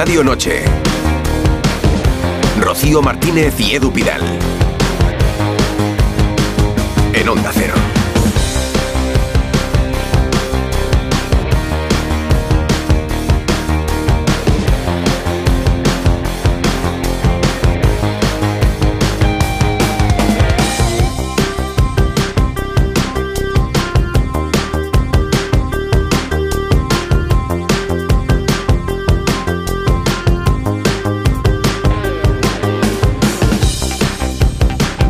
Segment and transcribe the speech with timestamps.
[0.00, 0.64] Estadio Noche.
[2.58, 4.22] Rocío Martínez y Edu Pidal.
[7.12, 7.89] En Onda Cero.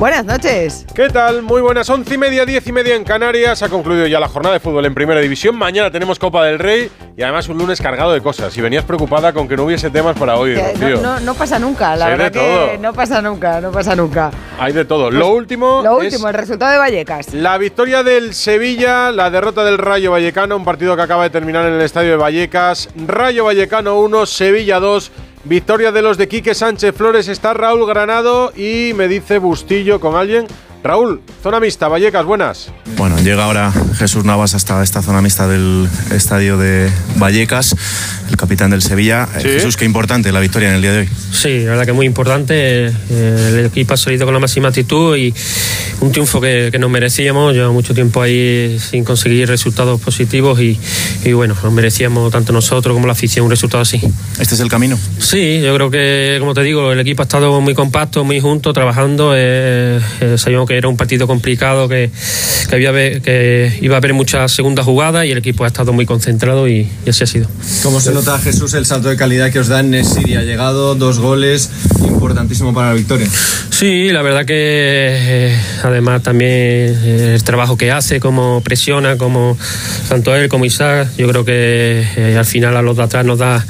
[0.01, 0.87] Buenas noches.
[0.95, 1.43] ¿Qué tal?
[1.43, 1.91] Muy buenas.
[1.91, 3.63] Once y media, diez y media en Canarias.
[3.63, 5.55] Ha concluido ya la jornada de fútbol en Primera División.
[5.57, 8.57] Mañana tenemos Copa del Rey y además un lunes cargado de cosas.
[8.57, 11.95] Y venías preocupada con que no hubiese temas para hoy, no, no- no pasa nunca,
[11.97, 14.31] la verdad que no pasa nunca, no pasa nunca.
[14.59, 15.11] Hay de todo.
[15.11, 17.35] lo último Lo es último, el resultado de Vallecas.
[17.35, 21.67] la victoria del Sevilla, la derrota del Rayo Vallecano, un partido que acaba de terminar
[21.67, 22.89] en el estadio de Vallecas.
[23.07, 25.13] Rayo Vallecano 1, Sevilla 2.
[25.45, 27.29] Victoria de los de Quique Sánchez Flores.
[27.29, 30.47] Está Raúl Granado y me dice Bustillo con alguien.
[30.83, 32.71] Raúl, zona mixta, Vallecas, buenas.
[32.97, 37.77] Bueno, llega ahora Jesús Navas hasta esta zona mixta del estadio de Vallecas,
[38.31, 39.29] el capitán del Sevilla.
[39.37, 39.49] Eh, Sí.
[39.49, 41.09] Jesús, qué importante la victoria en el día de hoy.
[41.33, 42.87] Sí, la verdad que muy importante.
[42.87, 45.35] Eh, el equipo ha salido con la máxima actitud y
[46.01, 47.53] un triunfo que, que nos merecíamos.
[47.53, 50.79] Llevamos mucho tiempo ahí sin conseguir resultados positivos y,
[51.25, 54.01] y bueno, nos merecíamos tanto nosotros como la afición un resultado así.
[54.39, 54.99] Este es el camino.
[55.19, 58.73] Sí, yo creo que, como te digo, el equipo ha estado muy compacto, muy junto,
[58.73, 59.33] trabajando.
[59.37, 62.13] eh, eh, sabíamos que era un partido complicado, que,
[62.69, 66.07] que, había, que iba a haber muchas segundas jugadas y el equipo ha estado muy
[66.07, 67.49] concentrado y, y así ha sido.
[67.83, 70.37] ¿Cómo se nota, Jesús, el salto de calidad que os da en Nesiri?
[70.37, 71.71] Ha llegado dos goles,
[72.07, 73.27] importantísimo para la victoria.
[73.71, 79.57] Sí, la verdad que eh, además también eh, el trabajo que hace, como presiona, como
[80.09, 83.39] tanto él como Isaac, yo creo que eh, al final a los de atrás nos
[83.39, 83.67] da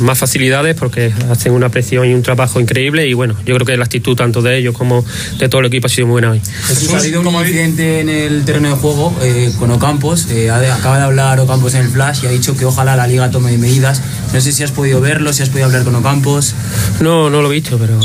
[0.00, 3.76] más facilidades porque hacen una presión y un trabajo increíble y bueno, yo creo que
[3.76, 5.04] la actitud tanto de ellos como
[5.38, 6.40] de todo el equipo ha sido muy buena hoy.
[6.66, 10.28] Jesús, ha habido un incidente en el terreno de juego eh, con Ocampos.
[10.30, 13.30] eh, acaba de hablar Ocampos en el flash y ha dicho que ojalá la liga
[13.30, 14.00] tome medidas.
[14.32, 16.54] No sé si has podido verlo, si has podido hablar con Ocampos.
[17.00, 17.98] No, no lo he visto, pero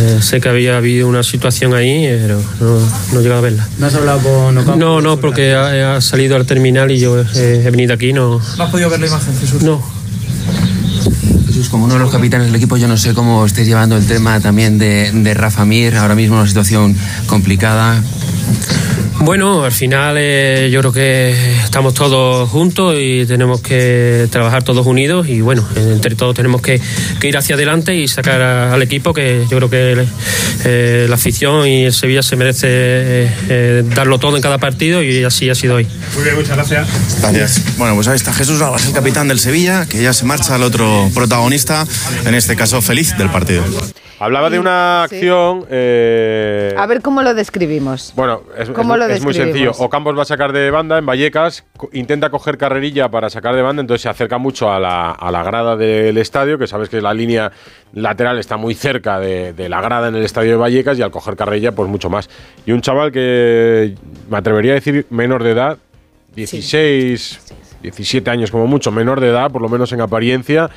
[0.00, 2.78] eh, sé que había habido una situación ahí, pero no,
[3.12, 3.68] no he llegado a verla.
[3.78, 4.76] ¿No has hablado con Ocampos?
[4.76, 8.40] No, no, porque ha, ha salido al terminal y yo eh, he venido aquí, no.
[8.58, 9.62] ¿No has podido ver la imagen, Jesús?
[9.62, 10.01] No.
[11.70, 14.40] Como uno de los capitanes del equipo, yo no sé cómo estáis llevando el tema
[14.40, 16.94] también de, de Rafa Mir, ahora mismo una situación
[17.26, 18.02] complicada.
[19.20, 24.84] Bueno, al final eh, yo creo que estamos todos juntos y tenemos que trabajar todos
[24.84, 26.80] unidos y bueno, entre todos tenemos que,
[27.20, 30.06] que ir hacia adelante y sacar a- al equipo que yo creo que
[30.64, 35.02] eh, la afición y el Sevilla se merece eh, eh, darlo todo en cada partido
[35.04, 35.86] y así ha sido hoy.
[36.14, 36.88] Muy bien, muchas gracias.
[37.20, 37.62] Gracias.
[37.78, 40.64] Bueno, pues ahí está Jesús Navas, el capitán del Sevilla, que ya se marcha al
[40.64, 41.86] otro protagonista,
[42.26, 43.62] en este caso feliz del partido.
[44.22, 45.16] Hablaba de una Sí.
[45.16, 45.66] acción.
[45.68, 48.12] eh, A ver cómo lo describimos.
[48.14, 49.46] Bueno, es, ¿Cómo es- lo es muy sencillo.
[49.46, 49.80] describimos?
[49.80, 53.62] Ocampos va a sacar de banda en Vallecas, co- intenta coger carrerilla para sacar de
[53.62, 57.00] banda, entonces se acerca mucho a la, a la grada del estadio, que sabes que
[57.00, 57.50] la línea
[57.94, 61.10] lateral está muy cerca de, de la grada en el estadio de Vallecas, y al
[61.10, 62.30] coger carrerilla, pues mucho más.
[62.64, 63.96] Y un chaval que
[64.30, 65.78] me atrevería a decir menor de edad,
[66.36, 67.40] 16,
[67.82, 70.70] 17 años como mucho, menor de edad, por lo menos en apariencia.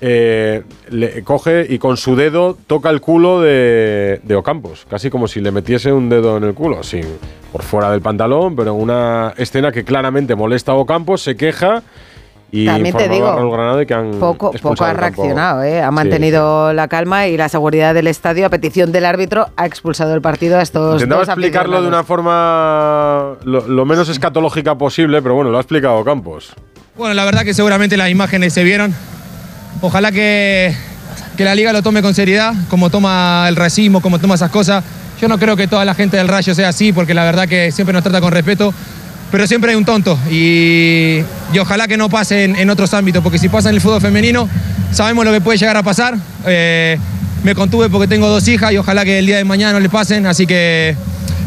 [0.00, 5.26] Eh, le coge y con su dedo toca el culo de, de Ocampos, casi como
[5.26, 7.04] si le metiese un dedo en el culo, sin,
[7.52, 11.82] por fuera del pantalón, pero en una escena que claramente molesta a Ocampos, se queja
[12.50, 15.82] y También te digo, a que han Poco, poco ha reaccionado, ¿eh?
[15.82, 19.66] ha Sí, mantenido la calma y la seguridad del estadio, a petición del árbitro, ha
[19.66, 24.76] expulsado el partido a estos Intentaba dos explicarlo de una forma lo, lo menos escatológica
[24.78, 26.54] posible, pero bueno, lo ha explicado Campos.
[26.96, 28.94] Bueno, la verdad que seguramente las imágenes se vieron.
[29.80, 30.74] Ojalá que,
[31.36, 34.82] que la liga lo tome con seriedad, como toma el racismo, como toma esas cosas.
[35.20, 37.72] Yo no creo que toda la gente del Rayo sea así, porque la verdad que
[37.72, 38.72] siempre nos trata con respeto,
[39.30, 40.18] pero siempre hay un tonto.
[40.30, 41.22] Y,
[41.52, 44.48] y ojalá que no pase en, otros ámbitos, porque si pasa en el fútbol femenino,
[44.92, 46.16] sabemos lo que puede llegar a pasar.
[46.46, 46.98] Eh,
[47.44, 49.88] me contuve porque tengo dos hijas y ojalá que el día de mañana no le
[49.88, 50.96] pasen, así que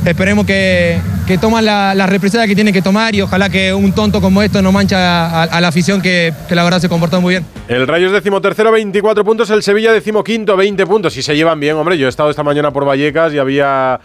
[0.06, 3.94] esperemos que, que toman la, la represalia que tienen que tomar y ojalá que un
[3.94, 7.36] tonto como esto no mancha a, la afición que, que la verdad se comportó muy
[7.36, 7.46] bien.
[7.68, 9.50] El Rayo es decimotercero, 24 puntos.
[9.50, 11.16] El Sevilla decimoquinto, 20 puntos.
[11.18, 11.98] Y se llevan bien, hombre.
[11.98, 14.00] Yo he estado esta mañana por Vallecas y había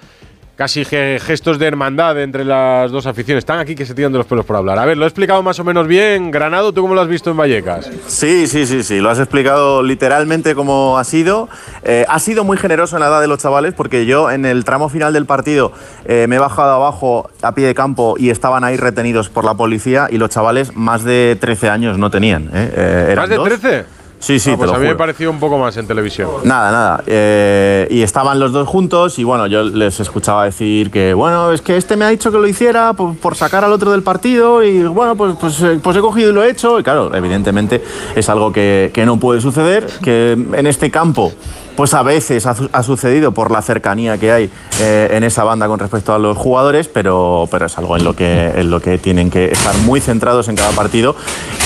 [0.57, 3.43] casi ge- gestos de hermandad entre las dos aficiones.
[3.43, 4.79] Están aquí que se tiran de los pelos por hablar.
[4.79, 6.31] A ver, lo he explicado más o menos bien.
[6.31, 7.91] Granado, ¿tú cómo lo has visto en Vallecas?
[8.07, 11.49] Sí, sí, sí, sí, lo has explicado literalmente como ha sido.
[11.85, 14.65] Eh, ha sido muy generoso en la edad de los chavales porque yo en el
[14.65, 15.73] tramo final del partido
[16.07, 19.55] eh, me he bajado abajo a pie de campo y estaban ahí retenidos por la
[19.55, 22.51] policía y los chavales más de 13 años no tenían.
[22.55, 22.73] ¿eh?
[22.75, 23.49] Eh, ¿Más de dos.
[23.49, 23.85] 13?
[24.19, 24.99] Sí, sí, Ah, te pues lo a mí me juro.
[24.99, 26.29] pareció un poco más en televisión.
[26.45, 27.05] Nada, nada.
[27.07, 31.61] Eh, y estaban los dos juntos y bueno, yo les escuchaba decir que, bueno, es
[31.61, 34.63] que este me ha dicho que lo hiciera por, por sacar al otro del partido
[34.63, 36.81] y bueno, pues, pues, eh, pues he cogido y lo he hecho.
[36.81, 37.85] Y claro, evidentemente
[38.15, 41.33] es algo que, que no puede suceder, que en este campo
[41.77, 44.51] pues a veces ha, su- ha sucedido por la cercanía que hay
[44.81, 48.17] eh, en esa banda con respecto a los jugadores, pero, pero es algo en lo,
[48.17, 51.15] que, en lo que tienen que estar muy centrados en cada partido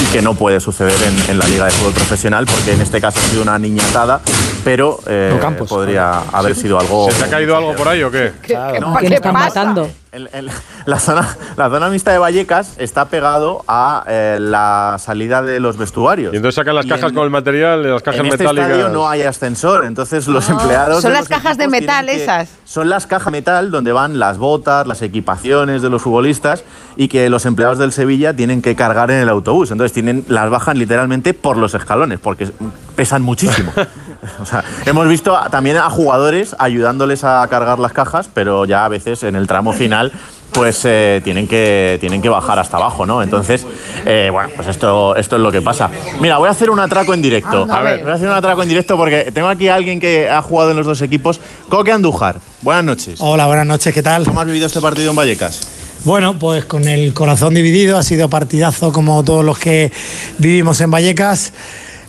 [0.02, 3.00] y que no puede suceder en, en la Liga de Fútbol Profesional, porque en este
[3.00, 4.20] caso ha sido una niñatada,
[4.64, 7.10] pero eh, podría haber sido algo...
[7.10, 8.32] ¿Se te ha caído algo por ahí o qué?
[8.80, 9.46] No, ¿Quién ¿qué están pasa?
[9.48, 9.90] matando?
[10.12, 10.50] El- el-
[10.86, 15.76] la, zona, la zona mixta de Vallecas está pegado a eh, la salida de los
[15.76, 16.32] vestuarios.
[16.32, 18.70] Y entonces sacan las Y cajas en- con el material, las cajas en este metálicas.
[18.70, 21.02] estadio no hay ascensor, entonces los Ah, empleados...
[21.02, 22.48] son las cajas de metal que- esas.
[22.64, 26.64] Son las cajas de metal donde van las botas, las equipaciones de los futbolistas
[26.96, 29.70] y que los empleados del Sevilla tienen que cargar en el autobús.
[29.70, 32.50] Entonces tienen, las bajan literalmente por los escalones, porque
[32.96, 33.72] pesan muchísimo.
[34.40, 38.88] O sea, hemos visto también a jugadores ayudándoles a cargar las cajas, pero ya a
[38.88, 40.12] veces en el tramo final
[40.52, 43.22] pues eh, tienen, que, tienen que bajar hasta abajo, ¿no?
[43.22, 43.64] Entonces,
[44.04, 45.88] eh, bueno, pues esto, esto es lo que pasa.
[46.20, 47.62] Mira, voy a hacer un atraco en directo.
[47.62, 48.02] Anda, a ver.
[48.02, 50.72] Voy a hacer un atraco en directo porque tengo aquí a alguien que ha jugado
[50.72, 51.40] en los dos equipos.
[51.68, 53.20] Coque Andújar, buenas noches.
[53.20, 54.24] Hola, buenas noches, ¿qué tal?
[54.24, 55.60] ¿Cómo has vivido este partido en Vallecas?
[56.04, 59.92] Bueno, pues con el corazón dividido, ha sido partidazo como todos los que
[60.38, 61.52] vivimos en Vallecas.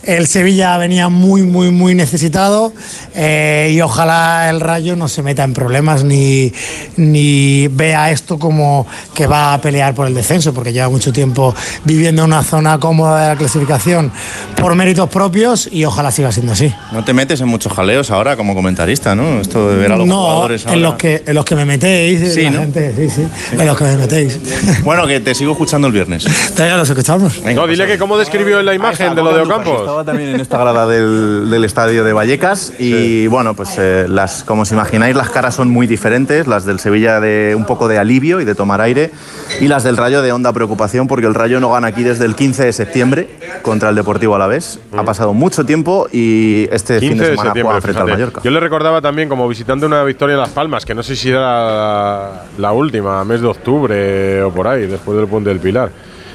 [0.03, 2.74] El Sevilla venía muy, muy, muy necesitado
[3.13, 6.51] eh, y ojalá el Rayo no se meta en problemas ni,
[6.98, 11.53] ni vea esto como que va a pelear por el descenso, porque lleva mucho tiempo
[11.83, 14.12] viviendo en una zona cómoda de la clasificación
[14.56, 16.74] por méritos propios y ojalá siga siendo así.
[16.92, 19.39] No te metes en muchos jaleos ahora como comentarista, ¿no?
[19.42, 20.77] Esto de ver a los no, jugadores ahora.
[20.77, 22.59] en los, que, en los que me metéis, Sí, la ¿no?
[22.62, 24.39] gente, sí, sí, en los que me metéis.
[24.83, 26.25] Bueno, que te sigo escuchando el viernes.
[26.62, 27.42] Ya los escuchamos.
[27.44, 29.90] No, dile que cómo describió en la imagen de lo de Ocampos.
[29.91, 34.45] Estaba también en esta grada del, del estadio de Vallecas y bueno, pues eh, las,
[34.45, 36.47] como os imagináis, las caras son muy diferentes.
[36.47, 39.11] Las del Sevilla de un poco de alivio y de tomar aire
[39.59, 42.35] y las del Rayo de honda preocupación porque el Rayo no gana aquí desde el
[42.35, 43.29] 15 de septiembre
[43.63, 44.79] contra el Deportivo Alavés.
[44.95, 48.07] Ha pasado mucho tiempo y este 15 fin de de semana septiembre, juega frente al.
[48.07, 48.41] Mallorca.
[48.45, 51.31] Yo le recordaba también como visitante una victoria en Las Palmas, que no sé si
[51.31, 55.91] era la, la última, mes de octubre o por ahí, después del puente del Pilar.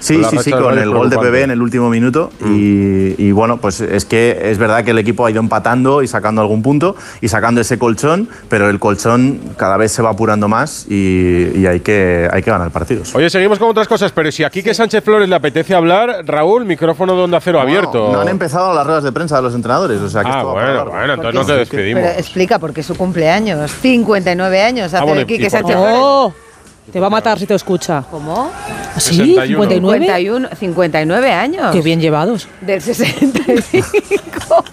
[0.06, 1.16] Sí, sí, sí, con el gol de.
[1.18, 2.30] PB en el último minuto.
[2.44, 6.08] Y, y bueno, pues es que es verdad que el equipo ha ido empatando y
[6.08, 10.48] sacando algún punto y sacando ese colchón, pero el colchón cada vez se va apurando
[10.48, 13.14] más y, y hay, que, hay que ganar partidos.
[13.14, 16.64] Oye, seguimos con otras cosas, pero si aquí que Sánchez Flores le apetece hablar, Raúl,
[16.64, 18.12] micrófono de Onda Cero abierto.
[18.12, 20.48] No han empezado las ruedas de prensa de los entrenadores, o sea que Ah, esto
[20.48, 22.02] va para bueno, bueno, entonces no te despedimos.
[22.04, 23.70] Pero explica por qué es su cumpleaños.
[23.70, 25.74] 59 años hace Ah, bueno, Quique Sánchez?
[25.76, 25.96] Flores.
[25.98, 26.32] ¡Oh!
[26.92, 28.04] Te va a matar si te escucha.
[28.10, 28.50] ¿Cómo?
[28.54, 29.16] ¿Ah, sí?
[29.16, 29.64] 61.
[29.64, 29.98] ¿59?
[29.98, 31.72] 51, 59 años.
[31.72, 32.48] Qué bien llevados.
[32.60, 34.64] Del 65.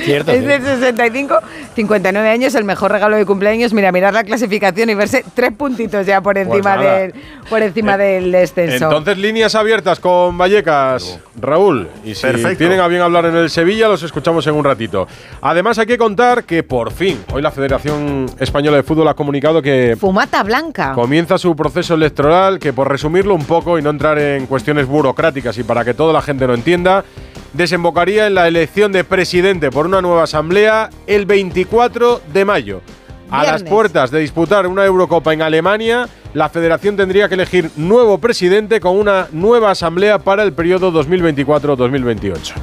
[0.00, 1.38] Cierto, es del 65.
[1.74, 3.72] 59 años, el mejor regalo de cumpleaños.
[3.72, 6.98] Mira, mirar la clasificación y verse tres puntitos ya por encima, nada.
[6.98, 7.14] del,
[7.48, 8.84] por encima del descenso.
[8.84, 11.88] Entonces, líneas abiertas con Vallecas, Raúl.
[12.04, 12.58] Y si Perfecto.
[12.58, 15.08] tienen a bien hablar en el Sevilla, los escuchamos en un ratito.
[15.40, 19.62] Además, hay que contar que por fin, hoy la Federación Española de Fútbol ha comunicado
[19.62, 20.92] que Fumata blanca.
[20.94, 25.56] comienza su proceso electoral, que por resumirlo un poco y no entrar en cuestiones burocráticas
[25.58, 27.04] y para que toda la gente lo entienda,
[27.52, 32.80] desembocaría en la elección de presidente por una nueva asamblea el 24 de mayo.
[33.30, 38.18] A las puertas de disputar una Eurocopa en Alemania, la federación tendría que elegir nuevo
[38.18, 42.54] presidente con una nueva asamblea para el periodo 2024-2028.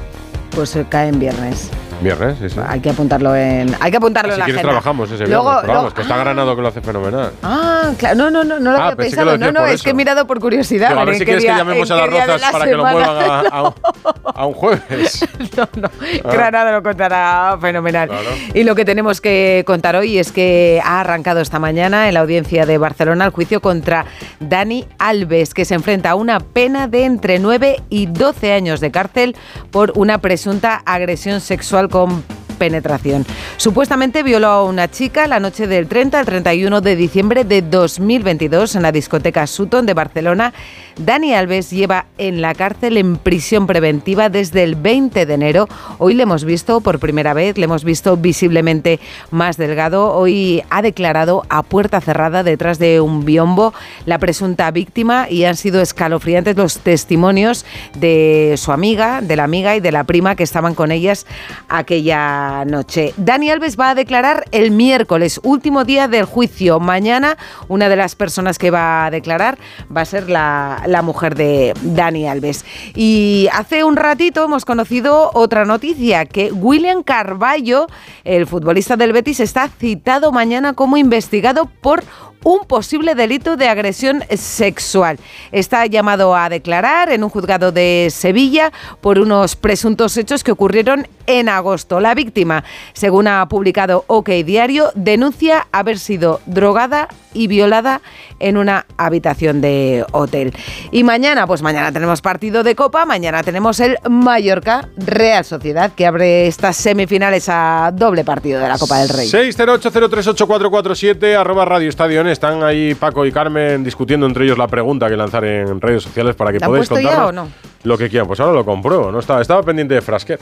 [0.54, 1.70] Pues cae en viernes.
[2.00, 2.60] Viernes, sí, sí.
[2.66, 3.74] Hay que apuntarlo en.
[3.80, 4.80] Hay que apuntarlo si en la quieres agenda.
[4.80, 7.32] trabajamos ese viernes, Luego- pero vamos, que está Granado que lo hace fenomenal.
[7.42, 8.16] Ah, claro.
[8.16, 9.38] No, no, no, no lo Ah, había que lo pensado.
[9.38, 9.96] No, no, es que he eso.
[9.96, 10.96] mirado por curiosidad.
[10.96, 12.70] A ver ¿en si quieres que día- llamemos en a las rozas la para que
[12.72, 13.06] lo semana?
[13.12, 13.74] muevan a, a un,
[14.34, 15.26] a un jueves.
[15.56, 15.90] No, no.
[16.24, 16.30] Ah.
[16.32, 18.08] Granada lo contará fenomenal.
[18.08, 18.28] Claro.
[18.54, 22.20] Y lo que tenemos que contar hoy es que ha arrancado esta mañana en la
[22.20, 24.06] audiencia de Barcelona el juicio contra
[24.40, 28.90] Dani Alves, que se enfrenta a una pena de entre 9 y 12 años de
[28.90, 29.36] cárcel
[29.70, 32.24] por una presunta agresión sexual con
[32.60, 33.24] penetración.
[33.56, 38.76] Supuestamente violó a una chica la noche del 30 al 31 de diciembre de 2022
[38.76, 40.52] en la discoteca Sutton de Barcelona.
[41.00, 45.66] Dani Alves lleva en la cárcel en prisión preventiva desde el 20 de enero.
[45.96, 50.12] Hoy le hemos visto por primera vez, le hemos visto visiblemente más delgado.
[50.12, 53.72] Hoy ha declarado a puerta cerrada detrás de un biombo
[54.04, 57.64] la presunta víctima y han sido escalofriantes los testimonios
[57.96, 61.26] de su amiga, de la amiga y de la prima que estaban con ellas
[61.70, 63.14] aquella noche.
[63.16, 66.78] Dani Alves va a declarar el miércoles, último día del juicio.
[66.78, 67.38] Mañana
[67.68, 69.58] una de las personas que va a declarar
[69.96, 72.64] va a ser la, la mujer de Dani Alves.
[72.94, 77.86] Y hace un ratito hemos conocido otra noticia, que William Carballo,
[78.24, 82.02] el futbolista del Betis, está citado mañana como investigado por
[82.44, 85.18] un posible delito de agresión sexual.
[85.52, 91.06] Está llamado a declarar en un juzgado de Sevilla por unos presuntos hechos que ocurrieron
[91.26, 92.00] en agosto.
[92.00, 98.00] La víctima, según ha publicado OK Diario, denuncia haber sido drogada y violada
[98.40, 100.52] en una habitación de hotel.
[100.90, 106.06] Y mañana, pues mañana tenemos partido de Copa, mañana tenemos el Mallorca Real Sociedad que
[106.06, 109.28] abre estas semifinales a doble partido de la Copa del Rey.
[109.28, 112.22] 608038447 arroba Radio Estadio.
[112.30, 116.34] Están ahí Paco y Carmen discutiendo entre ellos la pregunta que lanzar en redes sociales
[116.36, 117.48] para que ¿La han podáis o no?
[117.84, 118.26] lo que quieran.
[118.26, 119.10] Pues ahora lo compruebo.
[119.12, 120.40] No estaba, estaba pendiente de Frasquet.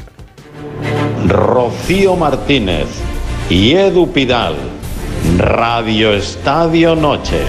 [1.26, 2.86] Rocío Martínez
[3.50, 4.54] y Edu Pidal.
[5.38, 7.40] Radio Estadio Noche.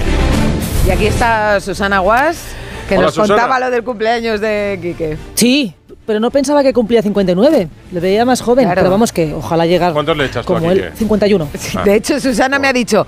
[0.86, 2.44] Y aquí está Susana Guas,
[2.88, 3.34] que Hola, nos Susana.
[3.42, 5.16] contaba lo del cumpleaños de Quique.
[5.34, 5.74] Sí,
[6.06, 7.68] pero no pensaba que cumplía 59.
[7.92, 8.80] Le veía más joven, Claro.
[8.80, 9.92] pero vamos que ojalá llegara.
[9.92, 10.82] ¿Cuántos le echas tú como a él.
[10.82, 10.96] Quique?
[10.96, 11.48] 51.
[11.76, 11.82] Ah.
[11.84, 13.06] De hecho, Susana me ha dicho...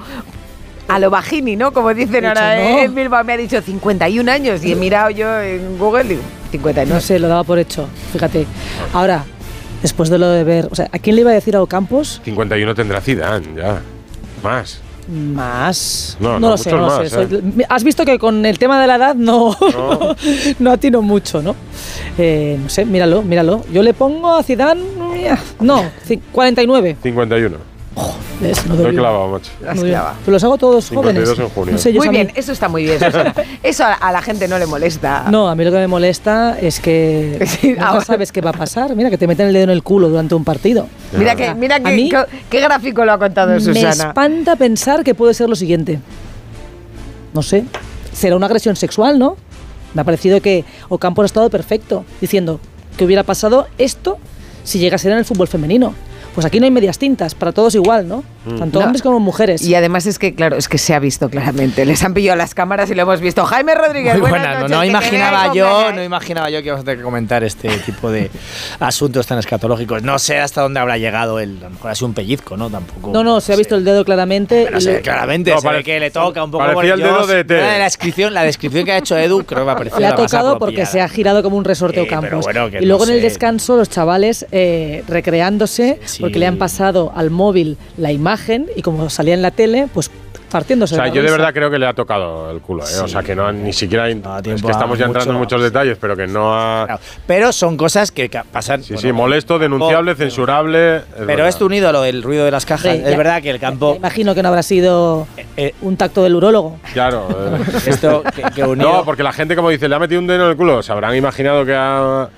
[0.88, 1.72] A lo bajini, ¿no?
[1.72, 2.78] Como dicen ahora no.
[2.80, 6.22] en Bilbao, me ha dicho 51 años y he mirado yo en Google y digo,
[6.50, 6.92] 59.
[6.94, 7.86] No sé, lo daba por hecho.
[8.12, 8.46] Fíjate.
[8.92, 9.24] Ahora,
[9.80, 10.68] después de lo de ver.
[10.70, 12.20] O sea, ¿a quién le iba a decir a Ocampos?
[12.24, 13.80] 51 tendrá Zidane, ya.
[14.42, 14.80] Más.
[15.08, 16.16] Más.
[16.20, 17.22] No, No, no, lo sé, no más, sé.
[17.22, 17.42] ¿eh?
[17.68, 19.56] Has visto que con el tema de la edad no,
[20.58, 20.70] no.
[20.72, 21.56] atino mucho, ¿no?
[22.18, 23.64] Eh, no sé, míralo, míralo.
[23.72, 24.82] Yo le pongo a Zidane.
[25.60, 26.96] No, ci- 49.
[27.02, 27.56] 51.
[28.40, 28.66] ¿Ves?
[28.66, 29.50] No doy- clavado, macho.
[29.60, 29.94] Las Muy bien.
[29.96, 30.14] clava.
[30.24, 31.38] Pero los hago todos 52 jóvenes.
[31.50, 31.72] en junio.
[31.72, 33.34] No sé, yo Muy bien, eso está muy bien, Susana.
[33.62, 35.26] Eso a, a la gente no le molesta.
[35.30, 38.54] No, a mí lo que me molesta es que Sí, ahora- sabes qué va a
[38.54, 38.96] pasar.
[38.96, 40.88] Mira, que te meten el dedo en el culo durante un partido.
[41.16, 43.90] Mira que, mira que, mí qué, qué gráfico lo ha contado Me Susana.
[43.90, 46.00] espanta pensar que puede ser lo siguiente.
[47.34, 47.64] No sé.
[48.12, 49.36] Será una agresión sexual, ¿no?
[49.94, 52.58] Me ha parecido que Ocampo ha estado perfecto, diciendo
[52.96, 54.18] que hubiera pasado esto
[54.64, 55.94] si llegase en el fútbol femenino.
[56.34, 58.24] Pues aquí no hay medias tintas, para todos igual, ¿no?
[58.46, 58.58] Mm.
[58.58, 58.86] Tanto No.
[58.86, 59.62] hombres como mujeres.
[59.62, 61.84] Y además es que, claro, es que se ha visto claramente.
[61.84, 63.44] Les han pillado las cámaras y lo hemos visto.
[63.44, 66.84] Jaime Rodríguez, Muy buena, no, noches, no imaginaba yo, no imaginaba yo que íbamos a
[66.84, 68.30] tener que comentar este tipo de
[68.80, 70.02] asuntos tan escatológicos.
[70.02, 72.70] No sé hasta dónde habrá llegado el, a lo mejor ha sido un pellizco, ¿no?
[72.70, 73.10] Tampoco.
[73.12, 74.68] No, no, se ha visto el dedo claramente.
[74.80, 76.64] Sé, lo- claramente No, se pare- que le toca un poco.
[76.64, 77.54] parecía el dedo de E T.
[77.60, 80.14] La descripción, la descripción que ha hecho Edu creo que me ha parecido Le ha
[80.14, 82.44] tocado porque se ha girado como un resorte Sí, Ocampos.
[82.46, 86.21] pero bueno, y luego no en el descanso los chavales eh, recreándose Sí.
[86.22, 90.10] Porque le han pasado al móvil la imagen y como salía en la tele, pues
[90.50, 90.94] partiéndose.
[90.94, 93.00] O sea, de la yo de verdad creo que le ha tocado el culo, ¿eh?
[93.02, 94.06] O sea, que no ni siquiera.
[94.08, 96.98] es tiempo que estamos ya entrando en mucho, muchos detalles, pero que no ha.
[97.26, 98.82] Pero son cosas que pasan.
[98.82, 100.96] Sí, sí, molesto, denunciable, censurable.
[100.96, 101.48] es Pero verdad.
[101.48, 103.58] esto unido a lo del ruido de las cajas, Sí, es ya- verdad que el
[103.60, 103.94] campo.
[103.96, 105.26] Imagino que no habrá sido
[105.56, 106.76] eh, un tacto del urólogo.
[106.92, 107.28] Claro.
[107.30, 107.62] eh.
[107.86, 108.92] Esto que, que unido.
[108.92, 110.92] No, porque la gente, como dice, le ha metido un dedo en el culo, se
[110.92, 112.28] habrán imaginado que ha.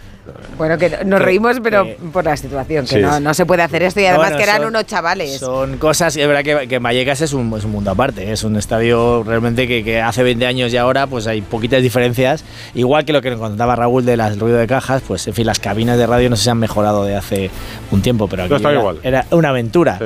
[0.56, 3.00] Bueno, que nos reímos, pero por la situación, que Sí.
[3.02, 5.38] no, no se puede hacer esto y además Bueno, que eran son- unos chavales.
[5.38, 8.56] Son cosas, es verdad que, que Vallecas es un, es un mundo aparte, es un
[8.56, 13.12] estadio realmente que, que hace 20 años y ahora pues hay poquitas diferencias, igual que
[13.12, 15.98] lo que nos contaba Raúl de las ruido de cajas, pues en fin, las cabinas
[15.98, 17.50] de radio no sé si han mejorado de hace
[17.90, 18.98] un tiempo, pero aquí No, está era, igual.
[19.02, 19.98] era una aventura.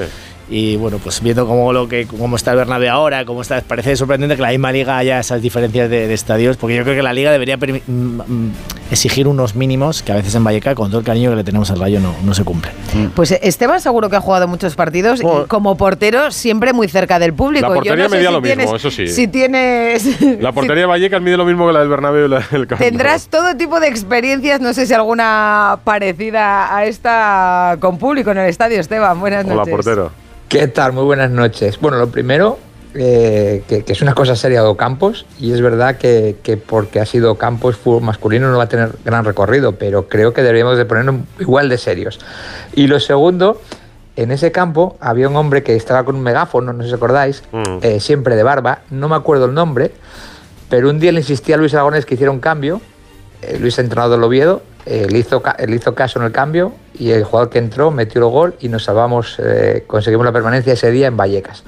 [0.50, 3.96] Y bueno, pues viendo cómo, lo que, cómo está el Bernabéu ahora, cómo está, parece
[3.96, 7.02] sorprendente que la misma liga haya esas diferencias de, de estadios, porque yo creo que
[7.02, 8.52] la liga debería mm, mm,
[8.90, 11.70] exigir unos mínimos que a veces en Vallecas, con todo el cariño que le tenemos
[11.70, 12.72] al Rayo, no, no se cumplen.
[13.14, 17.34] Pues Esteban seguro que ha jugado muchos partidos y como portero siempre muy cerca del
[17.34, 17.68] público.
[17.68, 19.08] La Yo portería no sé medía si lo mismo, eso sí.
[19.08, 20.20] Si tienes...
[20.40, 22.82] La portería de Vallecas mide lo mismo que la del Bernabéu y la del campo.
[22.82, 28.38] Tendrás todo tipo de experiencias, no sé si alguna parecida a esta con público en
[28.38, 29.18] el estadio, Esteban.
[29.20, 29.70] Buenas Hola, noches.
[29.74, 30.10] portero.
[30.48, 30.94] ¿Qué tal?
[30.94, 31.78] Muy buenas noches.
[31.78, 32.58] Bueno, lo primero,
[32.94, 37.00] eh, que, que es una cosa seria de Campos y es verdad que, que porque
[37.00, 40.78] ha sido Campos fútbol masculino no va a tener gran recorrido, pero creo que deberíamos
[40.78, 42.18] de ponernos igual de serios.
[42.72, 43.60] Y lo segundo,
[44.16, 47.42] en ese campo había un hombre que estaba con un megáfono, no sé si acordáis,
[47.82, 49.92] eh, siempre de barba, no me acuerdo el nombre,
[50.70, 52.80] pero un día le insistía a Luis Aragonés que hiciera un cambio,
[53.42, 54.62] eh, Luis entrenador del Oviedo,
[55.10, 58.28] le, hizo, le hizo caso en el cambio y el jugador que entró metió el
[58.30, 61.62] gol y nos salvamos, eh, conseguimos la permanencia ese día en Vallecas.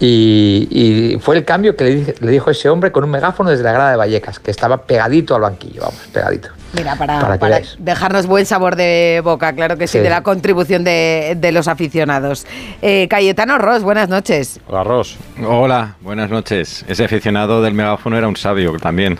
[0.00, 3.64] Y, y fue el cambio que le, le dijo ese hombre con un megáfono desde
[3.64, 6.50] la grada de Vallecas, que estaba pegadito al banquillo, vamos, pegadito.
[6.74, 10.04] Mira, para, Para para dejarnos buen sabor de boca, claro que sí, Sí.
[10.04, 12.46] de la contribución de, de los aficionados.
[12.82, 14.60] Eh, Cayetano Ross, buenas noches.
[14.68, 15.16] Hola, Ross.
[15.44, 16.84] Hola, buenas noches.
[16.86, 19.18] Ese aficionado del megáfono era un sabio también.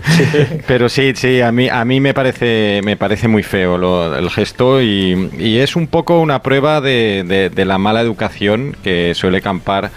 [0.68, 4.30] Pero sí, sí, a mí, a mí me parece, me parece muy feo lo- el
[4.30, 9.14] gesto y, y es un poco una prueba de, de- de la mala educación que
[9.14, 9.90] suele campar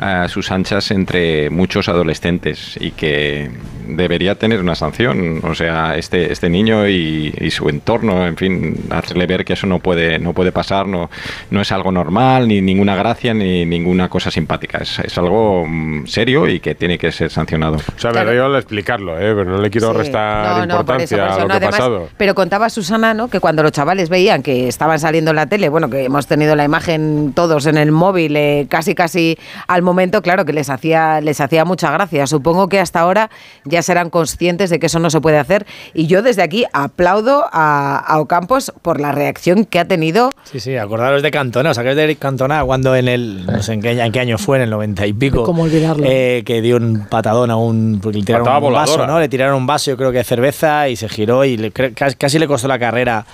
[0.00, 3.50] a sus anchas entre muchos adolescentes y que
[3.86, 5.40] debería tener una sanción.
[5.44, 9.66] O sea, este, este niño y, y su entorno, en fin, hacerle ver que eso
[9.66, 11.10] no puede, no puede pasar, no,
[11.50, 14.78] no es algo normal, ni ninguna gracia, ni ninguna cosa simpática.
[14.78, 17.76] Es, es algo mm, serio y que tiene que ser sancionado.
[17.76, 19.34] O sea, me río al explicarlo, ¿eh?
[19.34, 19.98] pero no le quiero Sí.
[19.98, 22.08] restar No, no, por eso, importancia por eso, a lo no, que ha pasado.
[22.16, 23.28] Pero contaba Susana, ¿no?
[23.28, 26.56] Que cuando los chavales veían que estaban saliendo en la tele, bueno, que hemos tenido
[26.56, 29.89] la imagen todos en el móvil, eh, casi casi al momento,
[30.22, 32.26] claro, que les hacía, les hacía mucha gracia.
[32.26, 33.30] Supongo que hasta ahora
[33.64, 35.66] ya serán conscientes de que eso no se puede hacer.
[35.94, 40.30] Y yo desde aquí aplaudo a, a Ocampos por la reacción que ha tenido.
[40.44, 43.74] Sí, sí, acordaros de Cantona, os acordáis de Eric Cantona cuando en el, no sé
[43.74, 46.04] en qué, en qué año fue, en el 90 y pico, ¿Cómo olvidarlo?
[46.06, 49.06] eh, que dio un patadón a un, porque le tiraron Patada un vaso.
[49.06, 49.18] ¿no?
[49.20, 51.94] Le tiraron un vaso, yo creo que de cerveza y se giró y le- cre-
[51.94, 53.24] casi, casi le costó la carrera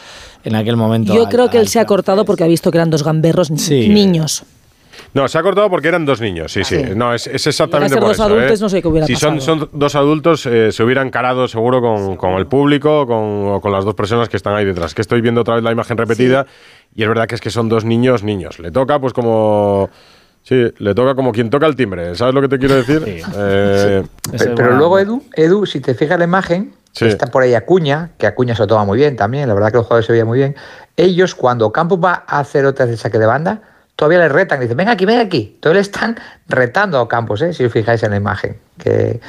[0.45, 1.15] en aquel momento.
[1.15, 3.03] Yo al- creo que él al- se ha cortado porque ha visto que eran dos
[3.03, 3.89] gamberros Sí.
[3.89, 4.45] niños.
[5.15, 6.77] No, se ha cortado porque eran dos niños, sí, sí.
[6.77, 6.93] Sí.
[6.95, 8.25] No, es, es exactamente a por dos eso.
[8.25, 8.63] adultos, ¿eh?
[8.63, 9.59] no sé qué hubiera si son, pasado.
[9.61, 13.73] son dos adultos, eh, se hubieran carado seguro con, con el público con, o con
[13.73, 14.95] las dos personas que están ahí detrás.
[14.95, 16.47] Que estoy viendo otra vez la imagen repetida
[16.95, 18.59] y es verdad que es que son dos niños, niños.
[18.59, 19.91] Le toca pues como...
[20.43, 22.15] Sí, le toca como quien toca el timbre.
[22.15, 23.03] ¿Sabes lo que te quiero decir?
[23.37, 24.05] Eh,
[24.55, 27.05] Pero, luego, Edu, Edu, si te fijas la imagen, Sí.
[27.07, 29.77] está por ahí Acuña, que Acuña se lo toma muy bien también, la verdad que
[29.79, 30.55] los jugadores se veían muy bien.
[30.97, 33.61] Ellos, cuando Campos va a hacer otras de saque de banda,
[33.97, 35.57] todavía le retan, dicen, venga aquí, venga aquí.
[35.61, 36.17] Todavía le están
[36.49, 37.53] retando a Campos, ¿eh?
[37.53, 39.21] si os fijáis en la imagen que,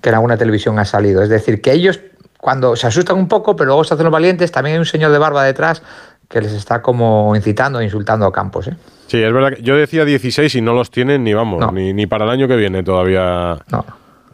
[0.00, 1.22] que en alguna televisión ha salido.
[1.22, 2.00] Es decir, que ellos,
[2.38, 5.12] cuando se asustan un poco, pero luego se hacen los valientes, también hay un señor
[5.12, 5.82] de barba detrás
[6.28, 8.68] que les está como incitando e insultando a Campos.
[8.68, 8.76] ¿eh?
[9.06, 12.06] sí, es verdad que yo decía 16 y no los tienen ni vamos, ni, ni
[12.06, 13.58] para el año que viene todavía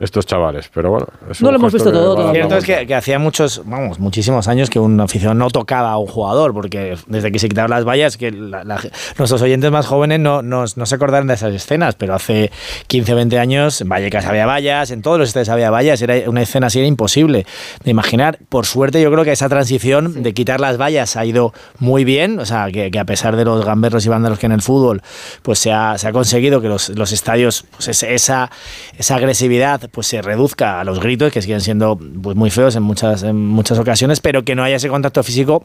[0.00, 0.70] estos chavales.
[0.74, 3.18] Pero bueno, es No lo hemos visto que todo la cierto es que, que hacía
[3.18, 7.38] muchos, vamos, muchísimos años que un aficionado no tocaba a un jugador, porque desde que
[7.38, 8.80] se quitaron las vallas, que la- la-
[9.18, 12.50] nuestros oyentes más jóvenes no, no, no se acordaron de esas escenas, pero hace
[12.86, 16.14] 15 o 20 años en Vallecas había vallas, en todos los estadios había vallas, era
[16.30, 17.46] una escena así era imposible
[17.84, 18.38] de imaginar.
[18.48, 22.38] Por suerte yo creo que esa transición de quitar las vallas ha ido muy bien,
[22.38, 25.02] o sea, que, que a pesar de los gamberros y vándalos que en el fútbol,
[25.42, 28.50] pues se ha, se ha conseguido que los, los estadios, pues esa,
[28.96, 32.82] esa agresividad pues se reduzca a los gritos, que siguen siendo pues, muy feos en
[32.82, 35.62] muchas, en muchas ocasiones, pero que no haya ese contacto físico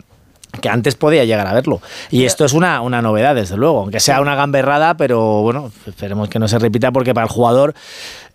[0.61, 1.81] que antes podía llegar a verlo.
[2.11, 6.29] Y esto es una, una novedad, desde luego, aunque sea una gamberrada, pero bueno, esperemos
[6.29, 7.73] que no se repita porque para el jugador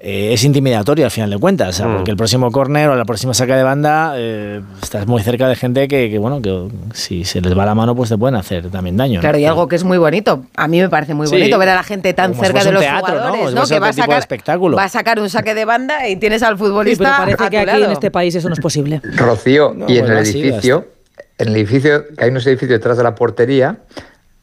[0.02, 1.96] eh, es intimidatorio al final de cuentas, o sea, Mm.
[1.96, 5.56] porque el próximo córner o la próxima saca de banda eh, estás muy cerca de
[5.56, 8.70] gente que, que, bueno, que si se les va la mano pues te pueden hacer
[8.70, 9.16] también daño.
[9.16, 9.20] ¿no?
[9.20, 10.44] Claro, y algo que es muy bonito.
[10.56, 11.34] A mí me parece muy Sí.
[11.36, 13.20] bonito ver a la gente tan Como cerca de los teatro, ¿no?
[13.20, 13.66] jugadores, ¿no?
[13.66, 14.76] Que va a, sacar, espectáculo.
[14.78, 17.50] va a sacar un saque de banda y tienes al Sí, pero futbolista parece a
[17.50, 17.84] que tu aquí lado.
[17.84, 19.02] en este país eso no es posible.
[19.16, 20.88] Rocío, No, y en bueno, el edificio,
[21.36, 23.76] en el edificio, que hay unos edificios detrás de la portería,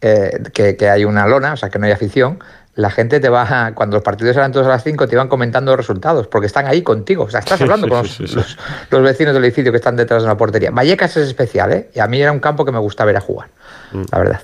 [0.01, 2.37] eh, que, que hay una lona, o sea que no hay afición,
[2.77, 5.71] la gente te va, cuando los partidos eran todos a las 5, te iban comentando
[5.71, 7.25] los resultados, porque están ahí contigo.
[7.25, 8.35] O sea, estás hablando sí, con sí, los, sí, sí.
[8.35, 8.57] los-
[8.91, 10.71] los vecinos del edificio que están detrás de la portería.
[10.71, 11.89] Vallecas es especial, ¿eh?
[11.93, 13.49] Y a mí era un campo que me gusta ver a jugar,
[13.91, 14.01] Mm.
[14.11, 14.41] la verdad.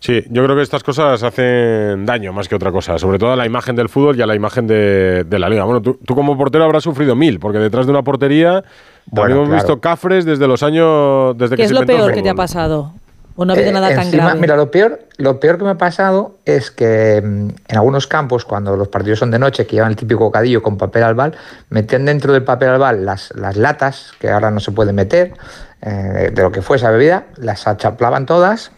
[0.00, 3.36] Sí, yo creo que estas cosas hacen daño más que otra cosa, sobre todo a
[3.36, 5.64] la imagen del fútbol y a la imagen de, de la liga.
[5.64, 8.64] Bueno, tú, tú como portero habrás sufrido mil, porque detrás de una portería
[9.06, 9.62] Bueno, hemos claro.
[9.62, 11.36] visto cafres desde los años...
[11.38, 12.92] Desde ¿Qué que es se lo peor que te ha pasado?
[13.38, 14.40] ¿O no ha habido Eh, nada tan encima, grave?
[14.40, 18.44] Mira, lo peor, lo peor que me ha pasado es que mm, en algunos campos,
[18.44, 21.36] cuando los partidos son de noche, que llevan el típico bocadillo con papel albal,
[21.68, 25.34] metían dentro del papel albal las, las latas, que ahora no se pueden meter,
[25.82, 28.72] eh, de lo que fue esa bebida, las achaplaban todas,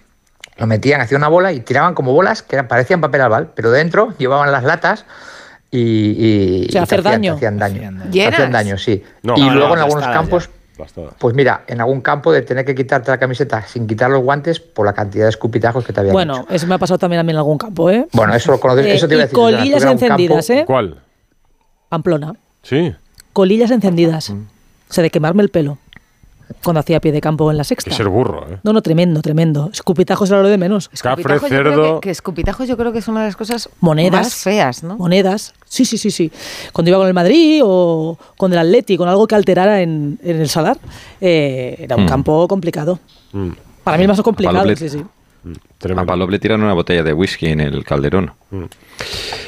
[0.56, 4.12] lo metían, hacían una bola y tiraban como bolas que parecían papel albal, pero dentro
[4.18, 5.04] llevaban las latas
[5.70, 5.78] y,
[6.62, 7.34] y- O sea, y hacer hacían, daño.
[7.34, 7.80] hacían daño.
[8.10, 8.34] ¿Llenas?
[8.34, 9.04] Hacían daño, sí.
[9.22, 10.50] No, y no, luego no, en algunos campos
[11.18, 14.60] Pues mira, en algún campo de tener que quitarte la camiseta sin quitar los guantes
[14.60, 16.46] por la cantidad de escupitajos que te habían Bueno, hecho.
[16.54, 18.06] eso me ha pasado también a mí en algún campo, ¿eh?
[18.12, 19.36] Bueno, eso lo conoces, Eh, eso te iba a decir.
[19.36, 20.64] Colillas campo- encendidas, ¿eh?
[20.66, 21.00] ¿Cuál?
[21.88, 22.34] Pamplona.
[22.62, 22.94] Sí.
[23.32, 24.30] Colillas encendidas.
[24.30, 24.36] O
[24.92, 25.78] sea, de quemarme el pelo.
[26.64, 27.90] Cuando hacía pie de campo en la Que sexta.
[27.94, 28.58] ser burro, ¿eh?
[28.62, 29.70] No, no, tremendo, tremendo.
[29.72, 30.88] Escupitajos era lo de menos.
[30.88, 32.00] Cafre, Escupitajos, yo creo cerdo...
[32.00, 34.22] que, que escupitajos yo creo que es una de las cosas Monedas.
[34.26, 34.96] más feas, ¿no?
[34.96, 35.54] Monedas.
[35.66, 36.32] Sí, sí, sí, sí.
[36.72, 40.40] Cuando iba con el Madrid o con el Atleti, con algo que alterara en, en
[40.40, 40.78] el Salar,
[41.20, 42.08] eh, era un Mm.
[42.08, 42.98] campo complicado.
[43.32, 43.50] Mm,
[43.84, 44.98] Para mí el más complicado, Pablo sí, sí.
[44.98, 46.06] mm, A tremendo.
[46.06, 48.32] Pablo le tiraron una botella de whisky en el calderón.
[48.50, 48.68] Mira,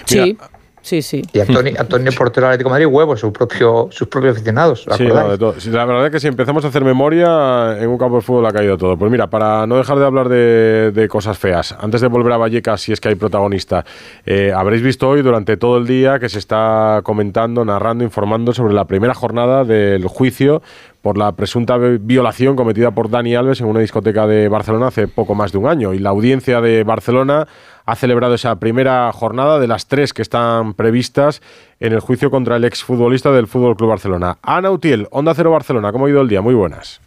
[0.04, 0.36] Sí.
[0.82, 1.22] Sí, sí.
[1.32, 4.86] Y Antonio, Antonio Portero del Atlético de Madrid, huevos, su propio, sus propios aficionados.
[4.86, 5.60] ¿os Sí, no, de todo.
[5.60, 8.46] Sí, la verdad es que si empezamos a hacer memoria, en un campo de fútbol
[8.46, 8.96] ha caído todo.
[8.96, 12.36] Pues mira, para no dejar de hablar de, de cosas feas, antes de volver a
[12.38, 13.84] Vallecas, si es que hay protagonista,
[14.24, 18.74] eh, habréis visto hoy durante todo el día que se está comentando, narrando, informando sobre
[18.74, 20.62] la primera jornada del juicio
[21.02, 25.08] por la presunta vi- violación cometida por Dani Alves en una discoteca de Barcelona hace
[25.08, 25.94] poco más de un año.
[25.94, 27.46] Y la audiencia de Barcelona
[27.86, 31.40] ha celebrado esa primera jornada de las tres que están previstas
[31.80, 34.36] en el juicio contra el exfutbolista del Fútbol Club Barcelona.
[34.42, 36.42] Ana Utiel, Onda Cero Barcelona, ¿cómo ha ido el día?
[36.42, 37.00] Muy buenas.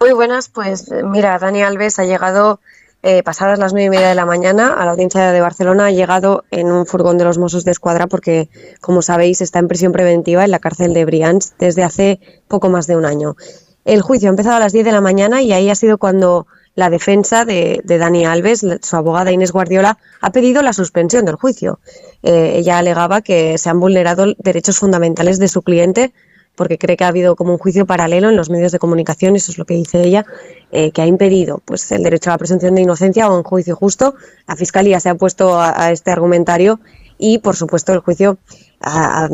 [0.00, 2.60] Muy buenas, pues eh, mira, Dani Alves ha llegado
[3.02, 5.90] eh, pasadas las nueve y media de la mañana a la audiencia de Barcelona, ha
[5.90, 8.48] llegado en un furgón de los Mossos de Escuadra porque,
[8.80, 12.86] como sabéis, está en prisión preventiva en la cárcel de Brians desde hace poco más
[12.86, 13.36] de un año.
[13.84, 16.48] El juicio ha empezado a las 10 de la mañana y ahí ha sido cuando
[16.74, 21.80] la defensa de, Dani Alves, su abogada Inés Guardiola, ha pedido la suspensión del juicio.
[22.22, 26.12] Eh, ella alegaba que se han vulnerado derechos fundamentales de su cliente
[26.56, 29.52] porque cree que ha habido como un juicio paralelo en los medios de comunicación, eso
[29.52, 30.26] es lo que dice ella,
[30.72, 33.76] eh, que ha impedido pues el derecho a la presunción de inocencia o un juicio
[33.76, 34.14] justo.
[34.48, 36.80] La fiscalía se ha puesto a, este argumentario
[37.18, 38.38] y, por supuesto, el juicio
[38.80, 39.28] ha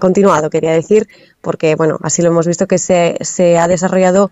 [0.00, 1.08] continuado, quería decir,
[1.40, 4.30] porque bueno, así lo hemos visto que se, se ha desarrollado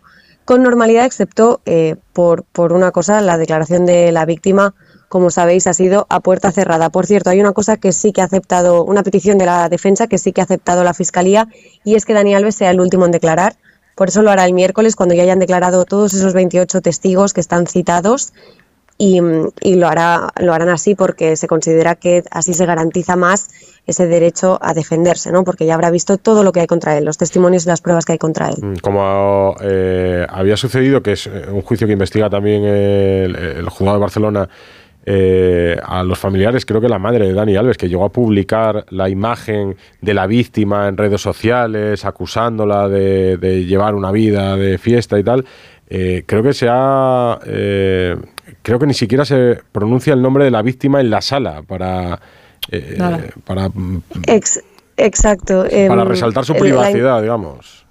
[0.48, 4.74] con normalidad, excepto eh, por, por una cosa, la declaración de la víctima,
[5.08, 6.90] como sabéis, ha sido a puerta cerrada.
[6.90, 10.06] Por cierto, hay una cosa que sí que ha aceptado, una petición de la defensa
[10.06, 11.48] que sí que ha aceptado la Fiscalía,
[11.84, 13.56] y es que Dani Alves sea el último en declarar.
[13.94, 17.40] Por eso lo hará el miércoles, cuando ya hayan declarado todos esos 28 testigos que
[17.40, 18.32] están citados,
[19.00, 23.48] y, lo, hará, lo harán así porque se considera que así se garantiza más
[23.86, 25.44] ese derecho a defenderse, ¿no?
[25.44, 28.04] porque ya habrá visto todo lo que hay contra él, los testimonios y las pruebas
[28.04, 28.56] que hay contra él.
[28.60, 33.98] Mm, Como eh, había sucedido, que es eh, un juicio que investiga también el juzgado
[33.98, 34.48] de Barcelona
[35.10, 38.84] eh, a los familiares, creo que la madre de Dani Alves, que llegó a publicar
[38.90, 44.76] la imagen de la víctima en redes sociales, acusándola de, de llevar una vida de
[44.76, 45.46] fiesta y tal,
[45.88, 47.38] eh, creo que se ha...
[47.46, 48.16] eh,
[48.62, 52.20] creo que ni siquiera se pronuncia el nombre de la víctima en la sala para...
[52.70, 52.98] eh,
[53.44, 53.70] para,
[54.26, 54.62] Ex-
[54.98, 55.62] exacto.
[55.62, 57.86] para em, resaltar su la- privacidad, digamos.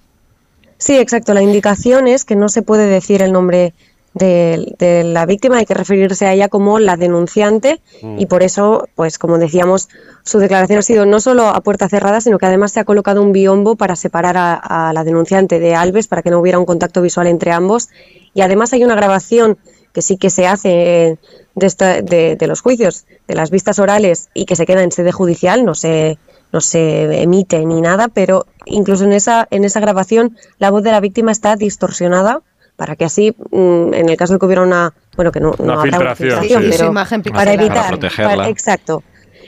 [0.76, 1.34] Sí, exacto.
[1.34, 3.74] La indicación es que no se puede decir el nombre
[4.14, 8.18] de, de la víctima, hay que referirse a ella como la denunciante Mm.
[8.20, 9.88] y por eso, pues como decíamos,
[10.24, 13.22] su declaración ha sido no solo a puerta cerrada, sino que además se ha colocado
[13.22, 16.64] un biombo para separar a, a la denunciante de Alves, para que no hubiera un
[16.66, 17.88] contacto visual entre ambos.
[18.34, 19.58] Y además hay una grabación
[19.92, 20.70] que sí que se hace
[21.08, 21.16] eh,
[21.54, 24.92] de, esta- de, de los juicios, de las vistas orales y que se queda en
[24.92, 26.18] sede judicial, no se,
[26.52, 30.92] no se emite ni nada, pero incluso en esa, en esa grabación la voz de
[30.92, 32.42] la víctima está distorsionada
[32.78, 35.74] para que así, mm, en el caso de que hubiera una, bueno, que no, Una
[35.74, 36.68] no habrá filtración, una filtración, sí.
[36.70, 38.36] pero Su imagen para evitar, Para protegerla.
[38.36, 39.02] para- exacto,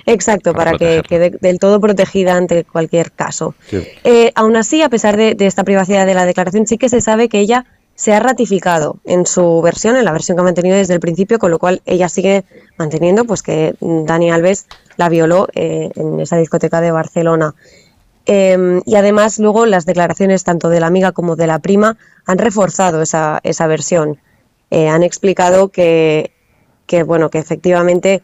[0.05, 3.55] exacto, Para para, que quede del todo protegida ante cualquier caso.
[3.69, 3.87] Sí.
[4.05, 7.01] Eh, aún así, a pesar de, de esta privacidad de la declaración, sí que se
[7.01, 10.75] sabe que ella se ha ratificado en su versión, en la versión que ha mantenido
[10.77, 12.45] desde el principio, con lo cual ella sigue
[12.79, 14.67] manteniendo pues que mm, Dani Alves
[14.97, 17.55] la violó eh, en esa discoteca de Barcelona.
[18.27, 22.39] Eh, y además luego las declaraciones tanto de la amiga como de la prima han
[22.39, 24.19] reforzado esa, esa versión.
[24.71, 26.33] Eh, han explicado que,
[26.87, 28.23] que, bueno, que efectivamente,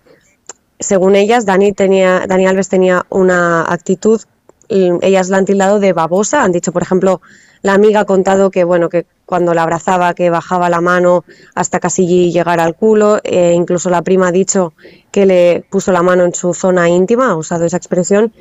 [0.79, 4.21] según ellas, Dani, tenía, Dani Alves tenía una actitud,
[4.69, 6.43] ellas la han tildado de babosa.
[6.43, 7.21] Han dicho, por ejemplo,
[7.63, 11.81] la amiga ha contado que, bueno, que cuando la abrazaba, que bajaba la mano hasta
[11.81, 13.19] casi llegar al culo.
[13.25, 14.73] Eh, incluso la prima ha dicho
[15.11, 18.33] que le puso la mano en su zona íntima, ha usado esa expresión.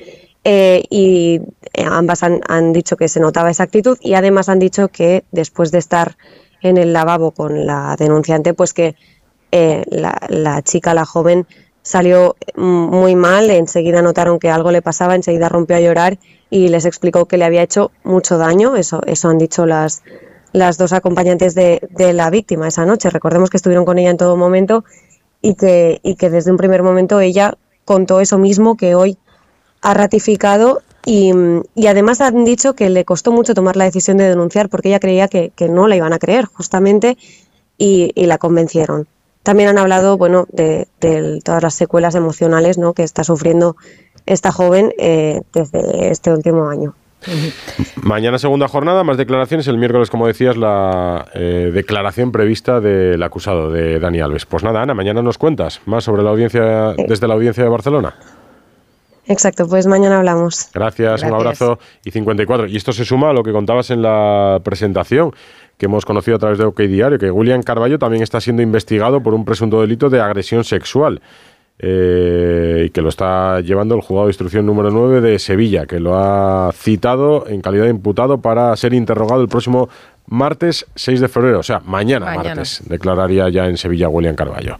[0.47, 1.41] Eh, y
[1.73, 5.25] eh, ambas han, han dicho que se notaba esa actitud y además han dicho que
[5.31, 6.17] después de estar
[6.61, 8.95] en el lavabo con la denunciante, pues que
[9.51, 11.47] eh, la, la chica, la joven,
[11.81, 16.19] salió mm, muy mal, enseguida notaron que algo le pasaba, enseguida rompió a llorar
[16.51, 20.03] y les explicó que le había hecho mucho daño, eso, eso han dicho las,
[20.51, 23.09] las dos acompañantes de, de la víctima esa noche.
[23.09, 24.85] Recordemos que estuvieron con ella en todo momento
[25.41, 29.17] y que, y que desde un primer momento ella contó eso mismo que hoy
[29.81, 31.31] ha ratificado y,
[31.75, 34.99] y además han dicho que le costó mucho tomar la decisión de denunciar porque ella
[34.99, 37.17] creía que, que no la iban a creer justamente
[37.77, 39.07] y, y la convencieron.
[39.43, 42.93] También han hablado bueno, de, de todas las secuelas emocionales ¿no?
[42.93, 43.75] que está sufriendo
[44.25, 46.95] esta joven eh, desde este último año.
[48.01, 49.67] Mañana segunda jornada, más declaraciones.
[49.67, 54.45] El miércoles, como decías, la eh, declaración prevista del acusado de Dani Alves.
[54.45, 58.15] Pues nada, Ana, mañana nos cuentas más sobre la audiencia desde la audiencia de Barcelona.
[59.27, 60.69] Exacto, pues mañana hablamos.
[60.73, 62.67] Gracias, un abrazo y 54.
[62.67, 65.31] Y esto se suma a lo que contabas en la presentación
[65.77, 69.21] que hemos conocido a través de OK Diario, que William Carballo también está siendo investigado
[69.21, 71.21] por un presunto delito de agresión sexual.
[71.77, 75.99] eh, y que lo está llevando el juzgado de instrucción número 9 de Sevilla, que
[75.99, 79.89] lo ha citado en calidad de imputado para ser interrogado el próximo
[80.27, 82.45] martes 6 de febrero, o sea, mañana, Mañana.
[82.55, 84.77] martes, declararía ya en Sevilla William Carballo.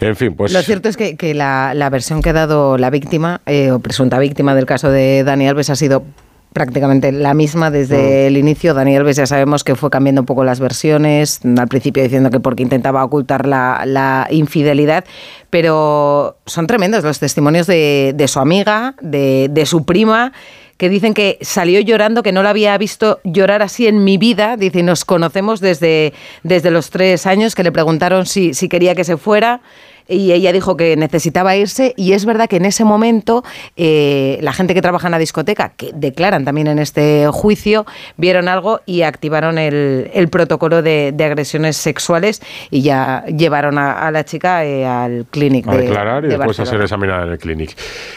[0.00, 0.52] En fin, pues...
[0.52, 3.78] Lo cierto es que, que la, la versión que ha dado la víctima eh, o
[3.78, 6.04] presunta víctima del caso de Dani Alves ha sido
[6.52, 8.26] prácticamente la misma desde Mm.
[8.28, 8.72] el inicio.
[8.72, 12.40] Dani Alves ya sabemos que fue cambiando un poco las versiones, al principio diciendo que
[12.40, 15.04] porque intentaba ocultar la, la infidelidad,
[15.50, 20.32] pero son tremendos los testimonios de, de su amiga, de, de su prima
[20.76, 24.56] que dicen que salió llorando, que no la había visto llorar así en mi vida.
[24.56, 26.12] Dice, y nos conocemos desde,
[26.42, 29.60] desde los tres años, que le preguntaron si, si quería que se fuera.
[30.08, 33.42] Y ella dijo que necesitaba irse y es verdad que en ese momento
[33.76, 38.48] eh, la gente que trabaja en la discoteca, que declaran también en este juicio, vieron
[38.48, 42.40] algo y activaron el, el protocolo de, de agresiones sexuales
[42.70, 46.36] y ya llevaron a, a la chica eh, al clínic a de, declarar y de
[46.36, 47.76] después a ser examinada en el clinic.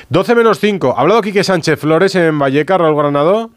[0.09, 0.93] 12 menos 5.
[0.95, 3.49] ¿Ha hablado Quique Sánchez Flores en Valleca, Raúl Granado?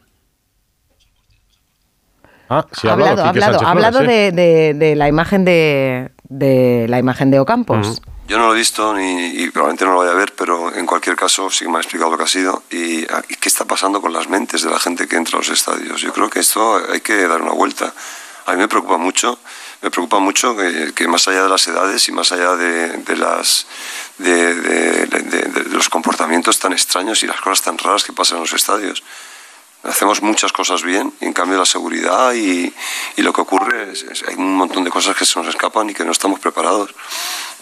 [2.49, 6.87] Ah, sí, ha hablado, ha Quique hablado, Sánchez ha hablado de, la imagen de, de
[6.89, 8.03] la imagen de Ocampos.
[8.33, 10.87] Yo no lo he visto ni, y probablemente no lo vaya a ver, pero en
[10.87, 13.47] cualquier caso sí que me han explicado lo que ha sido y, ah, y qué
[13.51, 16.01] está pasando con las mentes de la gente que entra a los estadios.
[16.01, 17.93] Yo creo que esto hay que dar una vuelta.
[18.47, 19.39] A mí me preocupa mucho,
[19.83, 23.17] me preocupa mucho que, que más allá de las edades y más allá de, de
[23.19, 23.67] las,
[24.17, 28.39] de, de- de- de los comportamientos tan extraños y las cosas tan raras que pasan
[28.39, 29.03] en los estadios.
[29.85, 32.73] Hacemos muchas cosas bien y en cambio la seguridad y,
[33.17, 35.91] y lo que ocurre es, es- hay un montón de cosas que se nos escapan
[35.91, 36.95] y que no estamos preparados.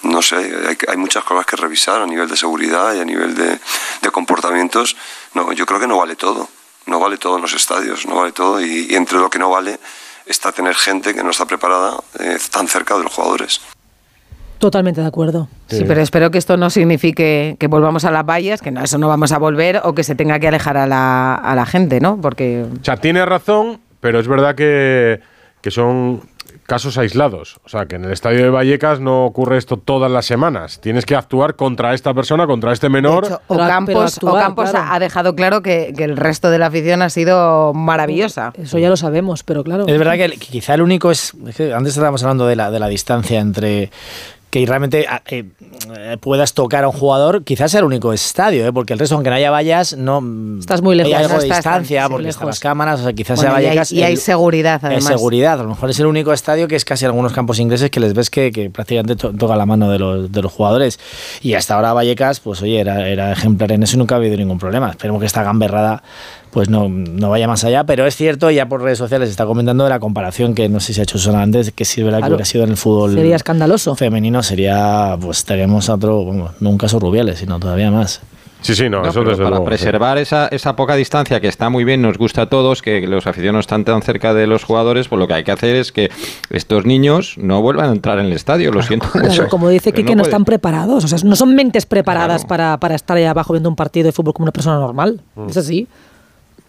[0.02, 3.34] No sé, hay, hay muchas cosas que revisar a nivel de seguridad y a nivel
[3.34, 3.58] de,
[4.02, 4.96] de comportamientos.
[5.34, 6.48] No, yo creo que no vale todo.
[6.86, 8.60] No vale todo en los estadios, no vale todo.
[8.60, 9.78] Y, y entre lo que no vale
[10.26, 13.60] está tener gente que no está preparada eh, tan cerca de los jugadores.
[14.60, 15.48] Totalmente de acuerdo.
[15.68, 18.98] Sí, pero espero que esto no signifique que volvamos a las vallas, que no, eso
[18.98, 21.98] no vamos a volver, o que se tenga que alejar a la, a la gente,
[21.98, 22.20] ¿no?
[22.20, 25.20] Porque O sea, tiene razón, pero es verdad que,
[25.62, 26.20] que son
[26.66, 27.58] casos aislados.
[27.64, 30.78] O sea, que en el estadio de Vallecas no ocurre esto todas las semanas.
[30.80, 33.24] Tienes que actuar contra esta persona, contra este menor.
[33.24, 34.86] hecho, Ocampos, actuar, Ocampos claro.
[34.92, 38.52] ha dejado claro que, que el resto de la afición ha sido maravillosa.
[38.56, 39.86] Eso ya lo sabemos, pero claro.
[39.88, 42.70] Es verdad que el- quizá el único es, es que antes estábamos hablando de la,
[42.70, 43.90] de la distancia entre
[44.50, 45.44] que realmente eh,
[45.96, 48.72] eh, puedas tocar a un jugador, quizás sea el único estadio, ¿eh?
[48.72, 50.20] porque el resto, aunque no haya vallas, no
[50.58, 52.34] Estás muy lejos, Hay algo de estás distancia, porque lejos.
[52.34, 53.92] están las cámaras, o sea, quizás Bueno, sea y hay- Vallecas.
[53.92, 55.04] y hay el- seguridad, además.
[55.04, 57.90] Es seguridad, a lo mejor es el único estadio que es casi algunos campos ingleses
[57.90, 60.98] que les ves que, que prácticamente to- toca la mano de los, de los jugadores.
[61.42, 64.36] Y hasta ahora Vallecas, pues oye, era, era ejemplar en eso y nunca ha habido
[64.36, 64.90] ningún problema.
[64.90, 66.02] Esperemos que esta gamberrada
[66.52, 69.46] pues no, no vaya más allá, pero es cierto, ya por redes sociales se está
[69.46, 72.18] comentando de la comparación que no sé si ha hecho Susana antes, que si verdad
[72.18, 72.34] que Claro.
[72.34, 73.94] hubiera sido en el fútbol Sería escandaloso.
[73.96, 78.20] femenino, sería, pues estaríamos a otro, bueno, no un caso Rubiales, sino todavía más.
[78.62, 79.64] Sí, sí, no, No, eso desde para luego.
[79.64, 83.26] preservar esa, esa poca distancia que está muy bien, nos gusta a todos, que los
[83.26, 86.10] aficionados están tan cerca de los jugadores, pues lo que hay que hacer es que
[86.50, 89.28] estos niños no vuelvan a entrar en el estadio, lo siento mucho.
[89.28, 92.96] Claro, como dice que no, están preparados, o sea, no son mentes preparadas para, para
[92.96, 95.22] estar ahí abajo viendo un partido de fútbol como una persona normal.
[95.48, 95.86] Es así.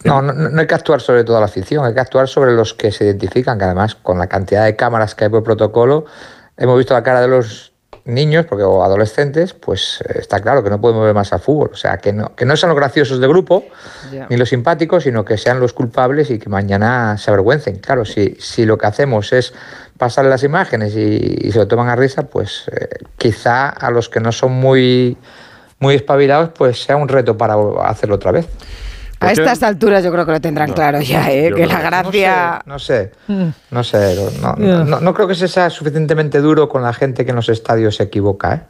[0.04, 2.74] No, no, no hay que actuar sobre toda la afición, hay que actuar sobre los
[2.74, 6.06] que se identifican, que además con la cantidad de cámaras que hay por protocolo,
[6.56, 7.72] hemos visto la cara de los
[8.04, 11.70] niños porque, o adolescentes, pues eh, está claro que no pueden mover más al fútbol.
[11.72, 13.64] O sea, que no, que no sean los graciosos de grupo
[14.28, 17.76] ni los simpáticos, sino que sean los culpables y que mañana se avergüencen.
[17.76, 19.54] Claro, si, si lo que hacemos es
[19.98, 24.08] pasar las imágenes y, y se lo toman a risa, pues eh, quizá a los
[24.08, 25.16] que no son muy,
[25.78, 28.48] muy espabilados, pues sea un reto para hacerlo otra vez.
[29.22, 31.52] A estas alturas yo creo que lo tendrán claro ya, ¿eh?
[31.54, 32.62] que la gracia...
[32.66, 33.48] No sé, Mm.
[33.70, 37.24] no sé, no, no, no- no creo que se sea suficientemente duro con la gente
[37.24, 38.60] que en los estadios se equivoca, ¿eh?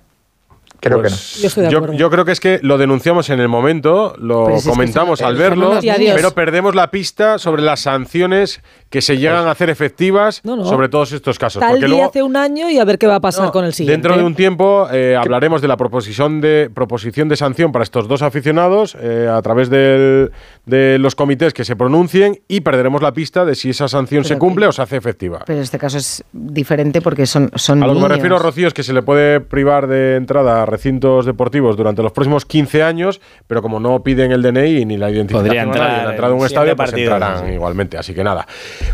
[0.81, 1.71] Creo Pues que no.
[1.71, 4.65] yo, yo creo que es que lo denunciamos en el momento, lo Pero si es
[4.65, 8.63] que comentamos al verlo, pero perdemos la pista sobre las sanciones
[8.93, 10.65] que se llegan a hacer efectivas no.
[10.67, 11.61] sobre todos estos casos.
[11.61, 13.65] Tal Porque día luego, hace un año y a ver qué va a pasar con
[13.65, 13.93] el siguiente.
[14.09, 18.07] dentro de un tiempo, eh, hablaremos de la proposición de, proposición de sanción para estos
[18.07, 20.31] dos aficionados eh, a través del-
[20.67, 24.37] de los comités que se pronuncien y perderemos la pista de si esa sanción se
[24.37, 25.43] cumple o se hace efectiva.
[25.47, 28.75] Pero este caso es diferente porque son, son A lo que me refiero, Rocío, es
[28.75, 33.21] que se le puede privar de entrada a recintos deportivos durante los próximos 15 años,
[33.47, 36.35] pero como no piden el DNI ni la identificación Podría a entrar en la entrada
[36.35, 37.53] de un estadio, pues partidos, entrarán sí.
[37.55, 37.97] igualmente.
[37.97, 38.47] Así que nada.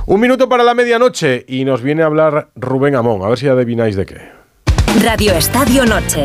[0.06, 3.22] Un minuto para la medianoche y nos viene a hablar Rubén Amón.
[3.22, 4.38] A ver si adivináis de qué.
[5.02, 6.24] Radio Estadio Noche.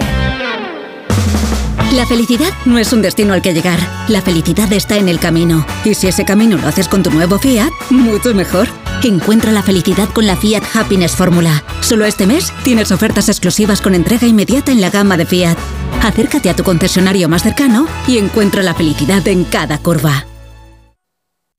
[1.93, 3.77] La felicidad no es un destino al que llegar.
[4.07, 5.63] La felicidad está en el camino.
[5.85, 8.67] Y si ese camino lo haces con tu nuevo Fiat, mucho mejor.
[9.03, 11.63] Encuentra la felicidad con la Fiat Happiness Fórmula.
[11.81, 15.57] Solo este mes tienes ofertas exclusivas con entrega inmediata en la gama de Fiat.
[16.01, 20.25] Acércate a tu concesionario más cercano y encuentra la felicidad en cada curva.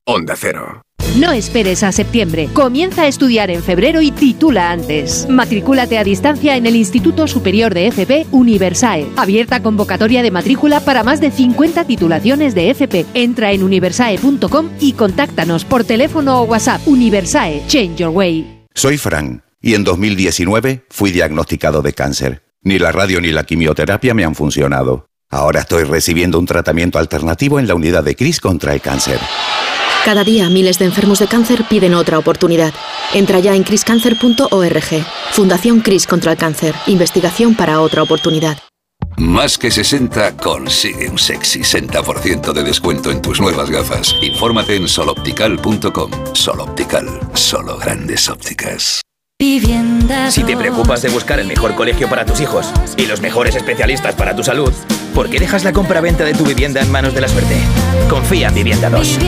[0.07, 0.83] Onda Cero.
[1.19, 2.49] No esperes a septiembre.
[2.53, 5.29] Comienza a estudiar en febrero y titula antes.
[5.29, 9.07] Matricúlate a distancia en el Instituto Superior de FP Universae.
[9.17, 13.07] Abierta convocatoria de matrícula para más de 50 titulaciones de FP.
[13.15, 16.81] Entra en universae.com y contáctanos por teléfono o WhatsApp.
[16.87, 18.67] Universae, Change Your Way.
[18.75, 22.43] Soy Fran y en 2019 fui diagnosticado de cáncer.
[22.63, 25.07] Ni la radio ni la quimioterapia me han funcionado.
[25.31, 29.19] Ahora estoy recibiendo un tratamiento alternativo en la unidad de CRIS contra el cáncer.
[30.05, 32.75] Cada día miles de enfermos de cáncer piden otra oportunidad.
[33.15, 35.07] Entra ya en criscancer.org.
[35.33, 36.75] Fundación Cris contra el cáncer.
[36.87, 38.59] Investigación para otra oportunidad.
[39.17, 44.15] Más que 60 consigue un sexy 60% de descuento en tus nuevas gafas.
[44.21, 46.11] Infórmate en soloptical.com.
[46.35, 49.01] Soloptical, solo grandes ópticas.
[50.31, 54.15] Si te preocupas de buscar el mejor colegio para tus hijos y los mejores especialistas
[54.15, 54.73] para tu salud,
[55.15, 57.57] ¿por qué dejas la compra-venta de tu vivienda en manos de la suerte?
[58.09, 59.19] Confía en Vivienda 2.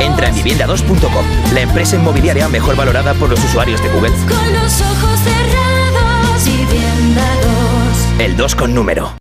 [0.00, 4.10] Entra en vivienda2.com, la empresa inmobiliaria mejor valorada por los usuarios de Google.
[4.10, 7.26] Con los ojos cerrados, Vivienda
[8.18, 8.20] 2.
[8.20, 9.20] El 2 con número.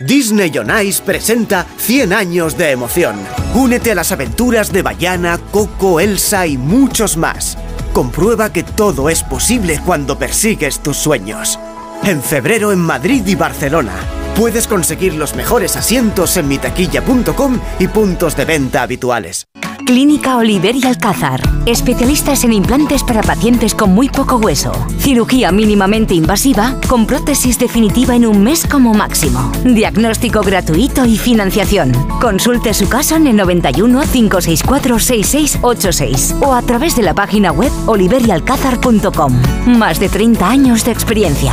[0.00, 3.16] Disney on Ice presenta 100 años de emoción.
[3.54, 7.58] Únete a las aventuras de Bayana, Coco, Elsa y muchos más.
[7.92, 11.58] Comprueba que todo es posible cuando persigues tus sueños.
[12.04, 13.94] En febrero en Madrid y Barcelona.
[14.38, 19.48] Puedes conseguir los mejores asientos en mitaquilla.com y puntos de venta habituales.
[19.84, 21.40] Clínica Oliver y Alcázar.
[21.66, 24.70] Especialistas en implantes para pacientes con muy poco hueso.
[25.00, 29.50] Cirugía mínimamente invasiva con prótesis definitiva en un mes como máximo.
[29.64, 31.90] Diagnóstico gratuito y financiación.
[32.20, 37.72] Consulte su caso en el 91 564 6686 o a través de la página web
[37.86, 39.42] oliverialcázar.com.
[39.66, 41.52] Más de 30 años de experiencia.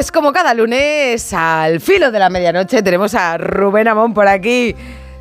[0.00, 4.74] Pues como cada lunes, al filo de la medianoche, tenemos a Rubén Amón por aquí.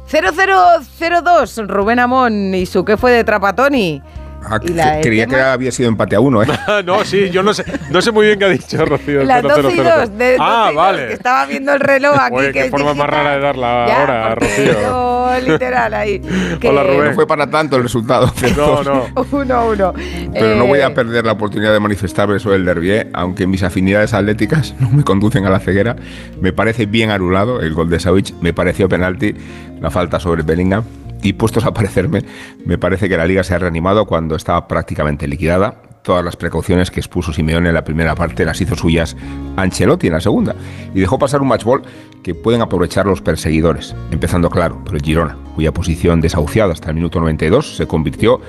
[0.10, 4.02] 0002, Rubén Amón, ¿y su qué fue de Trapatoni?
[4.44, 5.38] Ah, ¿Y la creía tema?
[5.38, 6.48] que había sido empate a uno, ¿eh?
[6.86, 9.24] no, sí, yo no sé, no sé muy bien qué ha dicho Rocío.
[9.24, 11.08] Las 12 y 2, de ah, 12 y 2, vale.
[11.08, 12.36] que estaba viendo el reloj aquí.
[12.36, 13.12] Oye, que qué es forma más digital.
[13.26, 14.90] rara de dar la Ya, hora, porque Rocío.
[14.90, 16.20] no, literal ahí.
[16.60, 17.06] que- Hola, Rubén.
[17.10, 18.32] No fue para tanto el resultado.
[18.58, 19.06] No, no.
[19.32, 19.94] Uno a uno.
[20.34, 23.08] Pero no voy Eh, a perder la oportunidad de manifestarme sobre el derbi, ¿eh?
[23.14, 25.96] aunque mis afinidades atléticas no me conducen a la ceguera.
[26.42, 29.36] Me parece bien anulado el gol de Savic, me pareció penalti,
[29.80, 30.84] la falta sobre Bellingham.
[31.22, 32.24] Y puestos a parecerme,
[32.66, 35.82] me parece que la liga se ha reanimado cuando estaba prácticamente liquidada.
[36.02, 39.18] Todas las precauciones que expuso Simeone en la primera parte las hizo suyas
[39.58, 40.56] Ancelotti en la segunda.
[40.94, 41.82] Y dejó pasar un matchball
[42.24, 43.94] que pueden aprovechar los perseguidores.
[44.12, 48.40] Empezando claro por el Girona, cuya posición desahuciada hasta el minuto 92 se convirtió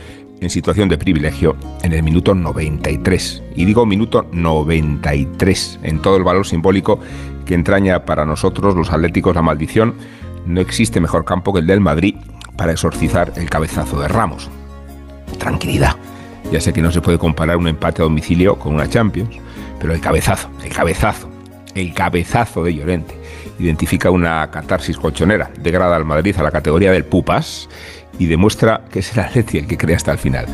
[0.40, 3.42] en situación de privilegio en el minuto 93.
[3.54, 7.00] Y digo minuto 93, en todo el valor simbólico
[7.44, 9.94] que entraña para nosotros los atléticos la maldición.
[10.46, 12.16] No existe mejor campo que el del Madrid
[12.56, 14.50] para exorcizar el cabezazo de Ramos.
[15.38, 15.96] Tranquilidad.
[16.52, 19.36] Ya sé que no se puede comparar un empate a domicilio con una Champions,
[19.78, 21.28] pero el cabezazo, el cabezazo,
[21.74, 23.14] el cabezazo de Llorente
[23.58, 27.68] identifica una catarsis colchonera, degrada al Madrid a la categoría del pupas
[28.18, 30.46] y demuestra que es el Atleti el que crea hasta el final.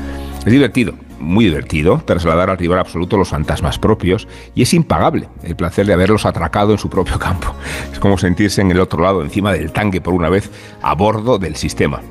[0.45, 5.57] Es divertido, muy divertido, trasladar al rival absoluto los fantasmas propios y es impagable el
[5.57, 7.55] placer de haberlos atracado en su propio campo.
[7.93, 10.51] Es como sentirse en el otro lado, encima del tanque por una vez,
[10.83, 12.03] a bordo del sistema.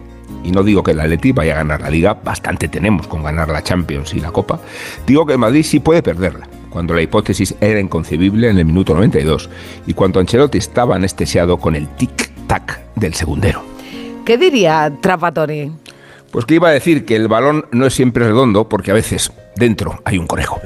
[0.44, 3.50] Y no digo que el Atleti vaya a ganar la Liga, bastante tenemos con ganar
[3.50, 4.60] la Champions y la Copa.
[5.06, 8.94] Digo que el Madrid sí puede perderla, cuando la hipótesis era inconcebible en el minuto
[8.94, 9.50] 92
[9.88, 13.64] y cuando Ancelotti estaba anestesiado con el tic-tac del segundero.
[14.26, 15.72] ¿Qué diría Trapatoni?
[16.36, 19.32] Pues que iba a decir que el balón no es siempre redondo porque a veces
[19.56, 20.60] dentro hay un conejo.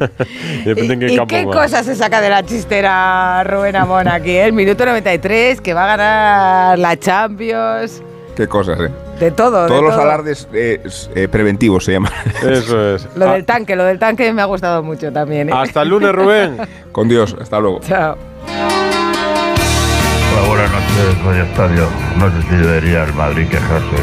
[0.64, 1.54] Depende en qué ¿Y campo qué vas.
[1.54, 4.34] cosa se saca de la chistera Rubén Amón aquí?
[4.34, 8.02] El minuto 93, que va a ganar la Champions.
[8.34, 8.88] Qué cosas, ¿eh?
[9.20, 9.64] De todo.
[9.64, 10.00] de Todos los todo.
[10.02, 10.80] alardes eh,
[11.14, 12.12] eh, preventivos se llaman.
[12.48, 13.06] Eso es.
[13.14, 15.50] Lo del tanque, lo del tanque me ha gustado mucho también.
[15.50, 15.52] ¿eh?
[15.54, 16.56] Hasta el lunes, Rubén.
[16.90, 17.80] Con Dios, hasta luego.
[17.80, 18.16] Chao.
[20.32, 21.86] Hola, buenas noches, soy Estadio.
[22.16, 23.96] No sé si debería el Madrid quejarse,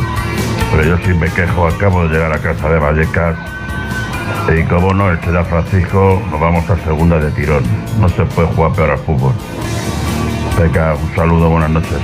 [0.72, 1.68] pero yo sí me quejo.
[1.68, 3.36] Acabo de llegar a casa de Vallecas
[4.56, 7.64] y como no esté ya Francisco, nos vamos a segunda de tirón.
[8.00, 9.34] No se puede jugar peor al fútbol.
[10.60, 11.98] Venga, un saludo, buenas noches.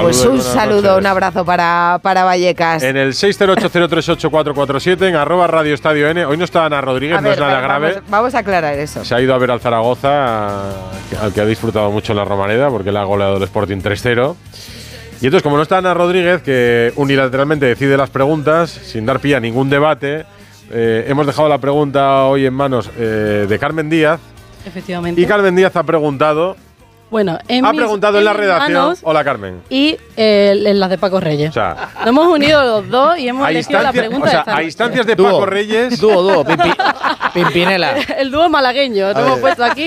[0.00, 2.82] Pues un saludo, un abrazo para, para Vallecas.
[2.82, 6.24] En el 608038447 en arroba Radio Estadio N.
[6.24, 8.00] Hoy no está Ana Rodríguez, A no es nada grave.
[8.08, 9.04] Vamos, a aclarar eso.
[9.04, 10.62] Se ha ido a ver al Zaragoza,
[11.20, 14.34] al que ha disfrutado mucho en la Romareda, porque le ha goleado el Sporting 3-0.
[15.22, 19.36] Y entonces, como no está Ana Rodríguez, que unilateralmente decide las preguntas, sin dar pie
[19.36, 20.24] a ningún debate,
[20.68, 24.18] eh, hemos dejado la pregunta hoy en manos eh, de Carmen Díaz.
[24.66, 25.20] Efectivamente.
[25.20, 26.56] Y Carmen Díaz ha preguntado,
[27.12, 28.72] bueno, en ha mis- preguntado en la mis redacción.
[28.72, 29.60] manos Hola, Carmen.
[29.70, 31.50] Y eh, en las de Paco Reyes.
[31.50, 34.30] O sea, Nos hemos unido los dos y hemos a, elegido la instancia- pregunta o
[34.30, 34.64] sea, de esta a noche.
[34.66, 36.00] instancias de Paco Reyes.
[36.00, 36.74] Dúo, dúo, Pimpi-
[37.34, 37.92] Pimpinela.
[38.18, 39.86] El dúo malagueño, lo hemos puesto aquí.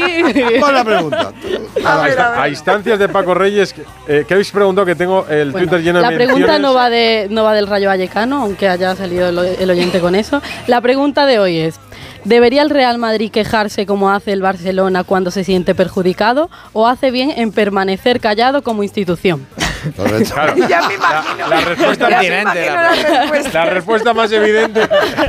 [0.62, 1.32] Pon la pregunta.
[1.86, 3.76] A, insta- a instancias de Paco Reyes,
[4.08, 6.62] eh, que habéis preguntado que tengo el Bueno, Twitter lleno de la pregunta menciones.
[6.62, 10.16] no va, de, no va del Rayo Vallecano, aunque haya salido el, el oyente con
[10.16, 10.42] eso.
[10.68, 11.80] La pregunta de hoy es,
[12.26, 17.12] ¿debería el Real Madrid quejarse como hace el Barcelona cuando se siente perjudicado o hace
[17.12, 19.48] bien en permanecer callado como institución?
[19.96, 20.56] Claro.
[20.68, 21.48] Ya me imagino.
[21.48, 23.50] La respuesta Ya me imagino la respuesta.
[23.54, 24.82] La respuesta más evidente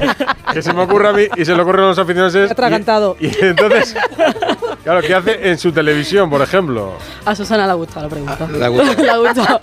[0.52, 2.50] que se me ocurre a mí y se le ocurre a los aficionados es.
[2.50, 3.16] Atragantado.
[3.20, 3.94] Y, y entonces,
[4.82, 6.94] claro, ¿qué hace en su televisión, por ejemplo?
[7.26, 8.48] A Susana le ha gustado la pregunta.
[8.50, 9.60] Le ha gustado.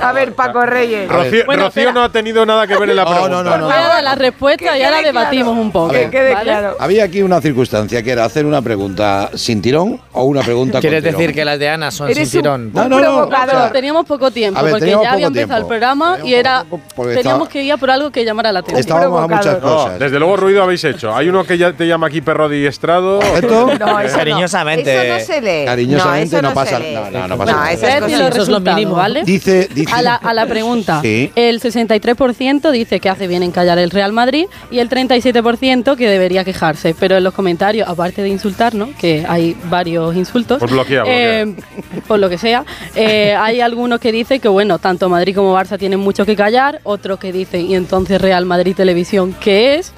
[0.00, 0.34] A ver.
[0.34, 1.08] Paco Reyes.
[1.10, 1.92] Rocío, Bueno, Rocío espera.
[1.92, 3.42] no ha tenido nada que ver en la pregunta.
[3.42, 3.68] no, no,
[4.02, 5.87] la respuesta y ahora debatimos un poco.
[5.90, 6.44] Que quede ¿vale?
[6.50, 6.76] claro.
[6.78, 11.02] Había aquí una circunstancia que era hacer una pregunta sin tirón o una pregunta ¿Quieres
[11.02, 11.20] con tirón.
[11.20, 12.72] decir que las de Ana son Eres sin un- tirón?
[12.72, 13.18] No, no, no.
[13.26, 16.64] O sea, teníamos poco tiempo ver, porque ya había empezado el programa y era
[16.96, 18.80] teníamos estaba- que ir a por algo que llamara la atención.
[18.80, 19.98] Estábamos a muchas No, cosas.
[19.98, 21.14] desde luego ruido habéis hecho.
[21.14, 23.20] Hay uno que ya te llama aquí perro diestrado.
[23.20, 23.68] ¿Esto?
[23.78, 24.18] No, eso no.
[24.18, 25.06] Cariñosamente.
[25.08, 25.64] Eso no se lee.
[25.66, 26.94] Cariñosamente eso no pasa- lee.
[26.94, 27.72] no, no, no pasa No, nada.
[27.72, 28.94] Eso es lo mínimo.
[28.94, 29.22] ¿vale?
[29.24, 29.92] Dice, dice.
[29.94, 31.30] A la, a la pregunta, Sí.
[31.36, 36.08] el 63% dice que hace bien en callar el Real Madrid y el 37% que
[36.08, 36.94] debería quejarse.
[36.98, 41.54] Pero en los comentarios, aparte de insultarnos, que hay varios insultos, Pues bloquea, eh,
[42.08, 42.64] por lo que sea,
[42.94, 46.80] eh, hay algunos que dicen que, bueno, tanto Madrid como Barça tienen mucho que callar,
[46.84, 49.92] otros que dicen, y entonces Real Madrid Televisión, ¿qué es?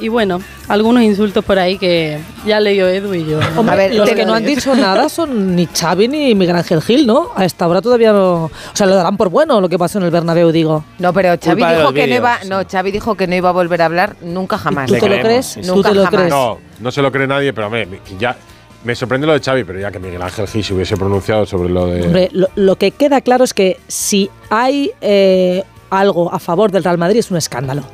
[0.00, 3.38] Y bueno, algunos insultos por ahí que ya leído Edu y yo.
[3.56, 6.82] Hombre, A ver, los que no han dicho nada son ni Xavi ni Miguel Ángel
[6.82, 7.28] Gil, ¿no?
[7.36, 8.44] A esta hora todavía no...
[8.44, 10.84] O sea, lo darán por bueno lo que pasó en el Bernabéu, digo.
[10.98, 13.52] No, pero Xavi Culpa dijo que no iba, no, Xavi dijo que no iba a
[13.52, 14.88] volver a hablar nunca jamás.
[14.88, 15.46] ¿Tú Le te lo crees?
[15.46, 16.18] sí, ¿Tú Nunca te lo jamás.
[16.20, 16.30] crees?
[16.34, 17.88] No, no se lo cree nadie, pero hombre,
[18.18, 18.36] ya
[18.82, 21.68] me sorprende lo de Xavi, pero ya que Miguel Ángel Gil se hubiese pronunciado sobre
[21.70, 22.02] lo de.
[22.02, 26.82] Hombre, lo, lo que queda claro es que si hay eh, algo a favor del
[26.84, 27.84] Real Madrid es un escándalo.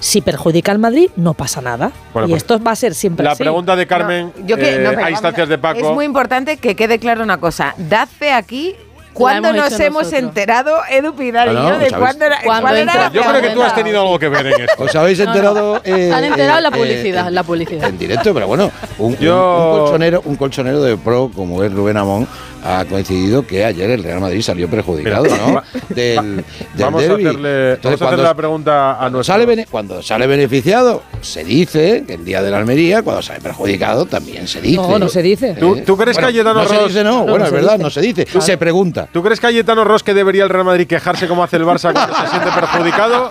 [0.00, 1.92] Si perjudica al Madrid, no pasa nada.
[2.12, 3.42] Bueno, y pues, esto va a ser siempre la así.
[3.42, 5.78] pregunta de Carmen, Yo que- eh, no, pero a instancias de Paco.
[5.78, 7.74] Es muy importante que quede claro una cosa.
[7.76, 8.74] Dad fe aquí
[9.12, 10.22] cuándo hemos nos hemos nosotros.
[10.22, 13.74] enterado, Edu Pidal y yo, de cuándo era, cuál era Yo creo que tú has
[13.74, 14.82] tenido algo que ver en esto.
[14.82, 15.30] ¿Os habéis No, no.
[15.32, 15.80] enterado?
[15.84, 17.88] eh, han enterado en la eh, publicidad, eh, en la publicidad.
[17.88, 21.72] En directo, pero bueno, un, un- Yo- un colchonero, un colchonero de pro como es
[21.72, 22.26] Rubén Amón
[22.62, 25.54] ha coincidido que ayer el Real Madrid salió perjudicado, Mira, ¿no?
[25.54, 26.44] va- Del, del
[26.78, 29.24] Vamos a hacerle, Entonces, vamos a hacerle la pregunta a nuestro.
[29.32, 33.40] sale bene- cuando sale beneficiado, se dice que el día de la Almería, cuando sale
[33.40, 34.76] perjudicado, también se dice.
[34.76, 35.54] No, no se dice.
[35.54, 37.82] ¿Tú, tú crees Bueno, Cayetano no se dice, no, No, bueno, no es verdad, dice.
[37.84, 38.99] no se dice, se pregunta.
[39.12, 42.14] ¿Tú crees Cayetano Ross que debería el Real Madrid quejarse como hace el Barça cuando
[42.16, 43.28] se siente perjudicado?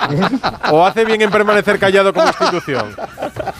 [0.72, 2.86] ¿O hace bien en permanecer callado como institución?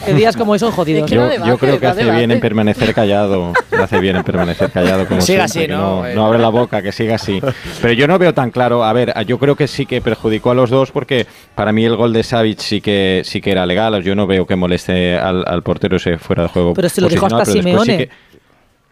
[0.04, 1.08] Que días como son jodidos.
[1.08, 3.52] Que Yo, yo creo que hace bien en permanecer callado.
[3.80, 6.08] Hace bien en permanecer callado como Siga siempre, así, que ¿no?
[6.08, 7.40] no, no abre la boca, que siga así.
[7.80, 8.84] Pero yo no veo tan claro.
[8.84, 11.96] A ver, yo creo que sí que perjudicó a los dos porque para mí el
[11.96, 14.02] gol de Savic sí que sí que era legal.
[14.02, 16.74] Yo no veo que moleste al, al portero ese fuera de juego.
[16.74, 17.96] Pero si lo dijo hasta sí Simeone.
[17.98, 18.10] que-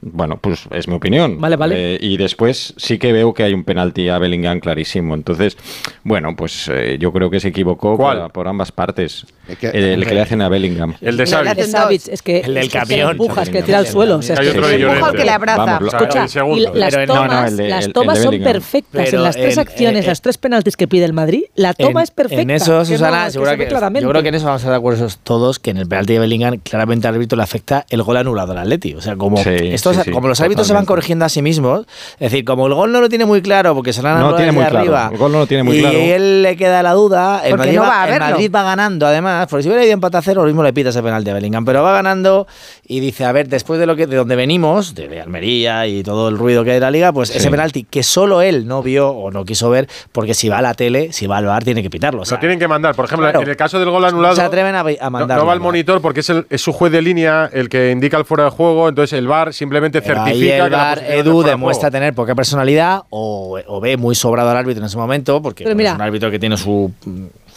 [0.00, 1.40] bueno, pues es mi opinión.
[1.40, 1.94] Vale, vale.
[1.94, 5.14] Eh, y después sí que veo que hay un penalti a Bellingham clarísimo.
[5.14, 5.56] Entonces,
[6.04, 8.22] bueno, pues eh, yo creo que se equivocó ¿Cuál?
[8.22, 9.26] por, por ambas partes.
[9.48, 10.94] Es que- Eh, el que le hacen a Bellingham.
[11.00, 11.44] El de No, Xavi.
[11.46, 12.08] la de dos.
[12.08, 13.10] es que El del es que camión.
[13.12, 14.16] empujas, que tira al suelo.
[14.16, 15.64] O sea, Hay es que otro El empuja que le abraza.
[15.64, 16.72] Vamos, Escucha, el segundo.
[16.74, 19.04] y las Pero no, tomas, no, el de- las el- el tomas son perfectas.
[19.04, 22.00] Pero en las tres en- acciones, las tres penaltis que pide el Madrid, la toma
[22.00, 22.42] En- es perfecta.
[22.42, 24.02] En eso, que no, Susana, que seguro que, claramente.
[24.04, 26.12] yo creo que en eso vamos a estar de acuerdo todos, que en el penalti
[26.12, 28.94] de Bellingham claramente al árbitro le afecta el gol anulado al Atleti.
[28.94, 31.40] O sea, como, Sí, estos, sí, sí, como los árbitros se van corrigiendo a sí
[31.42, 34.20] mismos, es decir, como el gol no lo tiene muy claro porque se lo han
[34.20, 35.98] No anulado arriba el gol no lo tiene muy y claro.
[35.98, 37.78] él le queda la duda, el no el.
[37.78, 40.72] Madrid va ganando además, más, porque si hubiera ido empate a cero, lo mismo le
[40.72, 42.46] pita ese penalti a Bellingham, pero va ganando
[42.86, 46.28] y dice, a ver, después de lo que de donde venimos, de Almería y todo
[46.28, 49.08] el ruido que hay de la liga, pues ese penalti que solo él no vio
[49.10, 51.82] o no quiso ver, porque si va a la tele, si va al bar, tiene
[51.82, 52.22] que pitarlo.
[52.22, 52.94] O sea, Lo tienen que mandar.
[52.94, 53.42] Por ejemplo, Claro.
[53.42, 54.34] en el caso del gol anulado.
[54.36, 55.42] se atreven a, a no, mandarlo.
[55.42, 58.16] no va al monitor porque es, el- es su juez de línea el que indica
[58.16, 61.42] el fuera de juego, entonces el VAR simplemente Pero certifica ahí el que la Edu
[61.42, 65.40] de demuestra tener poca personalidad o, o ve muy sobrado al árbitro en ese momento,
[65.42, 65.90] porque mira.
[65.90, 66.90] es un árbitro que tiene su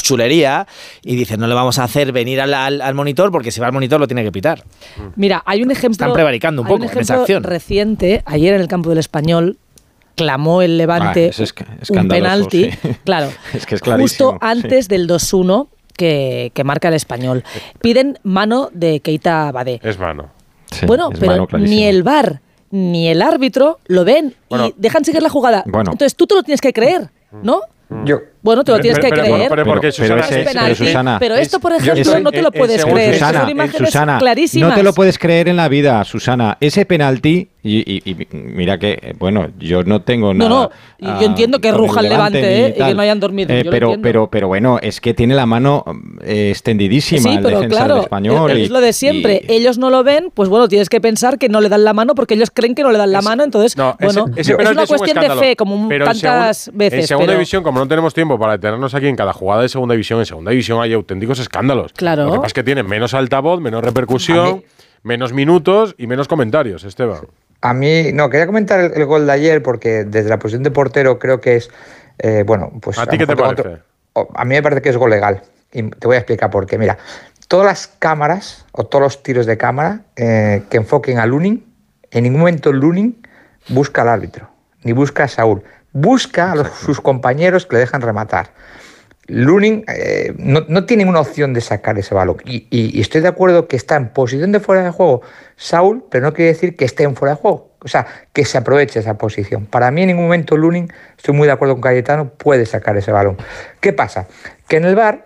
[0.04, 0.68] chulería
[1.04, 3.68] y dice no le vamos a hacer venir al, al- al monitor porque si va
[3.68, 4.64] al monitor lo tiene que pitar.
[5.16, 5.91] Mira, hay un ejemplo.
[5.93, 7.43] Están prevaricando un hay poco en esa ejemplo acción.
[7.43, 9.58] reciente, ayer en el campo del Español,
[10.16, 11.43] clamó el Levante Ah,
[11.82, 12.72] es un penalti.
[12.72, 12.78] sí.
[13.06, 13.30] Claro.
[13.54, 14.32] Es que es clarísimo.
[14.32, 17.43] Justo antes del 2-1 que, que marca el Español.
[17.82, 19.80] Piden mano de Keita Badé.
[19.84, 20.30] Es mano.
[20.88, 22.41] bueno, pero ni el VAR
[22.72, 24.68] ni el árbitro lo ven Bueno.
[24.68, 25.64] y dejan seguir la jugada.
[25.68, 25.91] Bueno.
[25.91, 27.10] Entonces tú te lo tienes que creer,
[27.43, 27.60] ¿no?
[28.06, 28.20] Yo.
[28.42, 29.50] Bueno, te lo tienes pero- que pero- creer.
[29.50, 32.32] pero porque Susana, pero ese- Es pero Susana, Pero esto, por es- ejemplo, es- no
[32.32, 33.14] te eh, lo eh, puedes creer.
[33.14, 34.70] Susana, Son eh, imágenes Susana, clarísimas.
[34.70, 36.58] No te lo puedes creer en la vida, Susana.
[36.60, 40.70] Ese penalti, y, y- y mira que, eh, bueno, yo no tengo No, nada.
[41.00, 42.74] no, y yo entiendo que el ruja el Levante, ni ¿eh?
[42.76, 44.04] y que no hayan dormido, Eh, yo lo pero, entiendo.
[44.04, 45.84] pero, pero bueno, es que tiene la mano
[46.24, 48.52] eh, extendidísima Sí, el pero defensa claro, del español.
[48.52, 49.46] es, y- es lo de siempre.
[49.48, 51.94] y- ellos no lo ven, pues bueno, tienes que pensar que no le dan la
[51.94, 54.54] mano porque ellos creen que no le dan la mano, entonces, No, ese- bueno, ese
[54.54, 57.02] es una es un cuestión de fe, como tantas veces.
[57.02, 59.94] En segunda división, como no tenemos tiempo para detenernos aquí en cada jugada de segunda
[59.94, 61.94] división, en segunda división hay auténticos escándalos.
[61.94, 62.26] Claro.
[62.26, 64.64] Lo que pasa es que tienen menos altavoz, menos repercusión,
[65.04, 67.22] menos minutos y menos comentarios, Esteban.
[67.62, 70.72] A mí, no, quería comentar el, el gol de ayer porque desde la posición de
[70.72, 71.70] portero creo que es,
[72.18, 72.98] eh, bueno, pues...
[72.98, 73.62] ¿A ti qué te parece?
[74.14, 75.42] otro- a mí me parece que es gol legal.
[75.72, 76.78] Y te voy a explicar por qué.
[76.78, 76.98] Mira,
[77.48, 81.66] todas las cámaras o todos los tiros de cámara eh, que enfoquen a Lunin,
[82.12, 83.26] en ningún momento Lunin
[83.70, 84.50] busca al árbitro,
[84.84, 85.64] ni busca a Saúl.
[85.94, 88.50] Busca a los- sus compañeros que le dejan rematar.
[89.28, 92.38] Lunin eh, no, no tiene ninguna opción de sacar ese balón.
[92.46, 95.22] Y, y- y estoy de acuerdo que está en posición de fuera de juego
[95.56, 97.72] Saúl, pero no quiere decir que esté en fuera de juego.
[97.84, 99.66] O sea, que se aproveche esa posición.
[99.66, 103.12] Para mí en ningún momento Lunin, estoy muy de acuerdo con Cayetano, puede sacar ese
[103.12, 103.38] balón.
[103.80, 104.28] ¿Qué pasa?
[104.68, 105.26] Que en el bar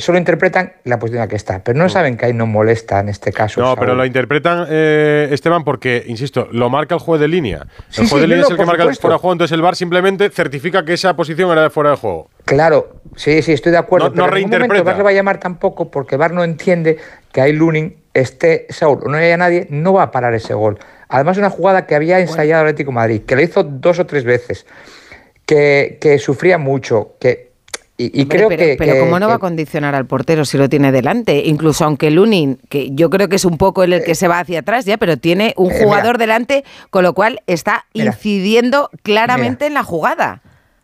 [0.00, 3.00] solo interpretan la posición en la que está, pero no saben que ahí no molesta
[3.00, 3.60] en este caso.
[3.60, 3.78] No, Saúl.
[3.78, 7.58] pero lo interpretan, eh, Esteban, porque, insisto, lo marca el juez de línea.
[7.58, 9.32] El Sí, juez sí, de línea no, es el que marca el fuera de juego,
[9.32, 12.30] entonces el VAR simplemente certifica que esa posición era de fuera de juego.
[12.44, 14.08] Claro, sí, sí, estoy de acuerdo.
[14.08, 14.84] No- pero no en ningún momento reinterpreta.
[14.84, 16.98] VAR le va a llamar tampoco porque VAR no entiende
[17.32, 20.78] que ahí Lunin esté Saúl o no haya nadie, no va a parar ese gol.
[21.08, 24.24] Además, una jugada que había ensayado el Atlético Madrid, que lo hizo dos o tres
[24.24, 24.66] veces,
[25.44, 27.45] que, que sufría mucho, que.
[27.98, 28.76] Y, y Hombre, creo pero, que.
[28.78, 31.44] pero que- ¿cómo no va a condicionar al portero si lo tiene delante?
[31.46, 34.38] Incluso aunque Lunin, que yo creo que es un poco el, el que se va
[34.40, 35.84] hacia atrás ya, pero tiene un Eh, mira.
[35.86, 38.08] jugador delante, con lo cual está Mira.
[38.08, 40.42] incidiendo claramente en la jugada.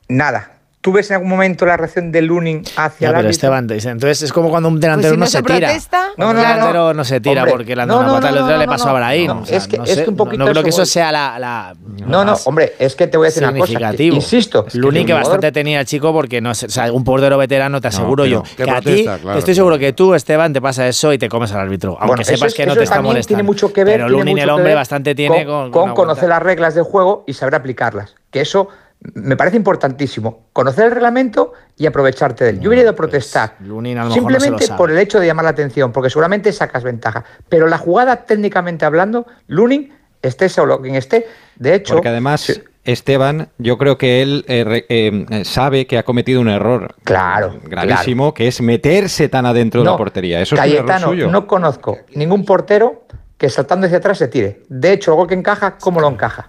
[0.09, 0.53] Nada.
[0.83, 3.29] ¿Tú ves en algún momento la reacción de Lunin hacia Ya, el pero?
[3.31, 5.69] Esteban, entonces es como cuando un delantero Pues si no, no se, se tira.
[5.69, 6.95] protesta, no, no, un no, delantero no.
[6.95, 8.31] no, se tira Hombre, porque le no, una no, patada.
[8.33, 8.97] no, el otro no, le no, pasó a no.
[8.97, 9.27] Brahim.
[9.29, 10.71] No, o sea, es que- no es sé, que un no- poquito no, creo que
[10.71, 11.75] eso sea la, la-
[12.05, 13.93] No, no, hombre, es que te voy a decir una cosa.
[13.97, 14.67] que- insisto.
[14.75, 17.81] Lo único que bastante tenía el chico porque no sé, o sea, un portero veterano
[17.81, 21.13] te aseguro yo que a ti claro, estoy seguro que tú Esteban te pasa eso
[21.13, 23.29] y te comes al árbitro, aunque Bueno, sepas es- que no te está molestando.
[23.29, 26.43] Tiene mucho que ver, pero Lunin el hombre bastante tiene con, con con conocer las
[26.43, 28.17] reglas del juego y saber aplicarlas.
[28.33, 28.67] Que eso
[29.15, 30.47] me parece importantísimo.
[30.53, 32.61] Conocer el reglamento y aprovecharte de él.
[32.61, 33.57] Yo hubiera ido a protestar.
[33.61, 37.25] A no lo Simplemente por el hecho de llamar la atención, porque seguramente sacas ventaja.
[37.49, 39.93] Pero la jugada, técnicamente hablando, Lunin,
[40.23, 41.27] esté solo quien esté,
[41.57, 41.95] de hecho.
[41.95, 46.95] Porque además, Esteban, yo creo que él eh, eh, sabe que ha cometido un error
[47.03, 50.41] Claro, gravísimo, que es meterse tan adentro de la portería.
[50.41, 51.29] Eso es un error Cayetano, suyo.
[51.29, 53.05] no conozco ningún portero
[53.37, 54.63] que saltando hacia atrás se tire.
[54.69, 56.47] De hecho, el gol que encaja, ¿cómo lo encaja?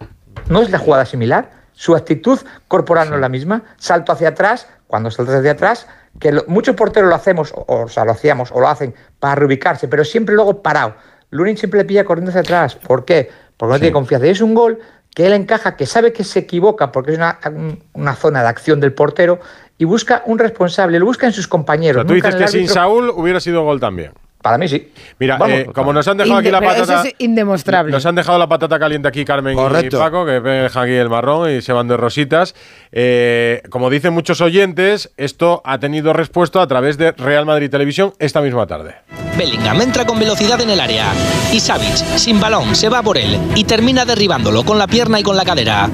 [0.49, 1.62] ¿No es la jugada similar?
[1.73, 3.63] Su actitud corporal no es la misma.
[3.77, 5.87] Salto hacia atrás, cuando saltas hacia atrás,
[6.19, 9.35] que lo- muchos porteros lo hacemos, o, o sea, lo hacíamos, o lo hacen para
[9.35, 10.95] reubicarse, pero siempre luego parado.
[11.31, 12.75] Lunin siempre le pilla corriendo hacia atrás.
[12.75, 13.31] ¿Por qué?
[13.57, 14.27] Porque no tiene confianza.
[14.27, 14.79] Y es un gol
[15.15, 18.49] que él encaja, que sabe que se equivoca porque es una, un- una zona de
[18.49, 19.39] acción del portero
[19.79, 22.01] y busca un responsable, lo busca en sus O compañeros.
[22.03, 22.67] sea, tú dices que sin.
[22.69, 24.11] Saúl hubiera sido gol también.
[24.43, 24.91] Para mí sí.
[25.19, 25.57] Mira, Vamos.
[25.57, 26.83] eh, como nos han dejado aquí la patata.
[26.99, 27.91] Eso es indemostrable.
[27.93, 29.95] Nos han dejado la patata caliente aquí Carmen Correcto.
[29.95, 32.53] y Paco, que dejan aquí el marrón y se van de rositas.
[32.91, 38.13] Eh, como dicen muchos oyentes, esto ha tenido respuesta a través de Real Madrid Televisión
[38.19, 38.95] esta misma tarde.
[39.37, 41.05] Bellingham entra con velocidad en el área
[41.51, 45.23] y Savic, sin balón, se va por él y termina derribándolo con la pierna y
[45.23, 45.89] con la cadera.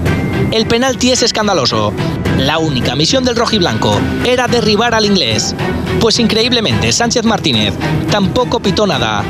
[0.51, 1.93] El penalti es escandaloso.
[2.39, 5.53] La única misión del rojiblanco era derribar al inglés.
[5.99, 7.73] Pues increíblemente, Sánchez Martínez
[8.09, 9.25] tampoco pitó nada.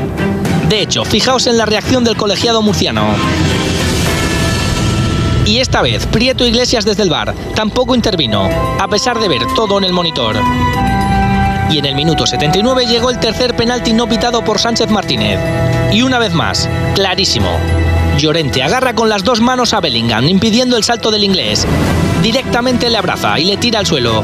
[0.69, 3.07] De hecho, fijaos en la reacción del colegiado murciano.
[5.47, 8.47] Y esta vez, Prieto Iglesias desde el bar tampoco intervino,
[8.79, 10.35] a pesar de ver todo en el monitor.
[11.71, 15.39] Y en el minuto 79 llegó el tercer penalti no pitado por Sánchez Martínez.
[15.91, 17.49] Y una vez más, clarísimo.
[18.19, 21.65] Llorente agarra con las dos manos a Bellingham, impidiendo el salto del inglés.
[22.21, 24.23] Directamente le abraza y le tira al suelo.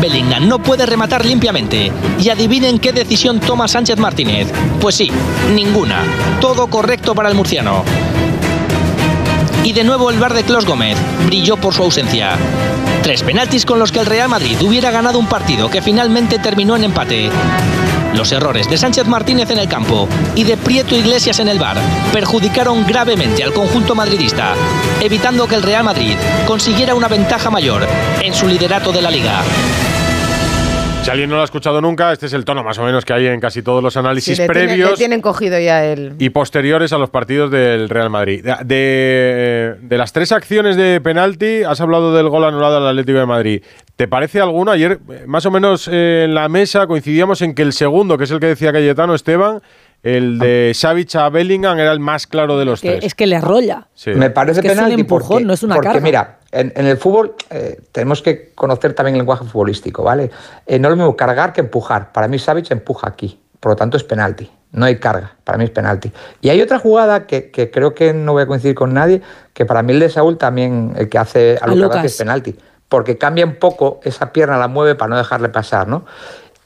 [0.00, 1.92] Bellingham no puede rematar limpiamente.
[2.20, 4.48] Y adivinen qué decisión toma Sánchez Martínez.
[4.80, 5.10] Pues sí,
[5.54, 6.02] ninguna.
[6.40, 7.84] Todo correcto para el murciano.
[9.64, 10.96] Y de nuevo el bar de Clos Gómez
[11.26, 12.36] brilló por su ausencia.
[13.02, 16.76] Tres penaltis con los que el Real Madrid hubiera ganado un partido que finalmente terminó
[16.76, 17.30] en empate.
[18.14, 21.78] Los errores de Sánchez Martínez en el campo y de Prieto Iglesias en el bar
[22.12, 24.54] perjudicaron gravemente al conjunto madridista,
[25.00, 27.86] evitando que el Real Madrid consiguiera una ventaja mayor
[28.20, 29.42] en su liderato de la liga.
[31.02, 33.14] Si alguien no lo ha escuchado nunca, este es el tono más o menos que
[33.14, 36.14] hay en casi todos los análisis Sí, le tiene- previos le tienen cogido ya el...
[36.18, 38.44] y posteriores a los partidos del Real Madrid.
[38.44, 43.18] De, de- de las tres acciones de penalti, has hablado del gol anulado al Atlético
[43.18, 43.62] de Madrid.
[43.96, 44.72] ¿Te parece alguno?
[44.72, 48.30] Ayer, más o menos eh, en la mesa, coincidíamos en que el segundo, que es
[48.30, 49.62] el que decía Cayetano Esteban,
[50.02, 53.04] el de Savic a Bellingham, era el más claro de los Que- tres.
[53.04, 53.88] es que le arrolla.
[53.94, 54.10] Sí.
[54.10, 56.00] Me parece Es que es un penalti empujón, porque, no es una porque carga.
[56.02, 60.30] mira, en, en el fútbol eh, tenemos que conocer también el lenguaje futbolístico, ¿vale?
[60.66, 62.12] Eh, no es lo mismo cargar que empujar.
[62.12, 64.50] Para mí Savic empuja aquí, por lo tanto es penalti.
[64.72, 66.12] No hay carga, para mí es penalti.
[66.40, 69.20] Y hay otra jugada que, que creo que no voy a coincidir con nadie,
[69.52, 72.56] que para mí el de Saúl también, el que hace a A Lucas es penalti.
[72.88, 76.04] Porque cambia un poco, esa pierna la mueve para no dejarle pasar, ¿no?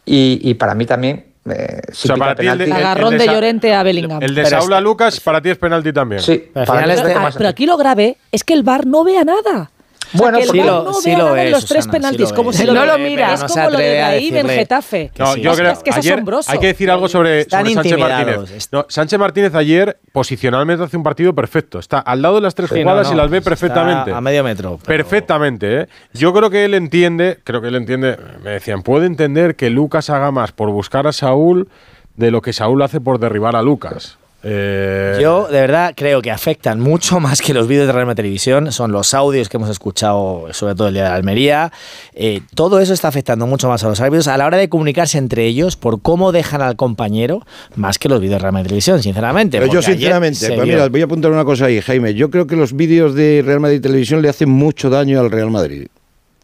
[0.04, 2.84] Y, y para mí también, eh, si O sea, para ti el de- penalti- el-
[2.86, 4.22] Agarrón el de Llorente a Bellingham.
[4.22, 6.20] El de Pero Saúl a Lucas, para ti es penalti también.
[6.20, 9.70] Sí, Pero Ah, más- pero aquí lo grave es que el VAR no vea nada.
[10.14, 12.30] O sea, Bueno, que el sí lo- no sí ve, los tres Susana, sí penaltis,
[12.30, 13.34] lo como si No lo mira.
[13.34, 14.10] Es No como lo de en
[14.46, 15.10] decirle- Getafe.
[15.18, 15.58] No, Sí, yo sí.
[15.60, 16.52] creo Es que es ayer asombroso.
[16.52, 17.98] hay que decir algo sobre, Sánchez.
[17.98, 18.68] Martínez.
[18.70, 21.78] No, Sánchez Martínez ayer posicionalmente hace un partido perfecto.
[21.80, 24.12] Está al lado de las tres Sí, jugadas no, y las ve perfectamente.
[24.12, 24.78] A medio metro.
[24.84, 25.86] pero- Perfectamente, ¿eh?
[26.12, 30.10] Yo creo que él entiende, creo que él entiende, me decían, puede entender que Lucas
[30.10, 31.68] haga más por buscar a Saúl
[32.16, 34.18] de lo que Saúl hace por derribar a Lucas.
[34.46, 38.16] Eh, Yo de verdad creo que afectan mucho más que los vídeos de Real Madrid
[38.16, 38.70] Televisión.
[38.72, 41.72] Son los audios que hemos escuchado, sobre todo el día de la Almería.
[42.14, 45.18] Eh, todo eso está afectando mucho más a los árbitros a la hora de comunicarse
[45.18, 47.40] entre ellos por cómo dejan al compañero,
[47.74, 49.58] más que los vídeos de Real Madrid Televisión, sinceramente.
[49.58, 52.14] Pero yo, sinceramente, pues mira, voy a apuntar una cosa ahí, Jaime.
[52.14, 55.50] Yo creo que los vídeos de Real Madrid Televisión le hacen mucho daño al Real
[55.50, 55.86] Madrid.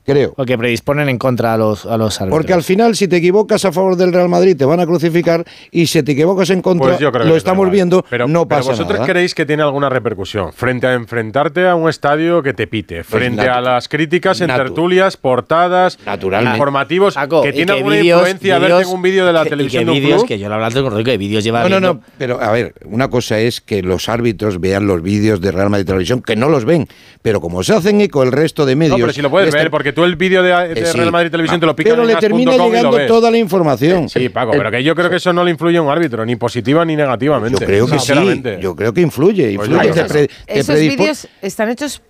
[0.05, 0.33] Creo.
[0.35, 2.39] Porque predisponen en contra a los, a los árbitros.
[2.39, 5.45] Porque al final, si te equivocas a favor del Real Madrid, te van a crucificar.
[5.71, 8.49] Y si te equivocas en contra, Pues yo creo que lo estamos viendo, pero, no
[8.49, 9.07] pero pasa vosotros nada.
[9.13, 13.43] creéis que tiene alguna repercusión frente a enfrentarte a un estadio que te pite, frente
[13.49, 16.57] a las críticas en natu- tertulias, portadas, Naturalmente.
[16.57, 19.81] informativos, Paco, que tiene alguna influencia verte vídeos- en un vídeo de la que- televisión
[19.83, 20.29] que de un vídeos, club?
[20.29, 22.41] que yo lo he hablado con Rodrigo, que vídeos lleva No, no, viendo- no, pero
[22.43, 26.23] a ver, una cosa es que los árbitros vean los vídeos de Real Madrid Televisión,
[26.23, 26.89] que no los ven,
[27.23, 28.99] pero como se hacen eco el resto de medios...
[28.99, 30.99] No, pero si lo puedes ver, porque tú el vídeo de, de Eh, sí.
[30.99, 34.09] Real Madrid Televisión te lo Ah, picas Pero en le termina llegando toda la información.
[34.09, 36.25] Sí, Paco, El- pero que yo creo que eso no le influye a un árbitro,
[36.25, 37.61] ni positiva ni negativamente.
[37.61, 38.59] Yo creo que sí, sinceramente.
[38.61, 42.03] yo creo que influye, Pues influye, te pre- te Esos vídeos están hechos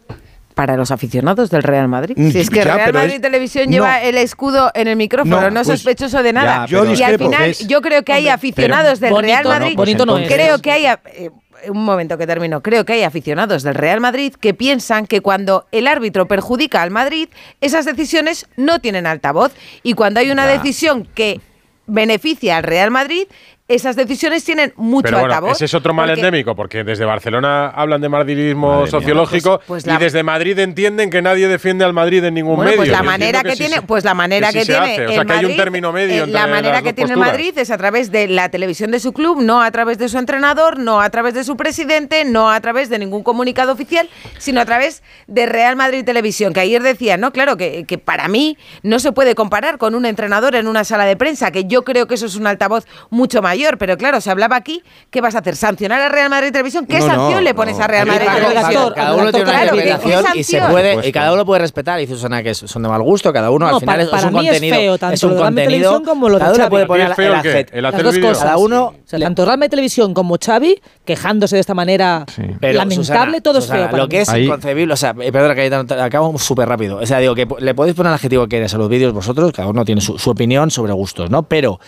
[0.54, 2.14] para los aficionados del Real Madrid.
[2.18, 3.70] Mm, Si es que ya, Real Madrid es- Televisión no.
[3.72, 6.66] lleva el escudo en el micrófono, No, no, pues- sospechoso de nada.
[6.66, 9.50] Ya, y al final, Es- yo creo que hay Hombre, aficionados del bonito Real no,
[9.50, 9.76] Madrid.
[9.76, 10.28] bonito no es.
[10.30, 10.84] creo que hay.
[10.86, 11.30] eh,
[11.68, 12.62] un momento que termino.
[12.62, 16.90] Creo que hay aficionados del Real Madrid que piensan que cuando el árbitro perjudica al
[16.90, 17.28] Madrid,
[17.60, 19.52] esas decisiones no tienen altavoz.
[19.82, 20.52] Y cuando hay una Ya.
[20.58, 21.40] decisión que
[21.86, 23.26] beneficia al Real Madrid,
[23.74, 25.52] esas decisiones tienen mucho Pero bueno, altavoz.
[25.56, 29.96] ese es otro mal porque- endémico, porque desde Barcelona hablan de madridismo sociológico Pues- pues
[29.96, 32.78] y desde Madrid entienden que nadie defiende al Madrid en ningún Bueno, medio.
[32.80, 35.06] pues la manera que, tiene, pues la manera sí que, se tiene hace.
[35.06, 37.14] O sea, que hay un Madrid, término medio entre la manera las que dos tiene
[37.14, 37.32] posturas.
[37.32, 40.18] Madrid es a través de la televisión de su club, no a través de su
[40.18, 44.08] entrenador, no a través de su presidente, no a través de ningún comunicado oficial,
[44.38, 48.28] sino a través de Real Madrid Televisión, que ayer decía, no, claro, que, que para
[48.28, 51.82] mí no se puede comparar con un entrenador en una sala de prensa, que yo
[51.84, 55.34] creo que eso es un altavoz mucho mayor, pero claro, se hablaba aquí, ¿qué vas
[55.34, 55.56] a hacer?
[55.56, 56.86] ¿Sancionar a Real Madrid Televisión?
[56.86, 57.56] ¿Qué No, no, sanción le no.
[57.56, 58.92] pones a Real Madrid Televisión?
[58.94, 61.60] Cada uno tiene una Claro, ¿qué- qué interpretación y se puede y cada uno puede
[61.60, 61.98] respetar.
[62.00, 64.08] Dice Susana que es- son de mal gusto, cada uno No, al final para- es,
[64.10, 64.76] para un mí es contenido.
[64.76, 65.64] feo, tanto es un contenido.
[65.70, 66.70] Televisión como lo cada uno Xavi.
[66.70, 67.48] puede ¿Para ti poner es el el qué?
[67.50, 67.70] ajet.
[67.74, 68.44] ¿El Las hacer dos cosas.
[68.44, 72.24] Cada uno- O sea, tanto Real Madrid Televisión como Xavi quejándose de esta manera
[72.60, 73.90] Pero, lamentable, Susana, todo es Susana, feo.
[73.90, 76.98] para Lo que es inconcebible, o sea, eh, perdona que acabo súper rápido.
[76.98, 79.52] O sea, digo que le podéis poner el adjetivo que queráis a los vídeos vosotros,
[79.52, 81.42] cada uno tiene su opinión sobre gustos, ¿no?
[81.44, 81.80] Pero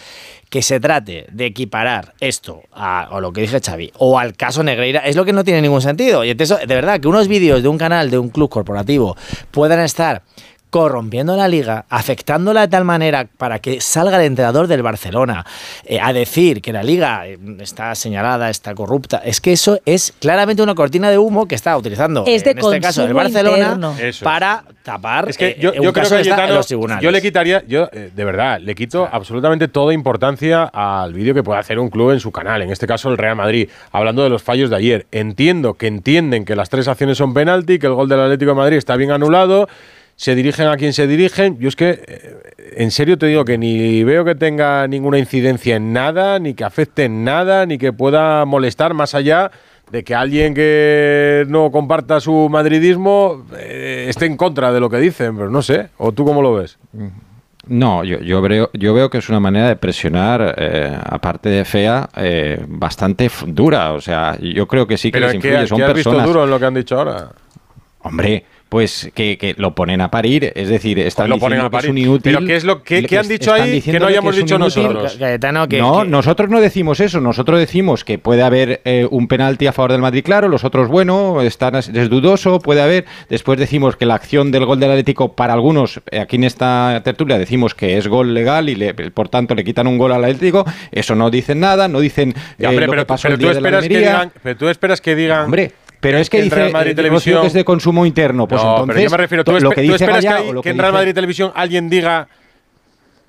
[0.53, 5.01] que se trate de equiparar esto a, lo que dije Xavi o al caso Negreira
[5.01, 6.25] es lo que no tiene ningún sentido.
[6.25, 9.17] Y entonces, de verdad, que unos vídeos de un canal, de un club corporativo,
[9.51, 10.25] puedan estar
[10.73, 15.45] corrompiendo la liga, afectándola de tal manera para que salga el entrenador del Barcelona
[15.85, 20.15] eh, a decir que la liga eh, está señalada, está corrupta, es que eso es
[20.19, 23.95] claramente una cortina de humo que está utilizando Es de en este caso el Barcelona.
[24.01, 26.37] Eso para tapar Es que eh, yo, un yo creo caso que que está en
[26.37, 27.05] Cayetano, los tribunales.
[27.05, 31.43] yo le quitaría, yo eh, de verdad, le quito absolutamente toda importancia al vídeo que
[31.43, 34.31] pueda hacer un club en su canal, en este caso el Real Madrid, hablando de
[34.31, 35.07] los fallos de ayer.
[35.13, 38.57] Entiendo que entienden que las tres acciones son penalti, que el gol del Atlético de
[38.57, 39.69] Madrid está bien anulado,
[40.17, 41.59] se dirigen a quien se dirigen.
[41.59, 42.43] Yo es que, eh,
[42.77, 46.65] en serio te digo que ni veo que tenga ninguna incidencia en nada, ni que
[46.65, 49.51] afecte en nada, ni que pueda molestar más allá
[49.91, 54.97] de que alguien que no comparta su madridismo eh, esté en contra de lo que
[54.99, 55.91] dicen, pero no sé.
[55.99, 56.79] ¿O tú cómo lo ves?
[57.67, 61.65] No, yo, yo, veo, yo veo que es una manera de presionar, eh, aparte de
[61.65, 63.93] fea, eh, bastante dura.
[63.93, 65.67] O sea, yo creo que sí que Pero les ¿qué, influye.
[65.69, 66.27] Son qué has visto personas.
[66.27, 67.29] duro en lo que han dicho ahora?
[68.01, 70.51] Hombre, pues que, que lo ponen a parir.
[70.57, 71.91] Es decir, están lo ponen diciendo a que es parir.
[71.91, 72.33] un inútil.
[72.37, 75.15] Pero ¿qué es lo que- han es- dicho ahí que no hayamos dicho nosotros?
[75.19, 77.21] Cayetano, que- no, que- nosotros no decimos eso.
[77.21, 80.49] Nosotros decimos que puede haber eh, un penalti a favor del Madrid, claro.
[80.49, 83.05] Los otros, bueno, están, es dudoso, puede haber.
[83.29, 86.99] Después decimos que la acción del gol del Atlético, para algunos, eh, aquí en esta
[87.05, 90.25] tertulia, decimos que es gol legal y le- por tanto le quitan un gol al
[90.25, 90.65] Atlético.
[90.93, 93.39] Eso no dicen nada, no dicen Ya, eh, hombre, lo pero, que pasó pero el
[93.41, 94.13] tú día de la esperas que Almería.
[94.15, 95.45] digan, pero tú esperas que digan.
[95.45, 98.47] Hombre, pero es que en dice Real Madrid Televisión Rocío que es de consumo interno.
[98.47, 100.49] Pues no, entonces, pero yo me refiero, tú, lo que tú dice esperas Gallá que,
[100.51, 102.29] o lo que que en Real dice- Madrid Televisión alguien diga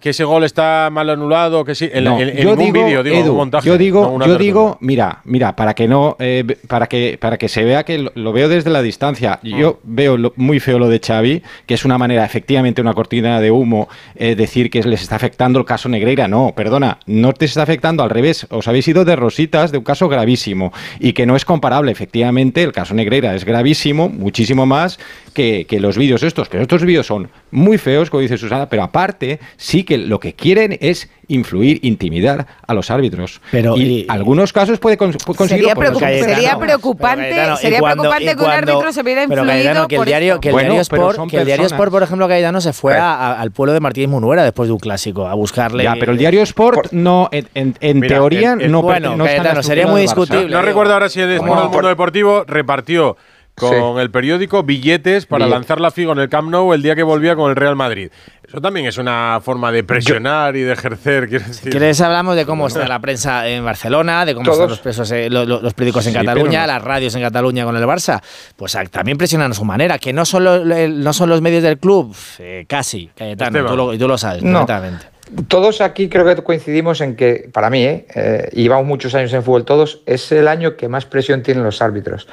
[0.04, 2.86] que ese gol está mal anulado, que sí, en, No, en- en yo ningún digo,
[2.86, 3.66] vídeo, digo, Edu, un montaje.
[3.66, 7.48] yo digo, no yo digo, mira, mira, para que no, eh, para que para que
[7.48, 9.40] se vea que lo, lo veo desde la distancia.
[9.42, 9.58] Mm.
[9.58, 13.40] Yo veo lo- muy feo lo de Xavi, que es una manera, efectivamente, una cortina
[13.40, 16.28] de humo, eh, decir que les está afectando el caso Negreira.
[16.28, 18.46] No, perdona, no te está afectando al revés.
[18.50, 21.94] Os habéis ido de rositas de un caso gravísimo y que no es comparable.
[21.94, 25.00] Efectivamente, el caso Negreira es gravísimo, muchísimo más
[25.34, 26.50] que, que los vídeos estos.
[26.50, 30.34] Pero estos vídeos son muy feos, como dice Susana, pero aparte, sí que lo que
[30.34, 33.42] quieren es influir, intimidar a los árbitros.
[33.52, 35.70] Pero, y, y- algunos casos puede, cons- puede conseguirlo.
[35.70, 39.22] Sería, por preocup- preocupante, Cayetano, sería cuando- preocupante y que un cuando- árbitro se viera
[39.28, 40.42] pero influido Cayetano, que el por diario, esto.
[40.42, 41.66] que el Bueno, diario Sport, que el diario.
[41.66, 44.74] Sport, por ejemplo, Cayetano se fue a- a- al pueblo de Martínez Munuera después de
[44.74, 45.84] un clásico a buscarle.
[45.84, 49.16] Ya, pero el diario Sport no, en, en- en Mira, teoría el- el- no bueno,
[49.16, 50.50] no Cayetano, sería muy discutible.
[50.50, 53.18] No recuerdo ahora si el Mundo Deportivo repartió
[53.56, 55.56] con el periódico billetes para Billete.
[55.60, 58.10] lanzar la figo en el Camp Nou el día que volvía con el Real Madrid.
[58.48, 61.72] Eso también es una forma de presionar y de ejercer, quiero decir.
[61.72, 64.58] ¿Quieres hablamos de cómo está la prensa en Barcelona, de cómo Todos.
[64.58, 66.68] están los, presos, eh, lo- lo- los periódicos en Sí, Cataluña, no.
[66.68, 68.22] las radios en Cataluña con el Barça?
[68.56, 71.64] Pues también presionan a su manera, que no son, lo- el- no son los medios
[71.64, 74.66] del club, eh, casi, Cayetano, tú lo, y tú lo sabes No.
[74.66, 75.06] perfectamente.
[75.48, 78.06] Todos aquí creo que coincidimos en que, para mí, ¿eh?
[78.14, 81.64] Eh, y llevamos muchos años en fútbol todos, es el año que más presión tienen
[81.64, 82.28] los árbitros.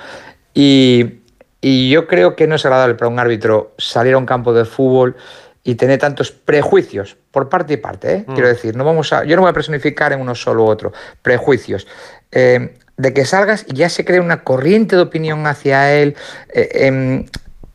[0.55, 1.21] Y,
[1.61, 4.65] y yo creo que no es agradable para un árbitro salir a un campo de
[4.65, 5.17] fútbol
[5.63, 8.13] y tener tantos prejuicios por parte y parte.
[8.13, 8.25] ¿eh?
[8.27, 8.33] Mm.
[8.33, 10.93] Quiero decir, no vamos a, yo no voy a personificar en uno solo u otro.
[11.23, 11.87] Prejuicios.
[12.33, 16.17] Eh, de que salgas y ya se crea una corriente de opinión hacia él.
[16.53, 17.27] Eh, em,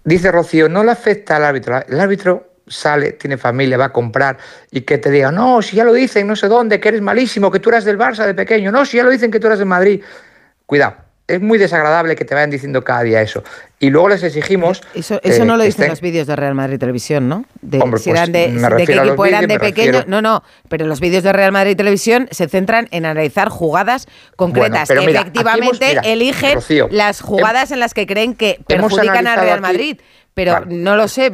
[0.04, 1.84] dice Rocío, no le afecta al árbitro.
[1.88, 4.38] El árbitro sale, tiene familia, va a comprar
[4.72, 7.52] y que te diga, no, si ya lo dicen, no sé dónde, que eres malísimo,
[7.52, 9.60] que tú eras del Barça de pequeño, no, si ya lo dicen que tú eras
[9.60, 10.04] de Madrid.
[10.66, 10.96] Cuidado,
[11.28, 13.44] es muy desagradable que te vayan diciendo cada día eso.
[13.80, 14.82] Y luego les exigimos...
[14.94, 17.46] Eso, eso eh, no lo dicen estén- los vídeos de Real Madrid Televisión, ¿no?
[17.62, 19.92] De, Hombre, si pues, eran de, qué equipo eran de pequeño.
[19.92, 24.08] refiero- No, no, pero los vídeos de Real Madrid Televisión se centran en analizar jugadas
[24.36, 24.88] concretas.
[24.92, 29.34] mira, Efectivamente, hemos- mira, eligen Rocío, las jugadas en las que creen que perjudican a
[29.34, 30.00] analizado Real aquí- Madrid.
[30.36, 30.66] Pero Vale.
[30.76, 31.32] no lo sé,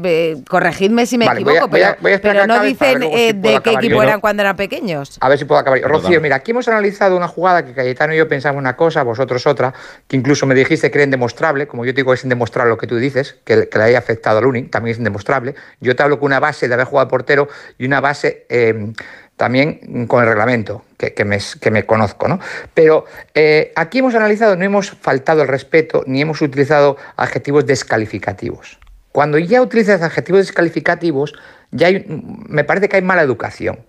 [0.47, 3.07] corregidme si me Vale, voy a- equivoco, voy a- pero, voy a no dicen si
[3.07, 4.03] eh, de qué equipo yo.
[4.03, 5.17] eran cuando eran pequeños.
[5.19, 5.81] A ver si puedo acabar.
[5.81, 9.47] Rocío, mira, aquí hemos analizado una jugada que Cayetano y yo pensamos una cosa, vosotros
[9.47, 9.73] otra,
[10.07, 12.77] que incluso me dijiste que era indemostrable, como yo te digo que es indemostrable lo
[12.77, 15.55] que tú dices, que, que le haya afectado al Lunin, también es indemostrable.
[15.79, 17.49] Yo te hablo con una base de haber jugado portero
[17.79, 18.93] y una base eh,
[19.35, 22.39] también con el reglamento, que, que me, que me conozco, ¿no?
[22.75, 28.77] Pero eh, aquí hemos analizado, no hemos faltado el respeto, ni hemos utilizado adjetivos descalificativos.
[29.11, 31.33] Cuando ya utilizas adjetivos descalificativos,
[31.71, 32.05] ya hay-
[32.47, 33.79] me parece que hay mala educación.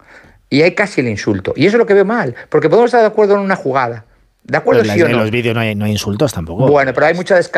[0.50, 1.52] Y hay casi el insulto.
[1.56, 4.04] Y eso es lo que veo mal, porque podemos estar de acuerdo en una jugada.
[4.44, 5.18] ¿De acuerdo, sí o en no?
[5.20, 6.66] los vídeos no hay, no hay insultos tampoco.
[6.66, 7.48] Bueno, pero hay mucha es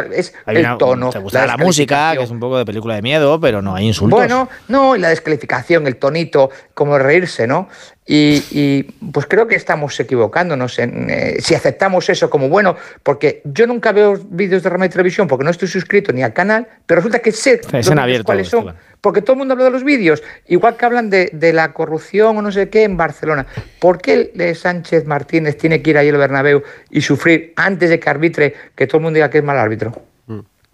[0.45, 1.09] Hay el una- tono.
[1.09, 3.87] Te gusta la, música, que es un poco de película de miedo, pero no hay
[3.87, 4.19] insultos.
[4.19, 7.69] Bueno, no, y la descalificación, el tonito, como reírse, ¿no?
[8.07, 8.83] Y, y,
[9.13, 13.93] pues creo que estamos equivocándonos en eh, si aceptamos eso como bueno, porque yo nunca
[13.93, 17.21] veo vídeos de Rama y Televisión porque no estoy suscrito ni al canal, pero resulta
[17.21, 19.85] que sé los en vídeos abierto, cuáles son, porque todo el mundo habla de los
[19.85, 23.47] vídeos, igual que hablan de, de la corrupción o no sé qué en Barcelona.
[23.79, 27.99] ¿Por qué eh, Sánchez Martínez tiene que ir ahí al Bernabéu y sufrir antes de
[27.99, 30.14] que arbitre, que todo el mundo diga que es mal árbitro?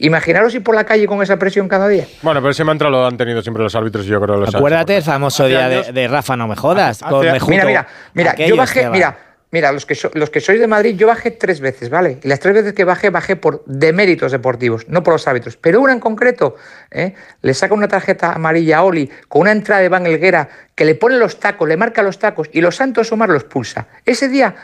[0.02, 2.06] Imaginaros ir por la calle con esa presión cada día.
[2.22, 4.54] Bueno, pero ese mantra lo han tenido siempre los árbitros y yo creo que los
[4.54, 7.02] Acuérdate el famoso día de, de Rafa, no me jodas.
[7.02, 7.50] Hace- con hace- Mejuto.
[7.52, 9.18] Mira, mira, mira, yo bajé, mira,
[9.50, 12.18] mira, los que, so- los que sois de Madrid, yo bajé tres veces, ¿vale?
[12.22, 15.58] Y las tres veces que bajé, bajé por deméritos deportivos, no por los árbitros.
[15.58, 16.56] Pero una en concreto,
[16.90, 17.12] ¿eh?
[17.42, 20.94] le saca una tarjeta amarilla a Oli con una entrada de Van Elguera que le
[20.94, 23.86] pone los tacos, le marca los tacos y los Santos Omar los pulsa.
[24.06, 24.54] Ese día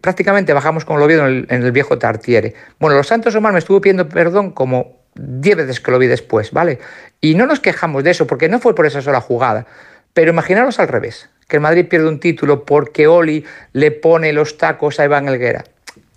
[0.00, 2.54] prácticamente bajamos con el Oviedo en el, en el viejo Tartiere.
[2.78, 6.52] Bueno, los Santos Omar me estuvo pidiendo perdón como 10 veces que lo vi después,
[6.52, 6.78] ¿vale?
[7.20, 9.66] Y no nos quejamos de eso, porque no fue por esa sola jugada.
[10.14, 14.58] Pero imaginaros al revés, que el Madrid pierde un título porque Oli le pone los
[14.58, 15.64] tacos a Iván Elguera.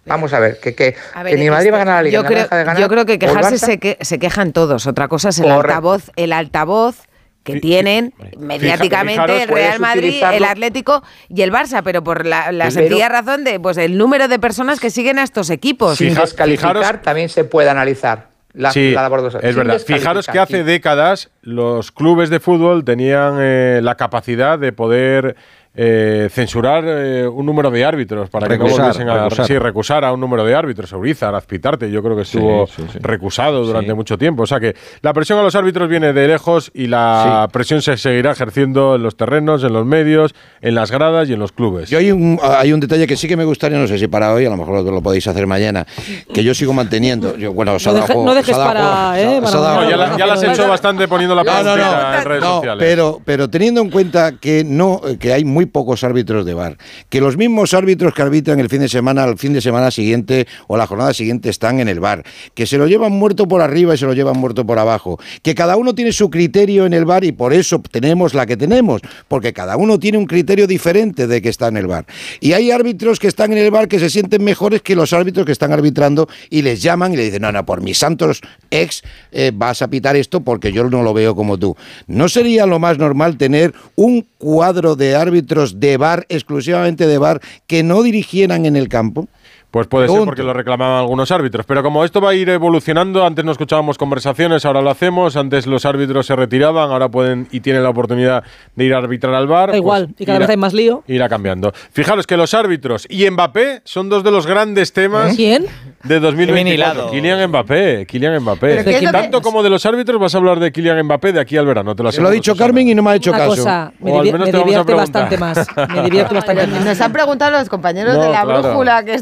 [0.06, 2.22] Vamos a ver, que, que, A ver, que ni Madrid va a ganar la Liga,
[2.22, 4.86] yo creo, deja de ganar, yo creo que quejarse se, que, se quejan todos.
[4.86, 5.68] Otra cosa es el Correcto.
[5.68, 7.08] altavoz, el altavoz
[7.46, 10.38] que tienen mediáticamente fijaros, el Real Madrid, utilizarlo.
[10.38, 14.40] el Atlético y el Barça, pero por la, sencilla razón de pues el número de
[14.40, 15.98] personas que siguen a estos equipos.
[16.00, 19.80] Sin descalificar también se puede analizar la, sí, la labor de los es verdad.
[19.80, 20.64] Fijaros que hace sí.
[20.64, 25.36] décadas los clubes de fútbol tenían eh, la capacidad de poder
[25.76, 29.46] eh, censurar eh, un número de árbitros para que no volviesen a recusar.
[29.46, 30.92] sí, recusar a un número de árbitros.
[30.94, 33.00] Urizar, Azpitarte, yo creo que estuvo Sí, sí, sí.
[33.02, 34.44] recusado durante mucho tiempo.
[34.44, 37.98] O sea que la presión a los árbitros viene de lejos y la presión se
[37.98, 41.90] seguirá ejerciendo en los terrenos, en los medios, en las gradas y en los clubes.
[41.90, 44.34] Yo hay un, hay un detalle que sí que me gustaría, no sé si para
[44.34, 45.86] hoy, a lo mejor lo, lo podéis hacer mañana,
[46.34, 47.36] que yo sigo manteniendo.
[47.38, 50.42] Yo, bueno, os ha No, dado no dejes para, eh, No, ya, la- ya las
[50.44, 52.78] he hecho bastante poniendo la No, no, pregunta no, en redes no, sociales.
[52.88, 56.78] pero, pero teniendo en cuenta que no, que hay muy pocos árbitros de bar,
[57.10, 60.48] que los mismos árbitros que arbitran el fin de semana, al fin de semana siguiente
[60.68, 63.96] o la jornada siguiente están en el bar, que se lo llevan muerto por arriba
[63.96, 67.06] y se lo llevan muerto por abajo, que cada uno tiene su criterio en el
[67.06, 71.28] bar y por eso tenemos la que tenemos, porque cada uno tiene un criterio diferente
[71.28, 72.06] de que está en el bar.
[72.40, 75.46] Y hay árbitros que están en el bar que se sienten mejores que los árbitros
[75.46, 78.42] que están arbitrando y les llaman y le dicen, no, no, por mis santos
[78.72, 81.76] ex eh, vas a pitar esto porque yo no lo veo como tú.
[82.08, 87.42] ¿No sería lo más normal tener un cuadro de árbitros de bar, exclusivamente de bar,
[87.68, 89.28] que no dirigieran en el campo?
[89.76, 91.66] Pues puede ser porque lo reclamaban algunos árbitros.
[91.66, 95.36] Pero como esto va a ir evolucionando, antes no escuchábamos conversaciones, ahora lo hacemos.
[95.36, 99.34] Antes los árbitros se retiraban, ahora pueden y tienen la oportunidad de ir a arbitrar
[99.34, 99.72] al bar.
[99.72, 101.04] Da igual, y cada irá- vez hay más lío.
[101.08, 101.74] Irá cambiando.
[101.92, 105.66] Fijaros que los árbitros y Mbappé son dos de los grandes temas ¿Quién?
[106.06, 106.54] de 2024.
[106.54, 107.12] Bien hilado.
[107.12, 108.68] Kylian Mbappé, Kylian Mbappé.
[108.78, 111.04] Pero ¿qué es lo que- Tanto como de los árbitros vas a hablar de Kylian
[111.04, 111.94] Mbappé de aquí al verano.
[111.98, 112.68] Te lo Se lo ha dicho Susana.
[112.68, 113.50] Carmen y no me ha hecho Una caso.
[113.58, 115.68] cosa, me, O al divi- menos me te vamos a divierte bastante más.
[115.94, 116.86] Me divierte bastante más.
[116.86, 118.62] Nos han preguntado los compañeros No, de la claro.
[118.64, 119.14] brújula que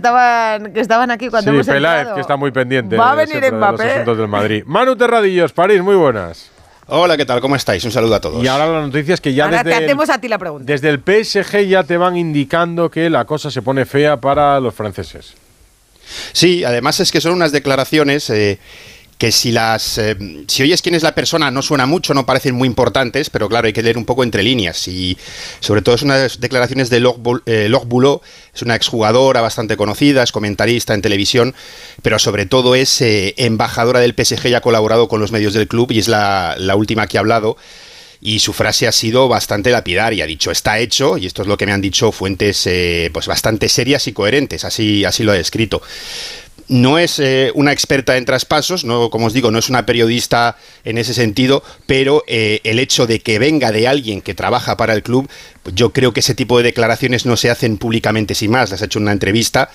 [0.43, 2.15] estaban, que estaban aquí cuando Sí, hemos Peláez, entrado.
[2.15, 4.63] que está muy pendiente Va a venir siempre de los del Madrid.
[4.65, 6.49] Manu Terradillos, París, muy buenas.
[6.87, 7.39] Hola, ¿qué tal?
[7.39, 7.83] ¿Cómo estáis?
[7.85, 8.43] Un saludo a todos.
[8.43, 10.37] Y ahora la noticia es que ya Ahora te desde el, hacemos a ti la
[10.37, 10.65] pregunta.
[10.65, 14.73] desde el PSG ya te van indicando que la cosa se pone fea para los
[14.75, 15.33] franceses.
[16.33, 18.59] Sí, además es que son unas declaraciones eh,
[19.17, 22.55] que si las eh, si oyes quién es la persona no suena mucho, no parecen
[22.55, 25.17] muy importantes, pero claro, hay que leer un poco entre líneas y
[25.59, 27.69] sobre todo es unas declaraciones de Bou- eh,
[28.53, 31.55] es una exjugadora bastante conocida, es comentarista en televisión,
[32.01, 35.67] pero sobre todo es eh, embajadora del PSG y ha colaborado con los medios del
[35.67, 37.57] club y es la, última que ha hablado.
[38.25, 40.23] Y su frase ha sido bastante lapidaria.
[40.23, 43.27] Ha dicho, está hecho, y esto es lo que me han dicho fuentes eh, pues
[43.27, 44.63] bastante serias y coherentes.
[44.63, 45.81] Así, así lo he escrito.
[46.69, 50.55] No es eh, una experta en traspasos, no, como os digo, no es una periodista
[50.85, 54.93] en ese sentido, pero eh, el hecho de que venga de alguien que trabaja para
[54.93, 55.29] el club,
[55.61, 58.71] pues yo creo que ese tipo de declaraciones no se hacen públicamente sin más.
[58.71, 59.69] Las ha hecho en una entrevista.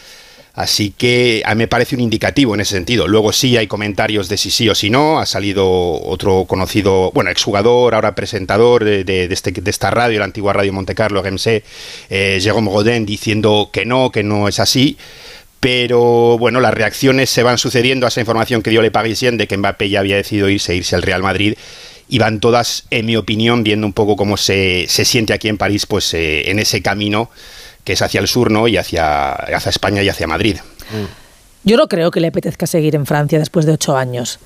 [0.55, 3.07] Así que a mí me parece un indicativo en ese sentido.
[3.07, 5.21] Luego sí hay comentarios de si sí o si no.
[5.21, 5.65] Ha salido
[6.03, 10.73] otro conocido, bueno, exjugador, ahora presentador de, de- este- de esta radio, la antigua radio
[10.73, 11.63] Monte Carlo, RMC,
[12.11, 14.97] eh, Jérôme Godin, diciendo que no, que no es así.
[15.61, 19.49] Pero bueno, las reacciones se van sucediendo a esa información que dio Le Parisien de
[19.49, 21.55] que Mbappé ya había decidido irse, irse al Real Madrid.
[22.09, 25.59] Y van todas, en mi opinión, viendo un poco cómo se, se siente aquí en
[25.59, 27.31] París, pues eh, en ese camino
[27.85, 28.69] que es hacia el sur, ¿no?
[28.69, 30.59] Y hacia, hacia España y hacia Madrid.
[31.65, 34.39] Yo no creo que le apetezca seguir en Francia después de ocho años.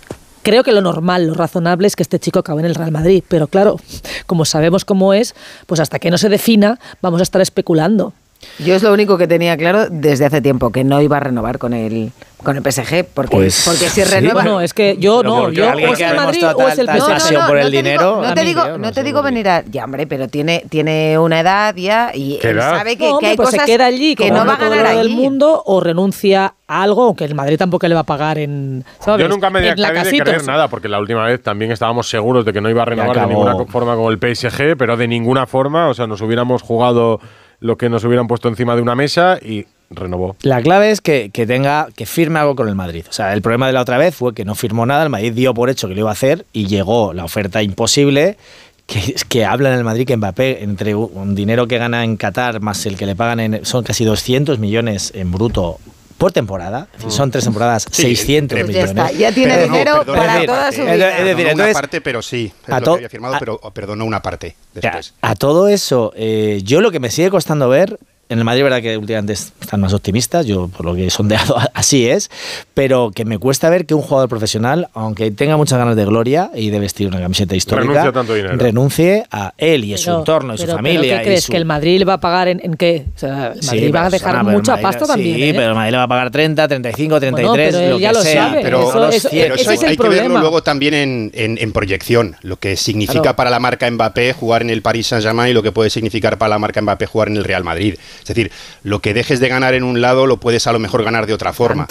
[0.42, 3.22] Creo que lo normal, lo razonable es que este chico acabe en el Real Madrid,
[3.26, 3.80] pero claro,
[4.26, 5.34] como sabemos cómo es,
[5.66, 8.12] pues hasta que no se defina vamos a estar especulando.
[8.58, 11.58] Yo es lo único que tenía claro desde hace tiempo, que no iba a renovar
[11.58, 12.12] con el,
[12.42, 14.04] con el PSG, porque, Pues, porque si sí.
[14.04, 14.42] renueva...
[14.42, 16.68] Bueno, es que yo Pero no, yo alguien o es que el ha Madrid o
[16.68, 19.02] es el pasión por el te dinero, digo- no te digo, yo no no te
[19.04, 19.62] digo venir a...
[19.70, 23.50] Ya, hombre, pero tiene, tiene una edad ya y sabe que, No, que hay pues
[23.50, 25.14] cosas se queda allí que no va a ganar el allí.
[25.14, 29.22] mundo o renuncia a algo, aunque el Madrid tampoco le va a pagar en, ¿sabes?
[29.22, 32.44] Yo nunca me en acabé de creer nada, porque la última vez también estábamos seguros
[32.44, 35.46] de que no iba a renovar de ninguna forma con el PSG, pero de ninguna
[35.46, 37.20] forma, o sea, nos hubiéramos jugado
[37.62, 40.36] lo que nos hubieran puesto encima de una mesa y renovó.
[40.42, 43.06] La clave es que, que tenga, que firme algo con el Madrid.
[43.08, 45.32] O sea, el problema de la otra vez fue que no firmó nada, el Madrid
[45.32, 48.36] dio por hecho que lo iba a hacer y llegó la oferta imposible.
[48.84, 52.60] Que, que habla en el Madrid que Mbappé, entre un, dinero que gana en Qatar
[52.60, 53.64] más el que le pagan en.
[53.64, 55.78] son casi 200 millones en bruto
[56.22, 56.86] por temporada.
[56.96, 58.90] Decir, Son tres temporadas, 600 Pues ya millones.
[58.90, 61.18] está, ya tiene Pero dinero para es toda su Es vida.
[61.18, 63.58] Es decir, entonces- una parte, pero sí, es a lo que había firmado, a- pero
[63.74, 65.14] perdonó una parte después.
[65.20, 67.98] A todo eso, eh, yo lo que me sigue costando ver,
[68.32, 71.56] en el Madrid, verdad que últimamente están más optimistas, yo por lo que he sondeado
[71.74, 72.30] así es,
[72.74, 76.50] pero que me cuesta ver que un jugador profesional, aunque tenga muchas ganas de gloria
[76.54, 78.56] y de vestir una camiseta histórica, Renuncie a tanto dinero.
[78.56, 81.00] renuncie a él y a su Pero- entorno y su pero- familia.
[81.00, 81.44] pero ¿Qué y crees?
[81.44, 83.06] su- ¿Que el Madrid le va a pagar en, en qué?
[83.14, 85.06] O sea, el Sí, Madrid va a pero dejar suena, pero el mucha Madrid- pasta
[85.06, 85.36] también.
[85.36, 85.54] Sí, ¿eh?
[85.54, 88.14] pero el Madrid le va a pagar 30, 35, 33, pero él lo ya que
[88.14, 88.48] lo sea.
[88.48, 89.42] sabe, pero eso- eso- 100.
[89.42, 90.40] Pero ese eso es el hay que verlo problema.
[90.40, 93.36] luego también en, en- en proyección, lo que significa Claro.
[93.36, 96.50] para la marca Mbappé jugar en el Paris Saint-Germain y lo que puede significar para
[96.50, 97.96] la marca Mbappé jugar en el Real Madrid.
[98.22, 98.50] Es decir,
[98.82, 101.34] lo que dejes de ganar en un lado lo puedes a lo mejor ganar de
[101.34, 101.86] otra forma.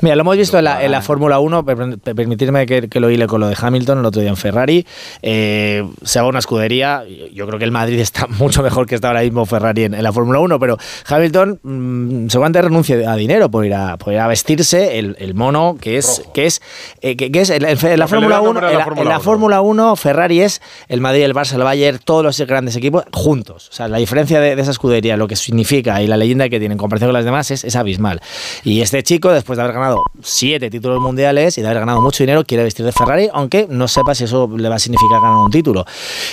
[0.00, 3.00] Mira, lo hemos visto en la, en la Fórmula 1, per- per- permitirme que, que
[3.00, 4.86] lo hile con lo de Hamilton el otro día en Ferrari.
[5.22, 7.04] Eh, se haga una escudería.
[7.32, 10.02] Yo creo que el Madrid está mucho mejor que está ahora mismo Ferrari en, en
[10.02, 10.76] la Fórmula 1, pero
[11.08, 15.34] Hamilton mm, seguramente renuncie a dinero por ir a, por ir a vestirse el, el
[15.34, 16.62] mono que es, que es,
[17.00, 18.52] eh, que, que es en, en la Fórmula da 1.
[18.52, 19.22] nombre a En la la, Fórmula en la 1.
[19.24, 23.68] Fórmula 1, Ferrari es el Madrid, el Barça, el Bayern, todos los grandes equipos juntos.
[23.70, 26.58] O sea, la diferencia de, de esa escudería, lo que significa y la leyenda que
[26.58, 28.20] tienen en comparación con las demás es, es abismal.
[28.64, 32.22] Y este chico, después de haber ganado siete títulos mundiales y de haber ganado mucho
[32.22, 35.36] dinero, quiere vestir de Ferrari, aunque no sepa si eso le va a significar ganar
[35.38, 35.84] un título.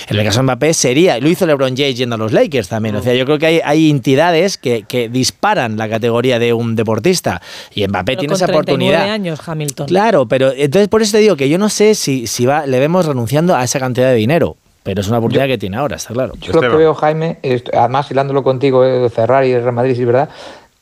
[0.08, 2.96] En el caso de Mbappé sería, lo hizo LeBron James yendo a los Lakers también.
[2.96, 6.76] O sea, yo creo que hay, hay entidades que, que disparan la categoría de un
[6.76, 7.40] deportista.
[7.74, 9.14] Y Mbappé Pero tiene con esa 39 oportunidad.
[9.14, 9.86] años, Hamilton.
[9.86, 12.78] Claro, pero entonces por eso te digo que yo no sé si, si va, le
[12.80, 14.56] vemos renunciando a esa cantidad de dinero.
[14.82, 16.32] Pero es una oportunidad que tiene ahora, está claro.
[16.40, 19.94] Yo lo que veo, Jaime, es- además hilándolo contigo, eh, de Ferrari y Real Madrid,
[19.94, 20.30] sí, ¿verdad?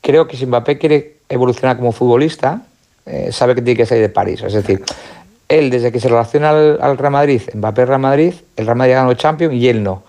[0.00, 2.62] Creo que si Mbappé quiere evolucionar como futbolista,
[3.06, 4.42] eh, sabe que tiene que salir de París.
[4.42, 4.82] Es decir,
[5.48, 8.94] él desde que se relaciona al, al Real Madrid, Mbappé Real Madrid, el Real Madrid
[8.94, 10.02] gana los Champions y él no.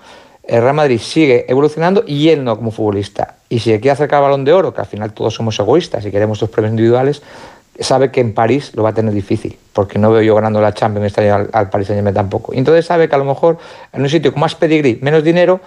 [0.44, 3.36] El Real Madrid sigue evolucionando y él no como futbolista.
[3.50, 6.12] Y si quiere acercar al balón de oro, que al final todos somos egoístas y
[6.12, 7.22] queremos los premios individuales,
[7.80, 10.74] sabe que en París lo va a tener difícil, porque no veo yo ganando la
[10.74, 12.54] Champions este año al, al Paris Saint-Germain tampoco.
[12.54, 13.58] Y entonces sabe que a lo mejor
[13.94, 15.62] en un sitio con más pedigrí, menos dinero,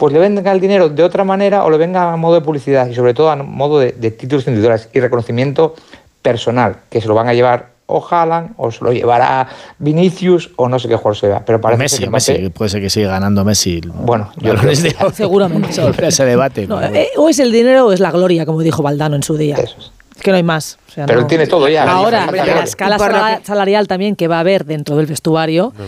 [0.00, 2.88] pues le venga el dinero de otra manera o le venga a modo de publicidad
[2.88, 5.74] y sobre todo a modo de, de títulos individuales y reconocimiento
[6.22, 9.46] personal, que se lo van a llevar o Haaland o se lo llevará
[9.78, 11.44] Vinicius o no sé qué jugador se lleva.
[11.44, 13.82] Pero parece Messi, que Messi, puede ser que siga ganando Messi.
[13.84, 15.72] Bueno, yo yo creo que- Seguramente.
[15.72, 16.66] Sobre ese debate.
[16.66, 19.22] No, pero- eh, o es el dinero o es la gloria, como dijo Valdano en
[19.22, 19.56] su día.
[19.56, 19.76] Es
[20.20, 20.78] que no hay más.
[20.88, 21.84] O sea, Pero no- él tiene todo ya.
[21.90, 25.84] Ahora, La escala salarial también que va a haber dentro del vestuario No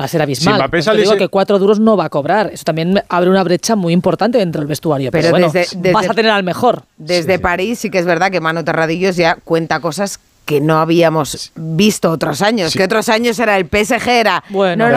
[0.00, 0.60] va a ser abismal.
[0.72, 2.50] Si saliese- digo que cuatro duros no va a cobrar.
[2.52, 5.10] Eso también abre una brecha muy importante dentro del vestuario.
[5.10, 6.82] Pero, Pero bueno, desde- desde- vas a tener al mejor.
[6.96, 11.52] Desde París sí que es verdad que Manu Terradillos ya cuenta cosas que no habíamos
[11.56, 12.72] visto otros años.
[12.72, 14.44] Que otros años era el PSG, era...
[14.48, 14.90] Bueno, no,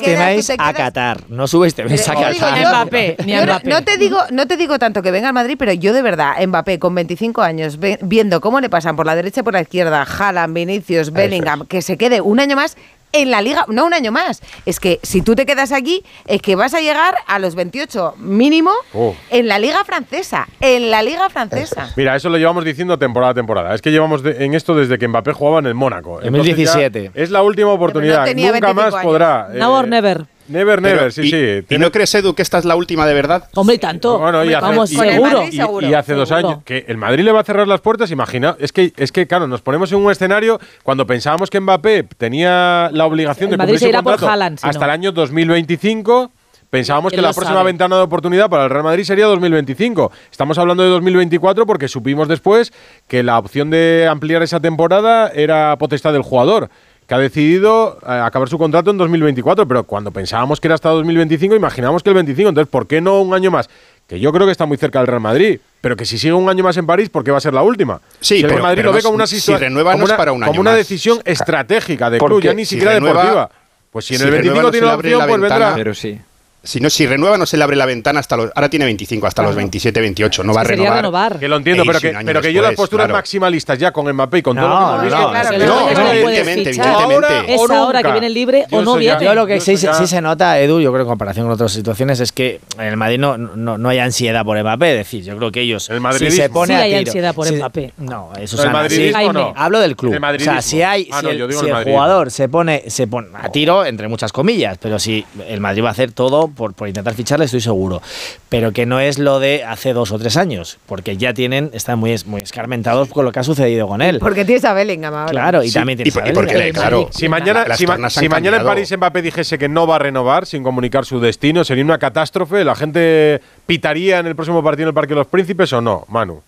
[0.00, 0.72] quedas, tú te a.
[0.74, 1.20] Qatar.
[1.30, 2.62] No subestiméis a yo digo Qatar.
[2.62, 3.68] yo- Mbappé, ni a no- Mbappé.
[3.70, 6.34] No te digo, no te digo tanto que venga al Madrid, pero yo de verdad,
[6.46, 9.62] Mbappé con 25 años, ve- viendo cómo le pasan por la derecha y por la
[9.62, 12.76] izquierda, Haaland, Vinicius, Bellingham, que se quede un año más
[13.12, 14.42] en la liga, no un año más.
[14.66, 18.14] Es que si tú te quedas aquí, es que vas a llegar a los 28
[18.18, 19.14] mínimo Oh.
[19.30, 21.90] en la liga francesa, en la liga francesa.
[21.96, 23.74] Mira, eso lo llevamos diciendo temporada a temporada.
[23.74, 26.20] Es que llevamos de- en esto desde que Mbappé jugaba en el Mónaco.
[26.20, 27.10] En Entonces ya 2017.
[27.14, 28.24] Es la última oportunidad.
[28.24, 29.04] tenía Nunca 25 más años.
[29.04, 29.48] podrá.
[29.54, 30.26] Now or never.
[30.50, 31.64] Never, Pero, never, sí, y, sí.
[31.74, 33.48] ¿Y no crees, Edu, que esta es la última de verdad?
[33.54, 34.18] Hombre, tanto.
[34.18, 35.44] Bueno, y hace, Vamos, y- seguro.
[35.44, 38.10] Y- seguro, y hace dos años que el Madrid le va a cerrar las puertas,
[38.10, 42.04] imagina, es que es que claro, nos ponemos en un escenario cuando pensábamos que Mbappé
[42.18, 44.78] tenía la obligación El de Madrid cumplir se su irá por contrato Haaland, si hasta
[44.80, 44.84] no.
[44.86, 46.32] el año 2025.
[46.70, 47.64] Pensábamos que la próxima sabe.
[47.70, 50.12] ventana de oportunidad para el Real Madrid sería 2025.
[50.30, 52.72] Estamos hablando de 2024 porque supimos después
[53.08, 56.70] que la opción de ampliar esa temporada era potestad del jugador
[57.10, 60.90] que ha decidido eh, acabar su contrato en 2024, pero cuando pensábamos que era hasta
[60.90, 63.68] 2025, imaginábamos que el 25, entonces ¿por qué no un año más?
[64.06, 66.48] Que yo creo que está muy cerca del Real Madrid, pero que si sigue un
[66.48, 68.00] año más en París, ¿por qué va a ser la última?
[68.20, 70.04] Sí, Si el pero- Real Madrid pero lo ve como una si como no es
[70.04, 70.78] una- para un año como una más.
[70.78, 73.50] decisión estratégica de club, ya ni si siquiera renueva- deportiva.
[73.90, 75.74] Pues si en si el 25 renueva, no tiene la opción, la pues vendrá.
[75.74, 76.20] Pero sí.
[76.62, 78.50] Si no, si renueva, no se le abre la ventana hasta los.
[78.54, 80.44] Ahora tiene 25, hasta los 27, 28.
[80.44, 80.96] No va a renovar.
[80.96, 81.38] renovar.
[81.38, 83.14] Que lo entiendo, E pero que, pero que yo las posturas claro.
[83.18, 85.66] maximalistas ya con Mbappé y con No, todo lo que no, claro, claro.
[85.66, 87.26] No, evidentemente, evidentemente.
[87.26, 89.24] Ahora Es ahora que viene libre Yo o no viene.
[89.24, 91.54] Yo lo que Yo sí, sí se nota, Edu, yo creo que en comparación con
[91.54, 94.90] otras situaciones, es que en el Madrid no, no, no hay ansiedad por Mbappé.
[94.92, 95.88] Es decir, yo creo que ellos.
[95.88, 96.42] El si madridismo.
[96.42, 97.92] se pone Sí a hay tiro- ansiedad por si- Mbappé.
[97.96, 99.14] No, eso ¿El es?
[99.56, 100.12] Hablo del club.
[100.14, 103.28] El o sea, si hay, Ah, si no, el, si jugador se pone, se pone
[103.34, 106.88] a tiro, entre muchas comillas, pero si el Madrid va a hacer todo por, por
[106.88, 108.02] intentar ficharle, estoy seguro.
[108.48, 111.98] Pero que no es lo de hace dos o tres años, porque ya tienen, están
[111.98, 114.18] muy, es- muy escarmentados con lo que ha sucedido con él.
[114.18, 115.30] Porque tienes a Bellingham ahora.
[115.30, 116.74] Claro, y también tienes y por- a y porque, Bellingham.
[116.82, 118.64] claro, Si mañana, si si mañana en.
[118.64, 122.64] París Mbappé dijese que no va a renovar sin comunicar su destino, sería una catástrofe.
[122.64, 126.04] ¿La gente pitaría en el próximo partido en el Parque de los Príncipes o no,
[126.08, 126.42] Manu?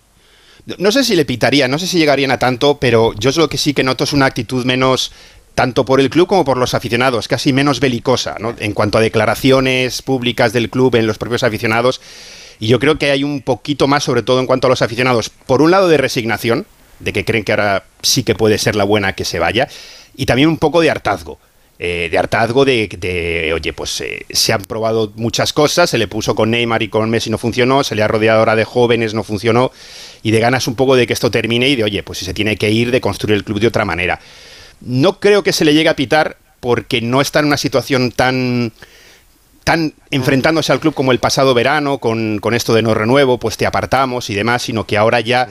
[0.79, 3.59] No sé si le pitarían, no sé si llegarían a tanto, pero yo lo que
[3.59, 5.11] sí que noto es una actitud menos,
[5.55, 8.55] tanto por el club como por los aficionados, casi menos belicosa, ¿no?
[8.59, 12.01] En cuanto a declaraciones públicas del club en los propios aficionados.
[12.59, 15.31] Y yo creo que hay un poquito más, sobre todo en cuanto a los aficionados,
[15.31, 16.65] por un lado de resignación,
[17.01, 19.69] de que creen que ahora sí que puede ser la buena que se vaya,
[20.15, 21.39] y también un poco de hartazgo.
[21.85, 26.07] eh, de hartazgo de, de, oye, pues eh, se han probado muchas cosas, se le
[26.07, 29.15] puso con Neymar y con Messi no funcionó, se le ha rodeado ahora de jóvenes,
[29.15, 29.73] no funcionó,
[30.23, 32.35] y de ganas un poco de que esto termine y de, oye, pues si se
[32.35, 34.21] tiene que ir, de construir el club de otra manera.
[34.85, 38.73] No creo que se le llegue a pitar porque no está en una situación tan
[39.65, 43.57] tan enfrentándose al club como el pasado verano, con, con esto de no renuevo, pues
[43.57, 45.49] te apartamos y demás, sino que ahora ya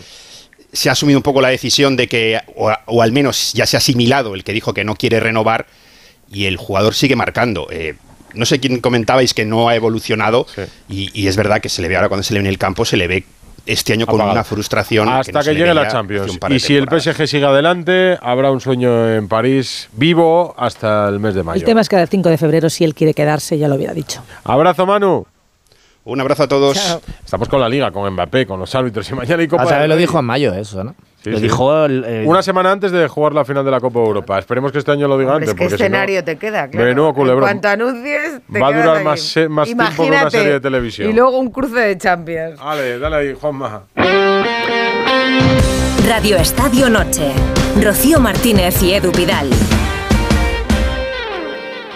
[0.73, 3.77] se ha asumido un poco la decisión de que, o, o al menos ya se
[3.77, 5.67] ha asimilado el que dijo que no quiere renovar
[6.31, 7.67] y el jugador sigue marcando.
[7.71, 7.95] Eh,
[8.33, 10.47] no sé quién comentabais que no ha evolucionado
[10.89, 12.57] y, y es verdad que se le ve ahora cuando se le ve en el
[12.57, 13.25] campo, se le ve
[13.65, 15.07] este año con una frustración.
[15.09, 16.37] Hasta no que, llegue la Champions.
[16.49, 16.87] Y si el.
[16.91, 21.59] PSG sigue adelante, habrá un sueño en París vivo hasta el mes de mayo.
[21.59, 23.93] El tema es que el 5 de febrero, si él quiere quedarse, ya lo hubiera
[23.93, 24.21] dicho.
[24.43, 25.25] Abrazo, Manu.
[26.03, 26.77] Un abrazo a todos.
[26.77, 27.01] Chao.
[27.23, 29.89] Estamos con la liga, con Mbappé, con los árbitros y mañana y Copa del vez
[29.89, 30.95] lo dijo en mayo eso, ¿no?
[31.23, 31.43] Sí, lo sí.
[31.43, 34.39] dijo el- el- Una semana antes de jugar la final de la Copa Europa.
[34.39, 35.49] Esperemos que este año lo diga Hombre, antes.
[35.49, 36.87] es que porque si no- escenario te queda, claro.
[36.87, 37.43] Menudo culebrón.
[37.49, 40.59] En cuanto anuncies, te Va a durar más se- más tiempo que una serie de
[40.59, 41.09] televisión.
[41.09, 42.59] Y luego un cruce de Champions.
[42.59, 43.83] Dale, dale ahí, Juanma.
[46.07, 47.31] Radio Estadio Noche.
[47.81, 49.49] Rocío Martínez y Edu Pidal.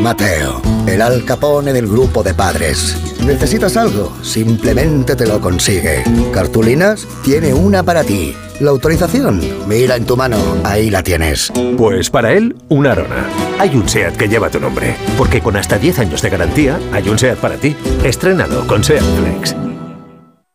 [0.00, 2.96] Mateo, el Al Capone del grupo de padres.
[3.20, 4.12] ¿Necesitas algo?
[4.22, 6.02] Simplemente te lo consigue.
[6.32, 7.06] ¿Cartulinas?
[7.22, 8.36] Tiene una para ti.
[8.60, 9.40] ¿La autorización?
[9.66, 11.52] Mira en tu mano, ahí la tienes.
[11.76, 13.28] Pues para él, una Arona.
[13.58, 17.08] Hay un SEAT que lleva tu nombre, porque con hasta 10 años de garantía, hay
[17.08, 17.76] un SEAT para ti.
[18.02, 19.56] Estrenado con SEAT Flex.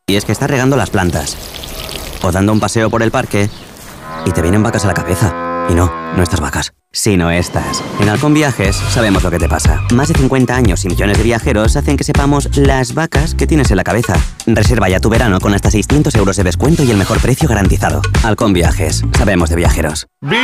[0.08, 1.38] Y es que estás regando las plantas.
[2.22, 3.50] O dando un paseo por el parque.
[4.26, 5.34] Y te vienen vacas a la cabeza.
[5.70, 6.74] Y no, no estas vacas.
[6.92, 7.84] Sino estas.
[8.00, 9.84] En Halcón Viajes sabemos lo que te pasa.
[9.94, 13.70] Más de 50 años y millones de viajeros hacen que sepamos las vacas que tienes
[13.70, 14.16] en la cabeza.
[14.48, 18.02] Reserva ya tu verano con hasta 600 euros de descuento y el mejor precio garantizado.
[18.24, 19.04] Halcón Viajes.
[19.16, 20.08] Sabemos de viajeros.
[20.22, 20.40] ¡Vigor,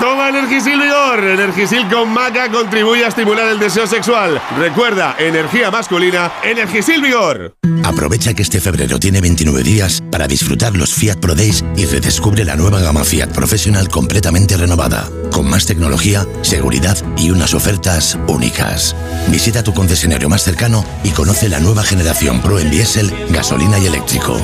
[0.00, 1.24] Toma Energisil Vigor.
[1.24, 4.40] Energisil con maca contribuye a estimular el deseo sexual.
[4.58, 7.56] Recuerda, energía masculina, Energisil Vigor.
[7.84, 12.44] Aprovecha que este febrero tiene 29 días para disfrutar los Fiat Pro Days y redescubre
[12.44, 18.96] la nueva gama Fiat Professional completamente renovada, con más tecnología, seguridad y unas ofertas únicas.
[19.28, 23.86] Visita tu concesionario más cercano y conoce la nueva generación Pro en diésel, gasolina y
[23.86, 24.36] eléctrico.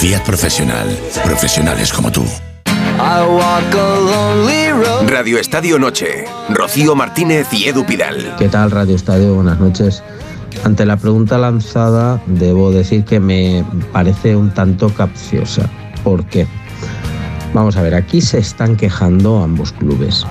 [0.00, 0.88] Fiat Professional,
[1.24, 2.24] profesionales como tú.
[5.06, 6.24] Radio Estadio Noche.
[6.48, 8.34] Rocío Martínez y Edu Pidal.
[8.38, 9.34] ¿Qué tal Radio Estadio?
[9.34, 10.02] Buenas noches.
[10.64, 15.68] Ante la pregunta lanzada, debo decir que me parece un tanto capciosa.
[16.04, 16.46] ¿Por qué?
[17.56, 20.26] Vamos a ver, aquí se están quejando ambos clubes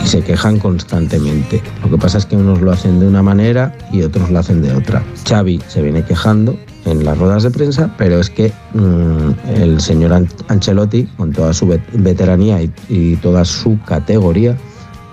[0.00, 1.60] y se quejan constantemente.
[1.82, 4.62] Lo que pasa es que unos lo hacen de una manera y otros lo hacen
[4.62, 5.02] de otra.
[5.28, 10.12] Xavi se viene quejando en las ruedas de prensa, pero es que mm, el señor
[10.12, 14.56] An- Ancelotti, con toda su vet- veteranía y, y toda su categoría,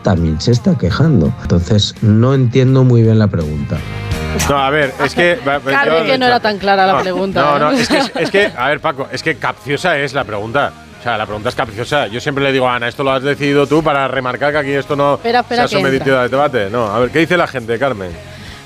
[0.04, 1.34] también se está quejando.
[1.42, 3.78] Entonces, no entiendo muy bien la pregunta.
[4.50, 5.40] No, a ver, es que.
[5.48, 7.42] va- Claro yo- que no era tan clara la No, pregunta.
[7.42, 7.60] No, ¿eh?
[7.60, 10.72] no, es que, es que, a ver, Paco, es que capciosa es la pregunta.
[11.06, 12.08] Sea, la pregunta es capciosa.
[12.08, 14.72] Yo siempre le digo a Ana, esto lo has decidido tú para remarcar que aquí
[14.72, 16.68] esto no Espera, espera se ha sometido a debate.
[16.72, 18.10] No, a ver, ¿qué dice la gente, Carmen?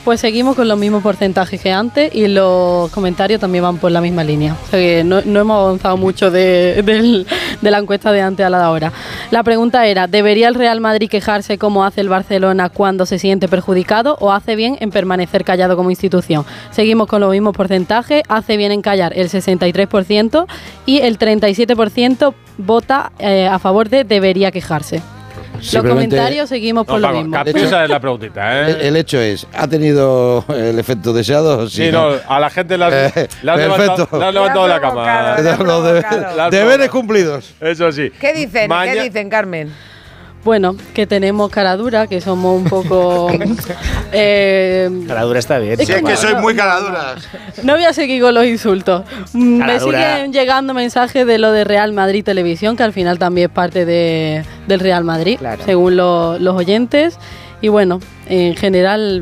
[0.10, 4.01] Pues seguimos con los mismos porcentajes que antes y los comentarios también van por la
[4.01, 4.55] misma línea.
[4.68, 7.26] O que no, hemos avanzado mucho de
[7.62, 8.91] la encuesta de antes a la de ahora.
[9.30, 13.47] La pregunta era, ¿debería el Real Madrid quejarse como hace el Barcelona cuando se siente
[13.47, 16.43] perjudicado o hace bien en permanecer callado como institución?
[16.72, 20.47] Seguimos con los mismos porcentajes, hace bien en callar el 63%
[20.88, 25.03] y el 37% vota eh, a favor de debería quejarse.
[25.74, 27.34] Los comentarios seguimos por No, lo mismo.
[27.36, 28.88] capciosa es la preguntita, El, ¿eh?
[28.88, 31.70] el hecho es, ¿ha tenido el efecto deseado?
[31.70, 35.38] Sí, no, a la gente le has, Eh, le has levantado, la cama.
[36.36, 37.54] Los deberes cumplidos.
[37.59, 38.12] Eso sí.
[38.20, 38.70] ¿Qué dicen?
[38.70, 39.74] Maña- ¿Qué dicen, Carmen?
[40.43, 43.29] Bueno, que tenemos cara dura, que somos un poco...
[44.11, 45.79] eh, La dura está bien.
[45.79, 47.28] Es que no, no, muy caraduras.
[47.63, 49.03] No voy a seguir con los insultos.
[49.33, 53.20] Mm, Me Cara siguen llegando mensajes de lo de Real Madrid Televisión, que al final
[53.20, 57.17] también es parte de, del Real Madrid, según lo- los oyentes.
[57.61, 59.21] Y bueno, en general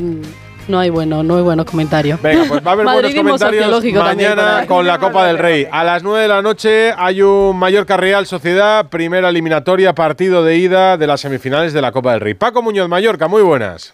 [0.68, 2.22] no hay bueno, no hay buenos comentarios.
[2.22, 5.68] Venga, pues va a haber buenos comentarios mañana con la Copa del Rey.
[5.72, 10.58] A las 9 de la noche hay un Mallorca Real Sociedad, primera eliminatoria, partido de
[10.58, 12.34] ida de las semifinales de la Copa del Rey.
[12.34, 13.94] Paco Muñoz, Mallorca, muy buenas.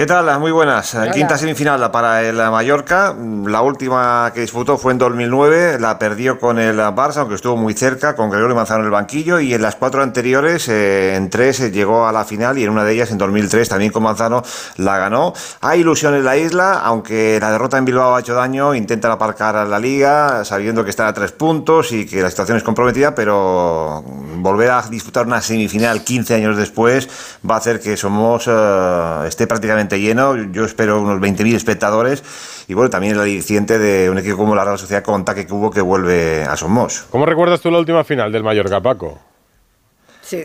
[0.00, 0.40] ¿Qué tal?
[0.40, 0.94] Muy buenas.
[0.94, 1.10] Hola.
[1.10, 3.14] Quinta semifinal para el Mallorca.
[3.44, 5.78] La última que disputó fue en 2009.
[5.78, 9.40] La perdió con el Barça, aunque estuvo muy cerca, con Gregorio Manzano en el banquillo.
[9.40, 12.70] Y en las cuatro anteriores, eh, en tres, eh, llegó a la final y en
[12.70, 14.42] una de ellas, en 2003, también con Manzano,
[14.78, 15.34] la ganó.
[15.60, 18.74] Hay ilusión en la isla, aunque la derrota en Bilbao ha hecho daño.
[18.74, 22.56] Intentan aparcar a la liga, sabiendo que están a tres puntos y que la situación
[22.56, 24.02] es comprometida, pero
[24.40, 27.06] volver a disputar una semifinal 15 años después
[27.48, 30.36] va a hacer que Somos eh, esté prácticamente lleno.
[30.52, 32.22] Yo espero unos 20.000 espectadores
[32.68, 35.70] y bueno, también el aliciente de un equipo como la Real Sociedad con Taque Cubo
[35.70, 37.06] que vuelve a Somos.
[37.10, 39.18] ¿Cómo recuerdas tú la última final del Mallorca, Paco?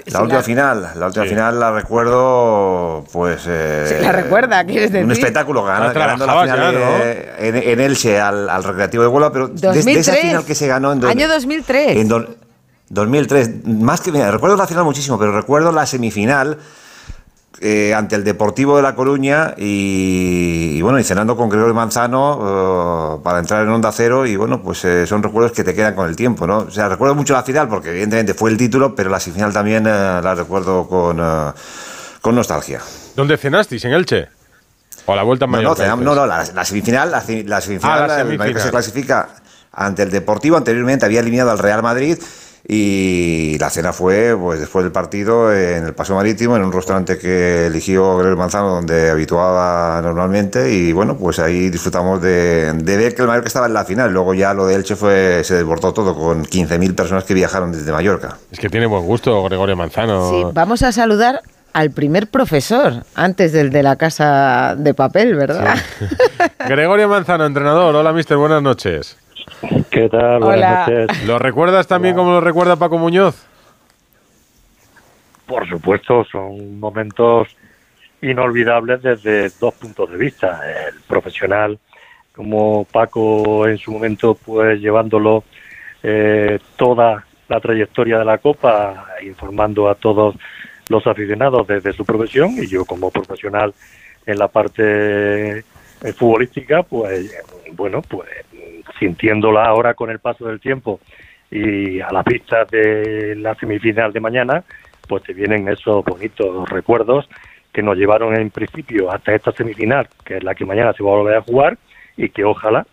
[0.07, 3.43] La última final, la última final la recuerdo, pues.
[3.47, 5.05] eh, ¿La recuerda, quieres decir?
[5.05, 6.79] Un espectáculo, gana- Ah, ganando la final ya, ¿no?
[7.03, 10.07] eh, en, en Elche al, al Recreativo de Huelva, pero desde 2003.
[10.07, 11.01] esa final que se ganó en.
[11.01, 11.97] do- Año 2003.
[11.97, 12.35] en do-
[12.89, 16.57] 2003, más que mira, recuerdo la final muchísimo, pero recuerdo la semifinal
[17.61, 23.17] eh, ante el Deportivo de La Coruña y, y bueno, y cenando con Gregorio Manzano
[23.17, 25.95] eh, para entrar en Onda Cero y bueno, pues eh, son recuerdos que te quedan
[25.95, 26.57] con el tiempo, ¿no?
[26.59, 29.85] O sea, recuerdo mucho la final porque evidentemente fue el título, pero la semifinal también
[29.87, 31.51] eh, la recuerdo con, eh,
[32.21, 32.81] con nostalgia.
[33.15, 33.85] ¿Dónde cenasteis?
[33.85, 34.27] ¿En Elche?
[35.05, 37.61] ¿O a la vuelta en No, no, cenamos- no, no, la, la semifinal, la, la
[37.61, 38.61] semifinal, Ah, la el Mallorca semifinal.
[38.63, 39.29] se clasifica
[39.71, 42.17] ante el Deportivo, anteriormente había eliminado al Real Madrid
[42.67, 47.17] y la cena fue pues después del partido en el Paso Marítimo, en un restaurante
[47.17, 53.13] que eligió Gregorio Manzano donde habituaba normalmente y bueno, pues ahí disfrutamos de, de ver
[53.13, 55.93] que el Mallorca estaba en la final, luego ya lo de Elche fue, se desbordó
[55.93, 58.37] todo con 15.000 personas que viajaron desde Mallorca.
[58.51, 60.29] Es que tiene buen gusto Gregorio Manzano.
[60.31, 61.41] Sí, vamos a saludar
[61.73, 65.75] al primer profesor, antes del de la casa de papel, ¿verdad?
[66.67, 67.93] Gregorio Manzano, entrenador.
[67.95, 69.17] Hola, mister, buenas noches.
[69.89, 70.43] ¿Qué tal?
[70.43, 70.85] Hola.
[70.85, 71.23] Buenas noches.
[71.27, 73.47] ¿Lo recuerdas también como lo recuerda Paco Muñoz?
[75.45, 77.47] Por supuesto, son momentos
[78.21, 80.61] inolvidables desde dos puntos de vista.
[80.87, 81.77] El profesional,
[82.33, 85.43] como Paco en su momento, pues llevándolo
[86.01, 90.35] eh, toda la trayectoria de la Copa, informando a todos
[90.89, 93.73] los aficionados desde su profesión y yo como profesional
[94.25, 95.63] en la parte eh,
[96.13, 97.31] futbolística, pues
[97.73, 98.29] bueno, pues
[98.99, 100.99] sintiéndola ahora con el paso del tiempo
[101.51, 104.63] y a las vistas de la semifinal de mañana,
[105.07, 107.27] pues te vienen esos bonitos recuerdos
[107.71, 111.11] que nos llevaron en principio hasta esta semifinal, que es la que mañana se va
[111.11, 111.77] a volver a jugar
[112.17, 112.85] y que ojalá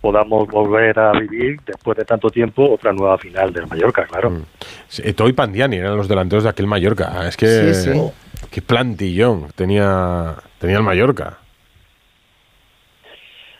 [0.00, 4.42] podamos volver a vivir después de tanto tiempo otra nueva final del Mallorca, claro.
[4.86, 7.26] Sí, Eto y Pandiani eran los delanteros de aquel Mallorca.
[7.26, 7.74] Es que.
[7.74, 8.10] Sí, sí.
[8.50, 11.38] Qué plantillón tenía, tenía el Mallorca.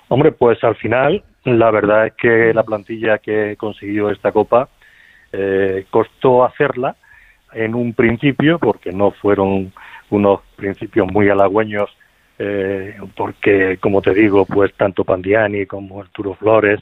[0.08, 4.68] Hombre, pues al final, la verdad es que la plantilla que consiguió esta copa
[5.32, 6.96] eh, costó hacerla
[7.52, 9.72] en un principio, porque no fueron
[10.10, 11.90] unos principios muy halagüeños,
[12.38, 16.80] eh, porque, como te digo, pues tanto Pandiani como Arturo Flores,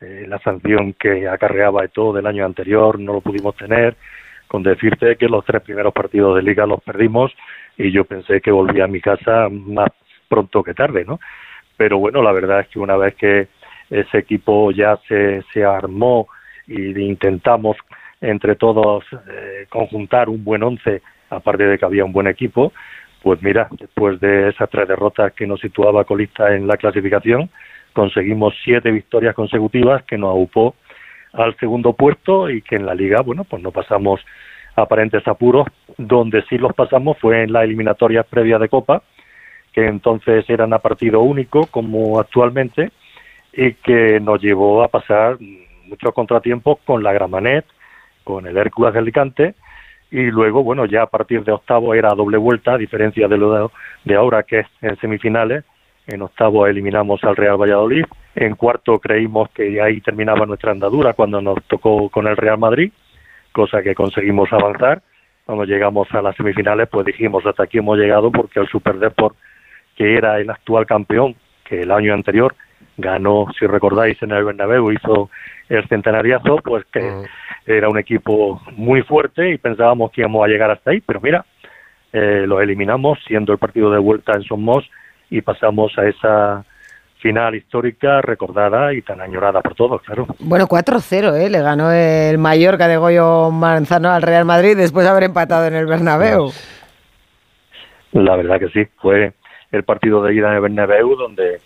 [0.00, 3.96] eh, la sanción que acarreaba todo del año anterior no lo pudimos tener,
[4.48, 7.32] con decirte que los tres primeros partidos de liga los perdimos
[7.76, 9.90] y yo pensé que volvía a mi casa más
[10.28, 11.18] pronto que tarde, ¿no?
[11.76, 13.48] pero bueno, la verdad es que una vez que
[13.90, 16.28] ese equipo ya se, se armó
[16.66, 17.76] y intentamos
[18.20, 22.72] entre todos eh, conjuntar un buen once, aparte de que había un buen equipo,
[23.22, 27.50] pues mira, después de esas tres derrotas que nos situaba colista en la clasificación,
[27.92, 30.74] conseguimos siete victorias consecutivas que nos aupó
[31.32, 34.20] al segundo puesto y que en la liga, bueno, pues no pasamos
[34.76, 39.02] aparentes apuros, donde sí los pasamos fue en las eliminatorias previas de Copa,
[39.72, 42.90] que entonces eran a partido único como actualmente
[43.56, 45.38] y que nos llevó a pasar
[45.86, 47.64] muchos contratiempos con la Gramanet,
[48.22, 49.54] con el Hércules de Alicante
[50.10, 53.70] y luego, bueno, ya a partir de octavo era doble vuelta, a diferencia de lo
[54.04, 55.64] de, ahora que es en semifinales.
[56.06, 58.04] En octavo eliminamos al Real Valladolid.
[58.36, 62.92] En cuarto creímos que ahí terminaba nuestra andadura cuando nos tocó con el Real Madrid,
[63.52, 65.02] cosa que conseguimos avanzar.
[65.44, 69.36] cuando llegamos a las semifinales, pues dijimos hasta aquí hemos llegado porque el Super Deport,
[69.96, 71.34] que era el actual campeón,
[71.64, 72.54] que el año anterior
[72.96, 75.30] ganó, si recordáis, en el Bernabéu, hizo
[75.68, 77.24] el centenariazo, pues que
[77.66, 81.44] era un equipo muy fuerte y pensábamos que íbamos a llegar hasta ahí, pero mira,
[82.12, 84.88] eh, lo eliminamos siendo el partido de vuelta en Somos
[85.28, 86.64] y pasamos a esa
[87.18, 90.26] final histórica recordada y tan añorada por todos, claro.
[90.38, 91.50] Bueno, 4-0, ¿eh?
[91.50, 95.74] le ganó el Mallorca de Goyo Manzano al Real Madrid después de haber empatado en
[95.74, 96.52] el Bernabéu.
[98.12, 99.32] La verdad que sí, fue
[99.72, 101.60] el partido de ida en el Bernabéu donde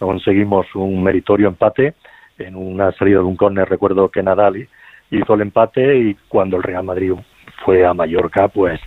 [0.00, 1.94] conseguimos un meritorio empate
[2.38, 4.66] en una salida de un córner, recuerdo que Nadal
[5.10, 7.12] hizo el empate y cuando el Real Madrid
[7.64, 8.80] fue a Mallorca, pues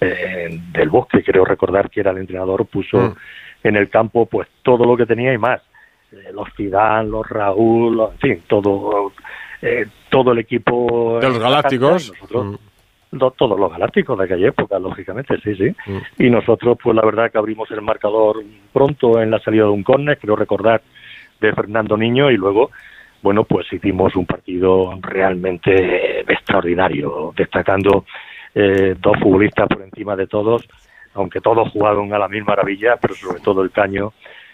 [0.00, 3.14] eh, del Bosque, creo recordar que era el entrenador, puso Mm.
[3.64, 5.60] en el campo pues todo lo que tenía y más.
[6.12, 9.12] Eh, los Zidane, los Raúl, los- en fin, todo
[9.62, 12.12] eh, todo el equipo De los Galácticos.
[12.12, 12.58] nosotros- no,
[13.18, 15.74] todos los galácticos de aquella época, lógicamente, sí, sí.
[16.18, 18.42] Y nosotros, pues la verdad que abrimos el marcador
[18.72, 20.82] pronto en la salida de un córner, creo recordar,
[21.40, 22.70] de Fernando Niño, y luego,
[23.22, 28.04] bueno, pues hicimos un partido realmente extraordinario, destacando
[28.54, 30.66] eh, dos futbolistas por encima de todos,
[31.14, 34.12] aunque todos jugaron a la misma maravilla, pero sobre todo el Caño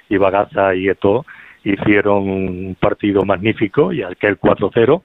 [0.09, 1.25] y Bagaza y Eto
[1.65, 5.03] hicieron un partido magnífico y aquel 4-0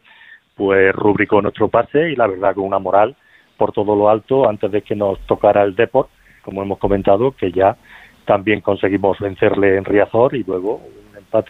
[0.55, 3.15] pues rubricó nuestro pase y la verdad con una moral
[3.57, 6.09] por todo lo alto antes de que nos tocara el Deport,
[6.43, 7.75] como hemos comentado, que ya
[8.25, 10.81] también conseguimos vencerle en Riazor y luego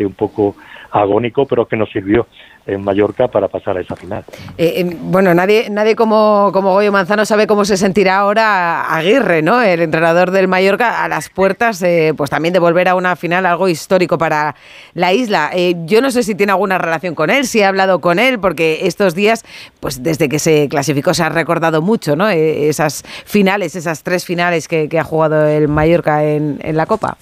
[0.05, 0.55] un poco
[0.91, 2.27] agónico, pero que nos sirvió
[2.67, 4.23] en Mallorca para pasar a esa final.
[4.57, 9.41] Eh, eh, bueno, nadie, nadie como, como Goyo Manzano sabe cómo se sentirá ahora Aguirre,
[9.41, 9.61] ¿no?
[9.61, 13.45] El entrenador del Mallorca a las puertas, eh, pues también de volver a una final,
[13.45, 14.55] algo histórico para
[14.93, 15.51] la isla.
[15.53, 18.39] Eh, yo no sé si tiene alguna relación con él, si ha hablado con él,
[18.39, 19.43] porque estos días,
[19.79, 22.29] pues desde que se clasificó se ha recordado mucho, ¿no?
[22.29, 27.17] Esas finales, esas tres finales que, que ha jugado el Mallorca en, en la Copa.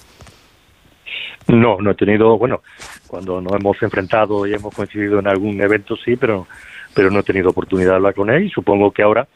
[1.48, 2.62] No, no he tenido, bueno,
[3.06, 6.46] cuando nos hemos enfrentado y hemos coincidido en algún evento sí, pero
[6.94, 9.26] pero no he tenido oportunidad de hablar con él y supongo que ahora,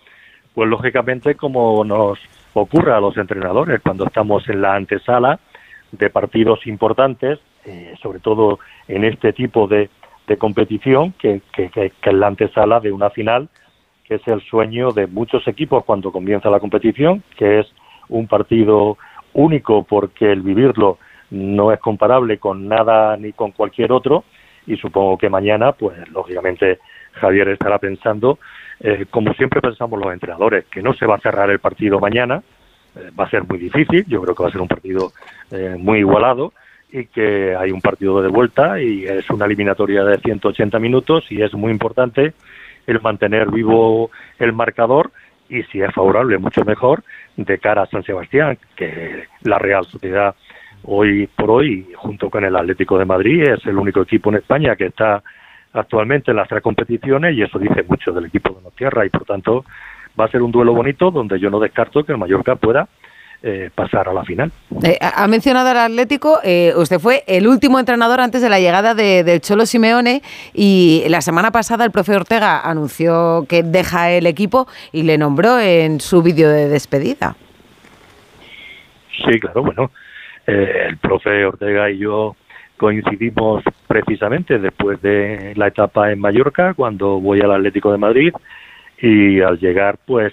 [0.55, 2.19] pues lógicamente como nos
[2.55, 5.39] ocurre a los entrenadores cuando estamos en la antesala
[5.93, 9.91] de partidos importantes, eh, sobre todo en este tipo de,
[10.27, 13.49] de competición, que, que, que, que es la antesala de una final,
[14.05, 17.67] que es el sueño de muchos equipos cuando comienza la competición, que es
[18.09, 18.97] un partido
[19.35, 20.99] único porque el vivirlo
[21.31, 24.25] no es comparable con nada ni con cualquier otro
[24.67, 26.79] y supongo que mañana, pues lógicamente
[27.13, 28.39] Javier estará pensando,
[28.81, 32.43] eh, como siempre pensamos los entrenadores, que no se va a cerrar el partido mañana,
[32.95, 35.13] eh, va a ser muy difícil, yo creo que va a ser un partido
[35.51, 36.53] eh, muy igualado
[36.91, 41.43] y que hay un partido de vuelta y es una eliminatoria de 180 minutos y
[41.43, 42.35] es muy importante
[42.87, 45.11] el mantener vivo el marcador
[45.49, 47.03] y si es favorable mucho mejor
[47.37, 50.35] de cara a San Sebastián, que la Real Sociedad
[50.85, 54.77] hoy por hoy, junto con el Atlético de Madrid, es el único equipo en España
[54.77, 55.23] que está
[55.73, 59.25] actualmente en las tres competiciones y eso dice mucho del equipo de Tierra y por
[59.25, 59.65] tanto
[60.19, 62.89] va a ser un duelo bonito donde yo no descarto que el Mallorca pueda
[63.43, 64.51] eh, pasar a la final.
[64.83, 68.95] Eh, ha mencionado al Atlético, eh, usted fue el último entrenador antes de la llegada
[68.95, 70.23] de- del Cholo Simeone
[70.55, 75.61] y la semana pasada el profe Ortega anunció que deja el equipo y le nombró
[75.61, 77.37] en su vídeo de despedida.
[79.25, 79.91] Sí, claro, bueno,
[80.49, 82.35] eh, el profe Ortega y yo
[82.79, 88.33] coincidimos precisamente después de la etapa en Mallorca, cuando voy al Atlético de Madrid
[88.99, 90.33] y al llegar pues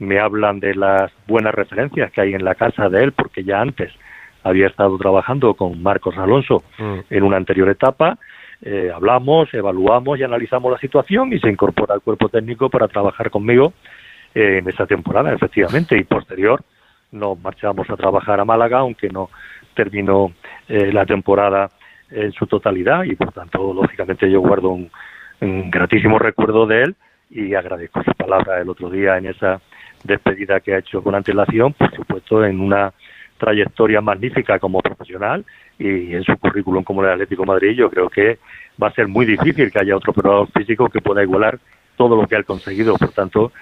[0.00, 3.60] me hablan de las buenas referencias que hay en la casa de él, porque ya
[3.60, 3.92] antes
[4.42, 6.64] había estado trabajando con Marcos Alonso
[7.08, 8.18] en una anterior etapa,
[8.62, 13.30] eh, hablamos, evaluamos y analizamos la situación y se incorpora al cuerpo técnico para trabajar
[13.30, 13.74] conmigo
[14.34, 16.64] eh, en esa temporada, efectivamente, y posterior
[17.12, 19.30] nos marchamos a trabajar a Málaga, aunque no
[19.74, 20.32] terminó
[20.68, 21.70] eh, la temporada
[22.10, 24.90] en su totalidad y por tanto, lógicamente, yo guardo un,
[25.40, 26.96] gratísimo recuerdo de él
[27.30, 29.60] y agradezco su palabra el otro día en esa
[30.04, 32.92] despedida que ha hecho con antelación, por supuesto, en una
[33.38, 35.44] trayectoria magnífica como profesional
[35.80, 38.38] y en su currículum como el Atlético de Madrid, yo creo que
[38.80, 41.58] va a ser muy difícil que haya otro preparador físico que pueda igualar
[41.96, 42.96] todo lo que ha conseguido.
[42.96, 43.52] Por tanto,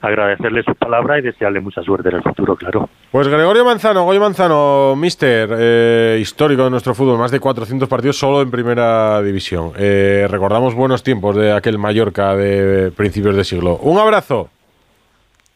[0.00, 2.88] agradecerle sus palabras y desearle mucha suerte en el futuro, claro.
[3.10, 8.18] Pues Gregorio Manzano, Goyo Manzano, mister, eh, histórico de nuestro fútbol, más de 400 partidos
[8.18, 9.72] solo en primera división.
[9.76, 13.76] Eh, recordamos buenos tiempos de aquel Mallorca de principios de siglo.
[13.78, 14.50] Un abrazo.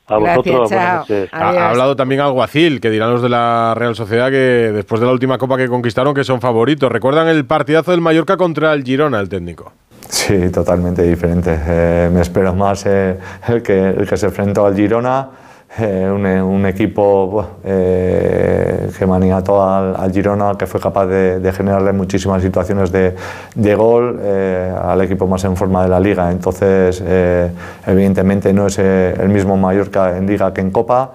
[0.09, 0.73] A vosotros.
[0.73, 5.07] Ha, ha hablado también Alguacil, que dirán los de la Real Sociedad que después de
[5.07, 6.91] la última copa que conquistaron que son favoritos.
[6.91, 9.73] ¿Recuerdan el partidazo del Mallorca contra el Girona, el técnico?
[10.13, 11.59] Sí, totalmente diferente.
[11.67, 13.17] Eh, me espero más eh,
[13.49, 15.31] el, que, el que se enfrentó al Girona,
[15.79, 21.53] eh, un, un equipo eh, que maniató al, al Girona, que fue capaz de, de
[21.53, 23.17] generarle muchísimas situaciones de,
[23.55, 26.31] de gol eh, al equipo más en forma de la liga.
[26.31, 27.51] Entonces, eh,
[27.87, 31.11] evidentemente no es eh, el mismo Mallorca en liga que en Copa.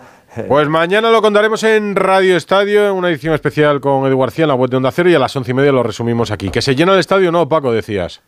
[0.47, 4.49] Pues mañana lo contaremos en Radio Estadio, en una edición especial con Edu García en
[4.49, 6.49] la web de Onda Cero y a las once y media lo resumimos aquí.
[6.49, 7.31] ¿Que se llena el estadio?
[7.31, 8.21] No, Paco, decías.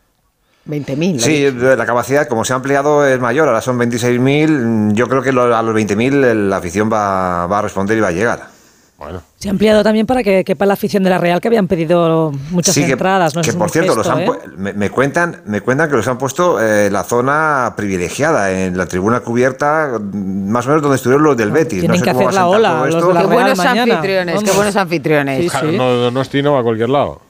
[0.67, 1.19] 20.000.
[1.19, 3.47] Sí, la capacidad, como se ha ampliado, es mayor.
[3.47, 4.93] Ahora son 26.000.
[4.93, 8.07] Yo creo que lo- a los 20.000 la afición va, va a responder y va
[8.09, 8.59] a llegar.
[8.97, 9.21] Bueno.
[9.37, 12.33] Se ha ampliado también para que quepa la afición de la Real, que habían pedido
[12.51, 13.33] muchas Sí, que- entradas.
[13.33, 13.41] ¿no?
[13.41, 14.53] que, Es por cierto, los gesto, han ¿eh?
[14.57, 18.77] me, me cuentan, me cuentan que los han puesto eh, en la zona privilegiada, en
[18.77, 21.79] la tribuna cubierta, más o menos donde estuvieron los del Betis.
[21.79, 23.07] tienen no sé que cómo hacer la ola, los esto.
[23.07, 23.81] de la Qué Real buenos mañana.
[23.93, 25.63] anfitriones, qué buenos anfitriones.
[25.63, 27.21] No, Donosti no va a cualquier lado.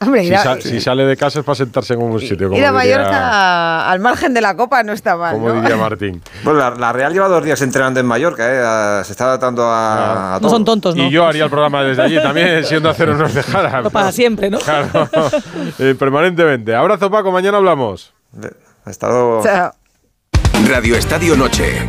[0.00, 0.32] Hombre, Si,
[0.76, 2.48] a- sale de casa es para sentarse en un sitio.
[2.48, 5.34] Como Ir a Mallorca al margen de la copa no está mal.
[5.34, 5.60] como ¿no?
[5.60, 6.22] diría Martín.
[6.44, 9.64] Bueno, la, la Real lleva dos días entrenando en Mallorca, eh, a- se está adaptando
[9.64, 10.64] a, a todo.
[10.64, 13.82] tontos, Y yo haría el programa desde allí también, siendo hacer unos dejara.
[13.82, 14.58] No para siempre, ¿no?
[14.58, 15.08] Claro,
[15.78, 16.74] eh, permanentemente.
[16.74, 18.12] Abrazo, Paco, mañana hablamos.
[18.84, 19.42] Ha estado...
[20.68, 21.88] Radio Estadio Noche.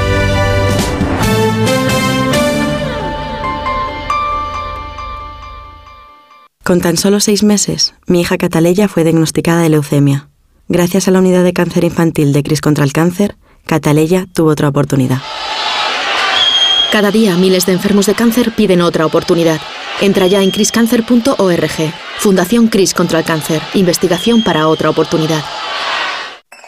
[6.63, 10.29] Con tan solo seis meses, mi hija Cataleya fue diagnosticada de leucemia.
[10.67, 13.35] Gracias a la unidad de cáncer infantil de Cris contra el Cáncer,
[13.65, 15.21] Cataleya tuvo otra oportunidad.
[16.91, 19.59] Cada día miles de enfermos de cáncer piden otra oportunidad.
[20.01, 21.93] Entra ya en criscancer.org.
[22.19, 23.61] Fundación Cris contra el Cáncer.
[23.73, 25.43] Investigación para otra oportunidad.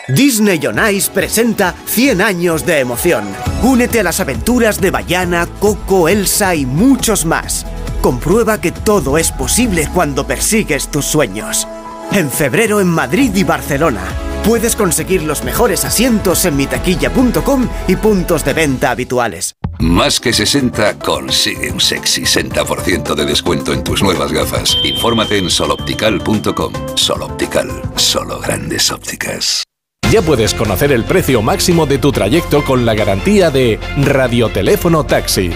[0.08, 3.26] Disney on Ice presenta 100 años de emoción.
[3.62, 7.66] Únete a las aventuras de Bayana, Coco, Elsa y muchos más.
[8.04, 11.66] Comprueba que todo es posible cuando persigues tus sueños.
[12.12, 14.04] En febrero en Madrid y Barcelona.
[14.44, 19.56] Puedes conseguir los mejores asientos en mitaquilla.com y puntos de venta habituales.
[19.80, 24.76] Más que 60 consigue un sexy 60% de descuento en tus nuevas gafas.
[24.84, 26.74] Infórmate en soloptical.com.
[26.96, 29.64] Soloptical, solo grandes ópticas.
[30.12, 35.52] Ya puedes conocer el precio máximo de tu trayecto con la garantía de Radioteléfono Taxi.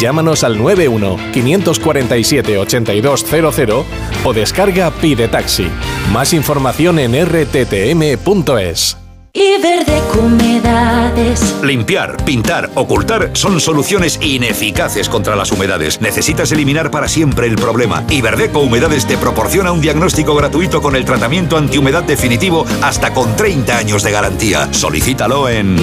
[0.00, 3.84] Llámanos al 91 547 8200
[4.24, 5.68] o descarga Pide Taxi.
[6.10, 8.99] Más información en rttm.es.
[9.32, 11.56] Y verde humedades.
[11.62, 16.00] Limpiar, pintar, ocultar son soluciones ineficaces contra las humedades.
[16.00, 18.04] Necesitas eliminar para siempre el problema.
[18.08, 23.76] Iberdeco Humedades te proporciona un diagnóstico gratuito con el tratamiento antihumedad definitivo hasta con 30
[23.76, 24.72] años de garantía.
[24.72, 25.76] Solicítalo en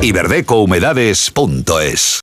[0.00, 2.22] iberdecohumedades.es.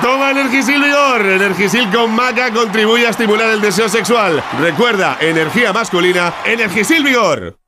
[0.00, 1.26] Toma Energisil Vigor.
[1.26, 4.42] Energisil con maca contribuye a estimular el deseo sexual.
[4.60, 7.58] Recuerda, energía masculina, Energisil Vigor.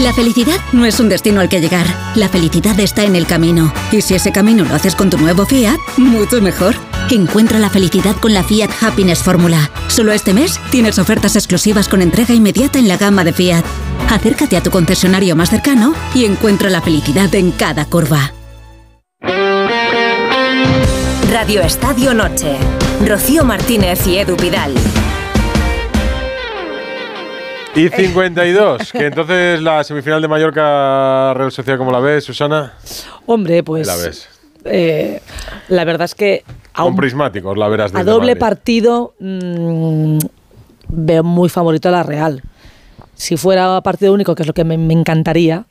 [0.00, 1.86] La felicidad no es un destino al que llegar.
[2.14, 3.72] La felicidad está en el camino.
[3.92, 6.74] Y si ese camino lo haces con tu nuevo Fiat, mucho mejor.
[7.10, 9.70] Encuentra la felicidad con la Fiat Happiness Fórmula.
[9.88, 13.64] Solo este mes tienes ofertas exclusivas con entrega inmediata en la gama de Fiat.
[14.10, 18.32] Acércate a tu concesionario más cercano y encuentra la felicidad en cada curva.
[21.32, 22.56] Radio Estadio Noche.
[23.06, 24.72] Rocío Martínez y Edu Vidal.
[27.74, 32.72] Y 52, que entonces la semifinal de Mallorca Real Sociedad, ¿cómo la ves, Susana?
[33.26, 33.86] Hombre, pues.
[33.86, 34.28] La ves.
[34.64, 35.20] eh,
[35.68, 36.42] la verdad es que
[36.74, 38.40] a, Con un- prismáticos la verás a doble Madrid.
[38.40, 40.18] partido mm,
[40.88, 42.42] veo muy favorito a la Real.
[43.14, 45.64] Si fuera partido único, que es lo que me, me encantaría,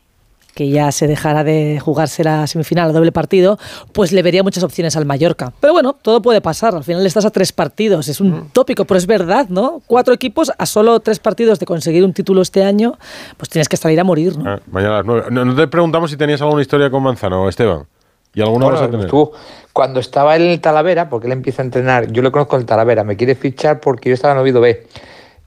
[0.57, 3.59] que ya se dejara de jugarse la semifinal a doble partido,
[3.93, 5.53] pues le vería muchas opciones al Mallorca.
[5.59, 6.73] Pero bueno, todo puede pasar.
[6.73, 8.07] Al final estás a tres partidos.
[8.07, 9.83] Es un tópico, pero es verdad, ¿no?
[9.85, 12.97] Cuatro equipos a solo tres partidos de conseguir un título este año,
[13.37, 14.49] pues tienes que salir a morir, ¿no?
[14.49, 15.25] Ah, mañana a las 9.
[15.29, 17.85] No, no te preguntamos si tenías alguna historia con Manzano, Esteban.
[18.33, 19.07] ¿Y alguna Bueno, vas a tener?
[19.07, 19.31] tú,
[19.73, 22.65] cuando estaba en el Talavera, porque él empieza a entrenar, yo le conozco en el
[22.65, 24.87] Talavera, me quiere fichar porque yo estaba en Oviedo B.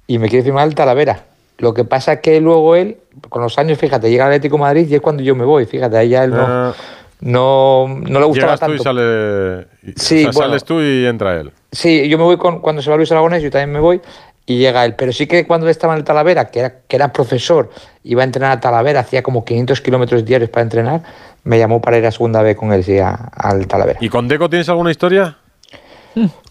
[0.07, 1.25] y me quiere firmar el Talavera.
[1.61, 2.97] Lo que pasa es que luego él,
[3.29, 5.67] con los años, fíjate, llega al Atlético de Madrid y es cuando yo me voy,
[5.67, 6.75] fíjate, ahí ya él no, Ah.
[7.21, 8.83] no, no le gustaba Llegas tú y tanto.
[8.83, 9.67] sale.
[9.97, 10.49] Sí, o sea, bueno.
[10.49, 11.53] sales tú y entra él.
[11.71, 14.01] Sí, yo me voy con, cuando se va Luis Aragonés, yo también me voy
[14.47, 14.95] y llega él.
[14.97, 17.71] Pero sí que cuando él estaba en el Talavera, que era, que era profesor,
[18.05, 21.03] iba a entrenar a Talavera, hacía como 500 kilómetros diarios para entrenar,
[21.45, 23.99] me llamó para ir a segunda vez con él sí, a- al Talavera.
[24.03, 25.37] ¿Y con Deco tienes alguna historia?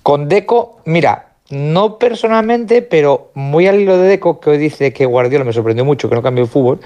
[0.03, 5.06] Con Deco, mira, no personalmente, pero muy al hilo de Deco, que hoy dice que
[5.06, 6.80] Guardiola me sorprendió mucho que no cambió el fútbol.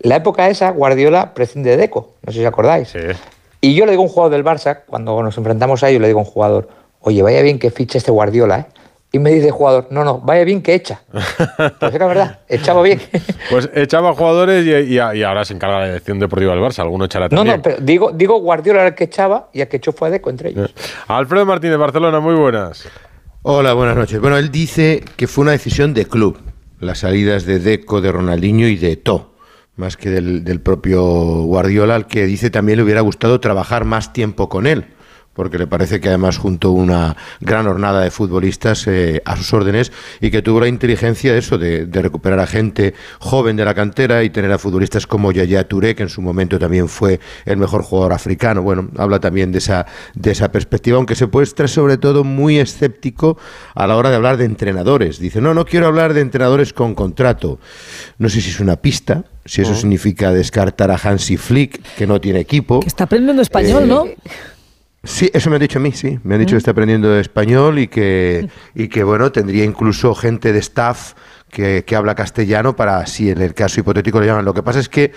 [0.00, 2.92] La época esa, Guardiola prescinde de Deco, no sé si acordáis.
[3.60, 6.08] Y yo le digo a un jugador del Barça, cuando nos enfrentamos a ellos, le
[6.08, 6.68] digo a un jugador,
[7.00, 8.66] oye, vaya bien que fiche este Guardiola, ¿eh?
[9.10, 11.00] Y me dice el jugador, no, no, vaya bien que echa.
[11.80, 13.00] Pues era verdad, echaba bien.
[13.50, 16.80] Pues echaba jugadores y, y- y ahora se encarga la dirección deportiva del Barça.
[16.80, 17.56] Alguno echará No, también.
[17.56, 20.28] no, pero digo, digo Guardiola era el que echaba y el que echó fue Deco
[20.28, 20.74] entre ellos.
[21.06, 22.86] Alfredo Martínez, Barcelona, muy buenas.
[23.50, 24.20] Hola, buenas noches.
[24.20, 26.36] Bueno, él dice que fue una decisión de club,
[26.80, 29.32] las salidas de Deco, de Ronaldinho y de To,
[29.74, 31.02] más que del, del propio
[31.44, 34.88] Guardiola, al que dice también le hubiera gustado trabajar más tiempo con él,
[35.38, 39.92] porque le parece que además juntó una gran hornada de futbolistas eh, a sus órdenes
[40.20, 43.72] y que tuvo la inteligencia de eso, de, de recuperar a gente joven de la
[43.72, 47.56] cantera y tener a futbolistas como Yaya Touré, que en su momento también fue el
[47.56, 48.62] mejor jugador africano.
[48.62, 49.86] Bueno, habla también de esa,
[50.16, 53.38] de esa perspectiva, aunque se muestra sobre todo muy escéptico
[53.76, 55.20] a la hora de hablar de entrenadores.
[55.20, 57.60] Dice, no, no quiero hablar de entrenadores con contrato.
[58.18, 62.20] No sé si es una pista, si eso significa descartar a Hansi Flick, que no
[62.20, 62.80] tiene equipo.
[62.84, 64.04] Está aprendiendo español, Eh, ¿no?
[65.04, 66.18] Sí, eso me han dicho a mí, sí.
[66.24, 70.52] Me han dicho que está aprendiendo español y que, y que bueno, tendría incluso gente
[70.52, 71.14] de staff
[71.50, 74.44] que, que habla castellano para, si en el caso hipotético le llaman.
[74.44, 75.12] Lo que pasa es que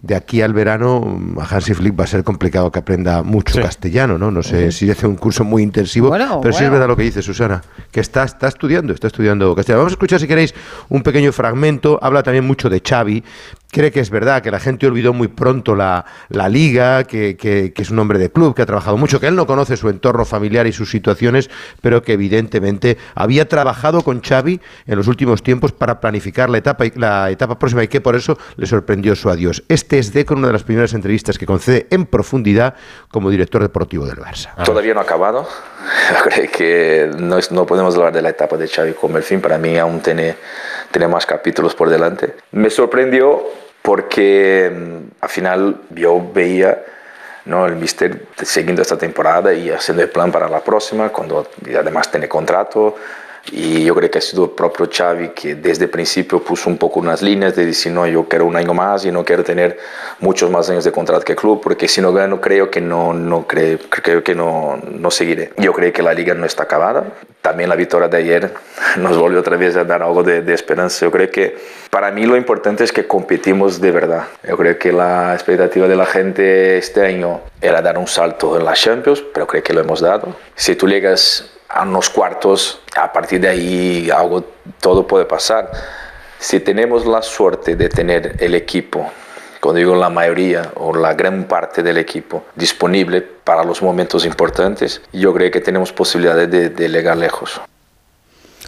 [0.00, 4.16] de aquí al verano a Hansi Flick va a ser complicado que aprenda mucho castellano,
[4.18, 4.30] ¿no?
[4.30, 7.02] No sé si hace un curso muy intensivo, Bueno, pero sí es verdad lo que
[7.02, 9.80] dice Susana, que está, está estudiando, está estudiando castellano.
[9.80, 10.54] Vamos a escuchar, si queréis,
[10.88, 11.98] un pequeño fragmento.
[12.02, 13.24] Habla también mucho de Xavi.
[13.70, 17.72] Cree que es verdad que la gente olvidó muy pronto la, la liga, que, que-
[17.74, 19.88] que es un hombre de club, que ha trabajado mucho, que él no conoce su
[19.90, 21.50] entorno familiar y sus situaciones,
[21.82, 26.86] pero que evidentemente había trabajado con Xavi en los últimos tiempos para planificar la etapa,
[26.86, 29.62] y- la etapa próxima y que por eso le sorprendió su adiós.
[29.68, 32.74] Este es Deco en una de las primeras entrevistas que concede en profundidad
[33.12, 34.50] como director deportivo del Barça.
[34.64, 35.48] Todavía no ha acabado.
[36.24, 39.40] Creo que no, es- no podemos hablar de la etapa de Xavi como el fin.
[39.40, 40.34] Para mí aún tiene,
[40.90, 42.34] tiene más capítulos por delante.
[42.52, 43.44] Me sorprendió
[43.82, 46.82] porque mm, al final yo veía
[47.46, 47.64] ¿no?
[47.66, 51.46] el Mister siguiendo esta temporada y haciendo el plan para la próxima, cuando
[51.78, 52.96] además tiene contrato.
[53.52, 56.76] Y yo creo que ha sido el propio Xavi que desde el principio puso un
[56.76, 59.78] poco unas líneas de decir, no, yo quiero un año más y no quiero tener
[60.20, 63.12] muchos más años de contrato que el club, porque si no gano creo que no,
[63.12, 65.52] no creo, creo que no, no seguiré.
[65.56, 67.04] Yo creo que la liga no está acabada.
[67.40, 68.54] También la victoria de ayer
[68.98, 71.06] nos volvió otra vez a dar algo de, de esperanza.
[71.06, 71.56] Yo creo que
[71.90, 74.24] para mí lo importante es que competimos de verdad.
[74.46, 78.64] Yo creo que la expectativa de la gente este año era dar un salto en
[78.64, 80.36] la Champions, pero creo que lo hemos dado.
[80.54, 84.44] Si tú llegas a unos cuartos, a partir de ahí algo,
[84.80, 85.70] todo puede pasar.
[86.38, 89.10] Si tenemos la suerte de tener el equipo,
[89.60, 95.02] cuando digo la mayoría o la gran parte del equipo disponible para los momentos importantes,
[95.12, 97.60] yo creo que tenemos posibilidades de, de llegar lejos.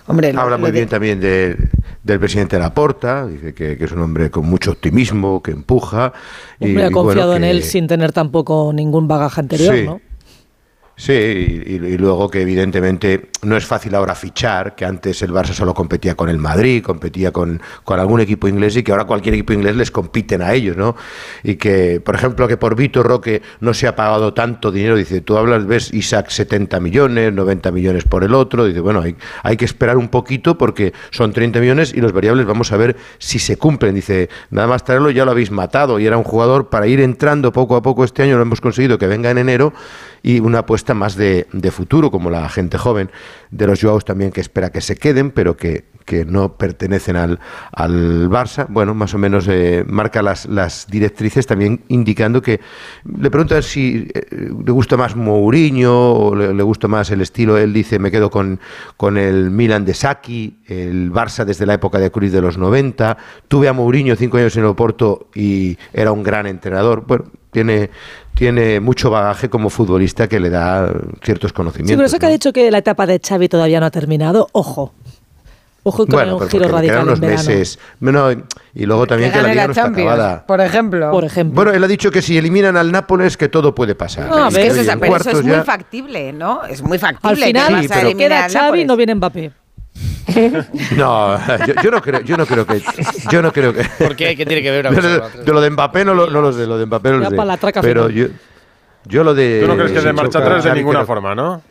[0.06, 1.56] Hombre, Habla muy bien también de-
[2.02, 6.12] del presidente Laporta, dice que, que es un hombre con mucho optimismo, que empuja.
[6.59, 9.74] y- Hombre, ha y bueno, confiado en que- él sin tener tampoco ningún bagaje anterior,
[9.74, 9.82] Sí.
[9.85, 10.01] ¿no?
[11.01, 15.55] Sí, y, y- luego que evidentemente no es fácil ahora fichar, que antes el Barça
[15.55, 19.35] solo competía con el Madrid, competía con, con algún equipo inglés y que ahora cualquier
[19.35, 20.97] equipo inglés les compiten a ellos, ¿no?
[21.43, 25.22] Y que, por ejemplo, que por Vitor Roque no se ha pagado tanto dinero, dice,
[25.22, 29.56] tú hablas, ves Isaac 70 millones, 90 millones por el otro, dice, bueno, hay, hay
[29.56, 33.39] que esperar un poquito porque son 30 millones y los variables vamos a ver si
[33.39, 36.86] se cumplen, dice, nada más traerlo ya lo habéis matado y era un jugador para
[36.89, 39.72] ir entrando poco a poco este año, lo hemos conseguido que venga en enero
[40.22, 43.10] y una apuesta más de, futuro, como la gente joven
[43.50, 47.38] de los Joaos también que espera que se queden, pero que, que no pertenecen al,
[47.72, 48.66] al Barça.
[48.68, 52.60] Bueno, más o menos eh, marca las, las directrices también indicando que
[53.04, 57.56] le preguntan si eh, le gusta más Mourinho le gusta más el estilo.
[57.58, 58.60] Él dice, me quedo con,
[58.96, 63.16] con el Milan de Saki, el Barça desde la época de Cruz de los 90.
[63.48, 67.04] Tuve a Mourinho cinco años en el Oporto y era un gran entrenador.
[67.06, 67.90] Bueno, tiene,
[68.35, 70.90] tiene mucho bagaje como futbolista que le da
[71.22, 71.97] ciertos Sí, conocimientos.
[71.97, 74.93] pero eso que ha dicho que la etapa de Xavi todavía no ha terminado, ojo.
[75.82, 77.39] Ojo con bueno, un pero giro radical en unos verano.
[77.39, 77.78] meses.
[78.01, 78.28] Bueno,
[78.74, 80.47] y luego también que, la gane liga la no está Champions, acabada.
[80.47, 81.10] por ejemplo.
[81.10, 81.55] Por ejemplo.
[81.55, 84.28] Bueno, él ha dicho que si eliminan al Nápoles que todo puede pasar.
[84.28, 86.64] No, pero que, eso, oye, es- en pero eso es muy ya- factible, ¿no?
[86.64, 87.31] Es muy factible.
[87.31, 89.52] Al que final, Sí, pero- queda Xavi no viene Mbappé.
[90.97, 92.82] No, yo, yo no creo, yo no creo que,
[93.31, 93.85] yo no creo que.
[93.98, 94.36] ¿Por qué?
[94.36, 96.52] ¿Qué tiene que ver una Yo cosa de, lo de Mbappé no lo, no lo
[96.52, 97.36] sé, lo de Mbappé no lo Ya sé.
[97.36, 98.27] para la traca pero yo,
[99.06, 99.60] yo lo de.
[99.62, 101.62] Tú no crees que de marcha atrás de ninguna creo- forma, ¿no?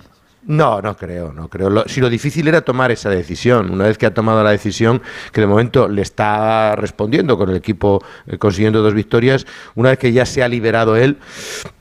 [0.49, 1.69] No, no creo, no creo.
[1.69, 4.99] Lo- si lo difícil era tomar esa decisión, una vez que ha tomado la decisión,
[5.31, 9.45] que de momento le está respondiendo con el equipo eh, consiguiendo dos victorias,
[9.76, 11.17] una vez que ya se ha liberado él,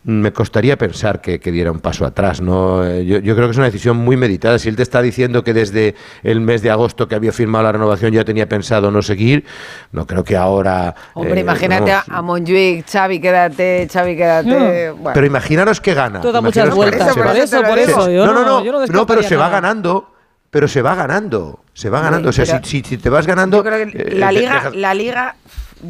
[0.04, 2.42] me costaría pensar que, que diera un paso atrás.
[2.42, 2.84] ¿no?
[2.84, 4.58] Eh, Yo, yo creo que es una decisión muy meditada.
[4.58, 7.72] Si él te está diciendo que desde el mes de agosto que había firmado la
[7.72, 9.46] renovación ya tenía pensado no seguir,
[9.92, 10.94] no creo que ahora...
[11.14, 14.90] Hombre, eh, imagínate vamos, a, Montjuic, Xavi, quédate, Xavi, quédate.
[14.90, 15.10] Bueno.
[15.14, 16.20] Pero imaginaros que gana.
[16.20, 17.14] Todo da muchas vueltas.
[17.16, 18.10] Por eso, por eso.
[18.10, 20.12] Yo no, no, no, yo no, no, pero se va ganando.
[20.50, 21.60] Pero se va ganando.
[21.74, 22.30] Se va ganando.
[22.30, 23.58] O sea, si, te vas ganando.
[23.58, 25.36] Yo creo que eh, la de- liga, dejas- la liga,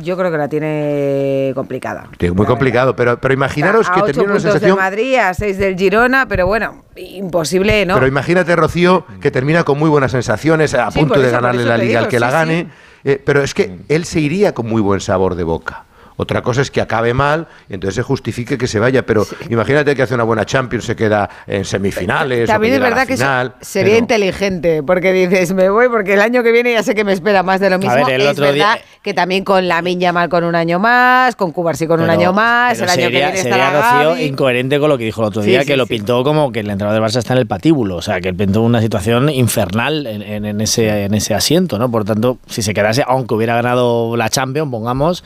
[0.01, 2.09] yo creo que la tiene complicada.
[2.35, 4.73] Muy complicado, pero, pero imaginaros a que termina una sensación.
[4.73, 7.95] de Madrid, a seis del Girona, pero bueno, imposible, ¿no?
[7.95, 11.77] Pero imagínate, Rocío, que termina con muy buenas sensaciones, a Sí, punto de ganarle la
[11.77, 12.33] liga digo, al que sí, la sí.
[12.33, 12.69] gane.
[13.05, 15.85] eh, pero es que él se iría con muy buen sabor de boca.
[16.21, 19.07] Otra cosa es que acabe mal y entonces se justifique que se vaya.
[19.07, 22.49] Pero imagínate que hace una buena Champions, se queda en semifinales.
[22.51, 25.89] o También es llega a la verdad que sería pero- inteligente, porque dices, me voy
[25.89, 27.95] porque el año que viene ya sé que me espera más de lo mismo.
[27.95, 30.79] ver, el es otro verdad día- que también con la Minya mal con un año
[30.81, 33.93] más, con Cubarsí con un año más, pero el año sería, que viene sería estará
[33.95, 34.23] Rocío Gavi.
[34.25, 35.95] incoherente con lo que dijo el otro Sí, día, sí, que lo sí.
[35.95, 38.35] pintó como que el entrenador del Barça está en el patíbulo, o sea, que él
[38.35, 41.91] pintó una situación infernal en, en- en ese, en ese asiento, ¿no?
[41.91, 45.23] Por tanto, si se quedase, aunque hubiera ganado la Champions, pongamos,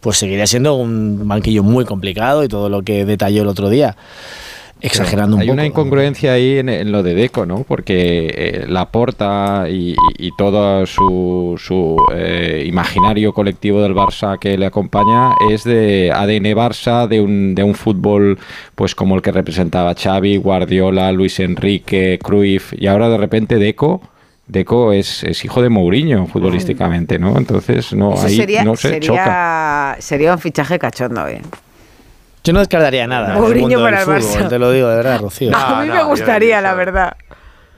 [0.00, 3.96] pues seguiría siendo un banquillo muy complicado y todo lo que detalló el otro día.
[4.80, 5.54] Exagerando un Hay poco.
[5.54, 7.64] una incongruencia ahí en, en lo de Deco, ¿no?
[7.66, 14.58] Porque eh, la porta y, y todo su, su eh, imaginario colectivo del Barça que
[14.58, 18.38] le acompaña es de ADN Barça, de un, de un fútbol
[18.74, 24.02] pues como el que representaba Xavi, Guardiola, Luis Enrique, Cruyff y ahora de repente Deco.
[24.46, 27.36] Deco es, es hijo de Mourinho futbolísticamente, ¿no?
[27.38, 29.94] Entonces no, Eso ahí sería, no se choca.
[29.94, 31.40] sería, sería un fichaje cachondo, ¿eh?
[32.44, 33.34] Yo no descartaría nada.
[33.34, 34.48] el Mourinho del para el fútbol, Barça.
[34.50, 35.56] Te lo digo de verdad, Rocío.
[35.56, 37.16] a mí me gustaría, la verdad.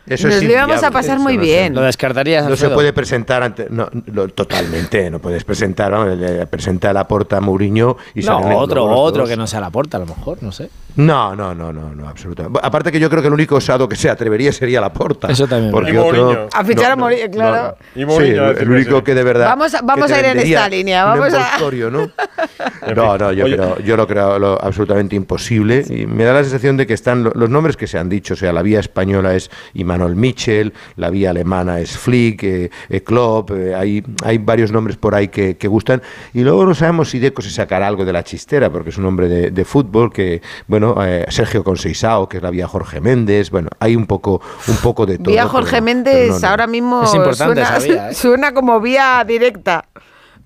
[0.07, 1.75] Eso Nos es lo íbamos a pasar eso muy no se- bien.
[1.75, 3.67] ¿Lo descartarías, No se puede presentar ante.
[3.71, 5.91] No, lo- totalmente, no puedes presentar.
[5.93, 9.31] vamos, le presenta la porta a Mourinho y No, salen en otro, los otro dos.
[9.31, 10.71] que no sea la puerta, a lo mejor, no sé.
[10.97, 12.59] No, no, no, no, no, absolutamente.
[12.63, 15.29] Aparte que yo creo que el único osado que se atrevería sería la porta.
[15.31, 15.71] Eso también.
[15.71, 16.49] Porque Y otro-.
[16.55, 17.77] A fichar no, a Mourinho, no, claro.
[17.95, 18.01] no.
[18.03, 19.47] Y Mourinho, Sí, el, único que de verdad.
[19.49, 21.59] Vamos a- vamos a ir en esta línea, vamos a-
[21.91, 22.11] ¿no?
[22.95, 25.85] No, no, yo, creo, yo lo creo lo absolutamente imposible.
[25.89, 28.35] Y me da la sensación de que están lo- los nombres que se han dicho.
[28.35, 29.51] O sea, la vía española es
[29.97, 34.97] Imanol Mitchell, la vía alemana es Flick, eh, eh, Klopp, eh, hay, hay varios nombres
[34.97, 36.03] por ahí que, que gustan.
[36.35, 39.07] Y luego no sabemos si Deco se sacará algo de la chistera, porque es un
[39.07, 43.51] hombre de, de fútbol que, bueno, eh, Sergio Conceizao, que es la vía Jorge Méndez,
[43.51, 45.31] bueno, hay un poco, un poco de todo.
[45.33, 46.49] Vía Jorge pero- Méndez pero no, no.
[46.49, 48.15] ahora mismo Es importante suena, esa vía, ¿eh?
[48.15, 49.85] suena como vía directa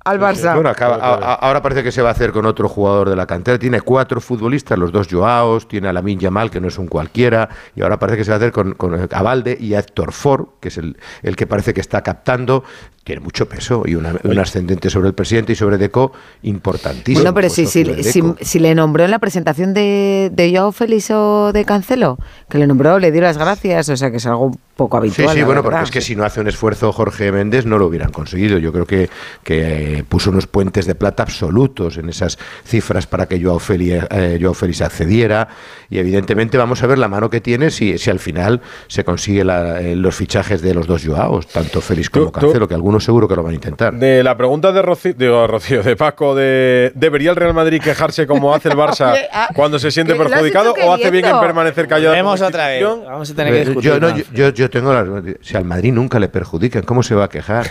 [0.05, 0.55] al Barça.
[0.55, 3.17] Bueno, acaba- a- a- ahora parece que se va a hacer con otro jugador de
[3.17, 3.59] la cantera.
[3.59, 7.49] Tiene cuatro futbolistas, los dos Joaos, tiene a Lamin Yamal, que no es un cualquiera,
[7.77, 10.13] y ahora parece que se va a hacer con, con a Valde y a Héctor
[10.13, 12.65] Ford, que es el, el que parece que está captando.
[13.05, 16.13] Tiene mucho peso y una- un ascendente sobre el presidente y sobre Deco
[16.43, 17.23] importantísimo.
[17.23, 21.11] Bueno, pero si, si, si, si le nombró en la presentación de, de Joao Félix
[21.11, 22.19] o de Cancelo,
[22.49, 25.35] que le nombró, le dio las gracias, o sea que es algo poco Sí, habitual.
[25.35, 25.79] sí, la bueno, verdad.
[25.81, 28.57] porque es que si no hace un esfuerzo Jorge Méndez no lo hubieran conseguido.
[28.59, 29.11] Yo creo que,
[29.45, 34.07] que eh, puso unos puentes de plata absolutos en esas cifras para que Joao Félix,
[34.11, 35.49] eh, Joao Félix accediera
[35.91, 39.45] y evidentemente vamos a ver la mano que tiene si, si al final se consigue
[39.45, 42.75] la- eh, los fichajes de los dos Joaos, tanto Félix como Tú- tú- Cancelo, que
[42.75, 43.93] algunos seguro que lo van a intentar.
[43.95, 48.27] De la pregunta de Rocío, digo, Rocío, de Paco, de ¿debería el Real Madrid quejarse
[48.27, 52.15] como hace el Barça ah, cuando se siente perjudicado o hace bien en permanecer callado?
[52.15, 52.83] Vemos otra vez.
[53.05, 53.91] Vamos a tener que Eh, discutir.
[53.91, 53.99] yo,
[54.33, 57.29] yo, yo- yo tengo la, si al Madrid nunca le perjudican, ¿cómo se va a
[57.29, 57.71] quejar?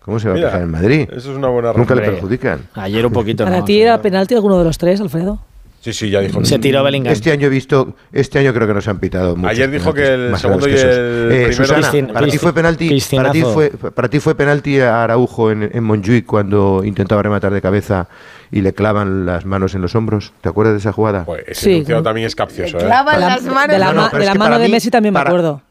[0.00, 1.08] ¿Cómo se va a Mira, quejar en Madrid?
[1.10, 2.60] Eso es una buena Nunca le perjudican.
[2.74, 3.44] Ayer un poquito.
[3.44, 5.40] ¿Para no, ti era penalti alguno de los tres, Alfredo?
[5.80, 6.40] Sí, sí, ya dijo.
[6.40, 7.12] que Se tiró Bellingham.
[7.12, 10.14] Este año he visto, este año creo que nos han pitado muchos Ayer dijo que
[10.14, 13.42] el más segundo y el Eh, primero- Susana, Piscin- para ti fue penalti, para ti
[13.42, 18.08] fue, para ti fue penalti a Araujo en, en Montjuic cuando intentaba rematar de cabeza
[18.50, 20.32] y le clavan las manos en los hombros.
[20.40, 21.24] ¿Te acuerdas de esa jugada?
[21.24, 22.84] Pues ese Sí, también es capcioso, ¿eh?
[22.84, 23.68] Clavan De la, las manos.
[23.68, 25.62] de la No, no, de la mano de mí- Messi también me para- acuerdo.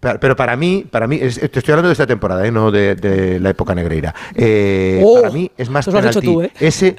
[0.00, 2.50] Pero, para mí, para mí, es- te estoy hablando de esta temporada, ¿eh?
[2.50, 4.14] no de, de la época negreira.
[4.34, 6.50] Eh, Oh, para mí es más penalti tú, ¿eh?
[6.58, 6.96] ese.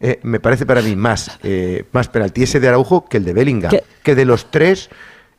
[0.00, 3.32] eh, me parece para mí más, eh, más penalti ese de Araujo que el de
[3.32, 3.70] Bellingham.
[3.70, 3.82] ¿Qué?
[4.04, 4.88] Que de los tres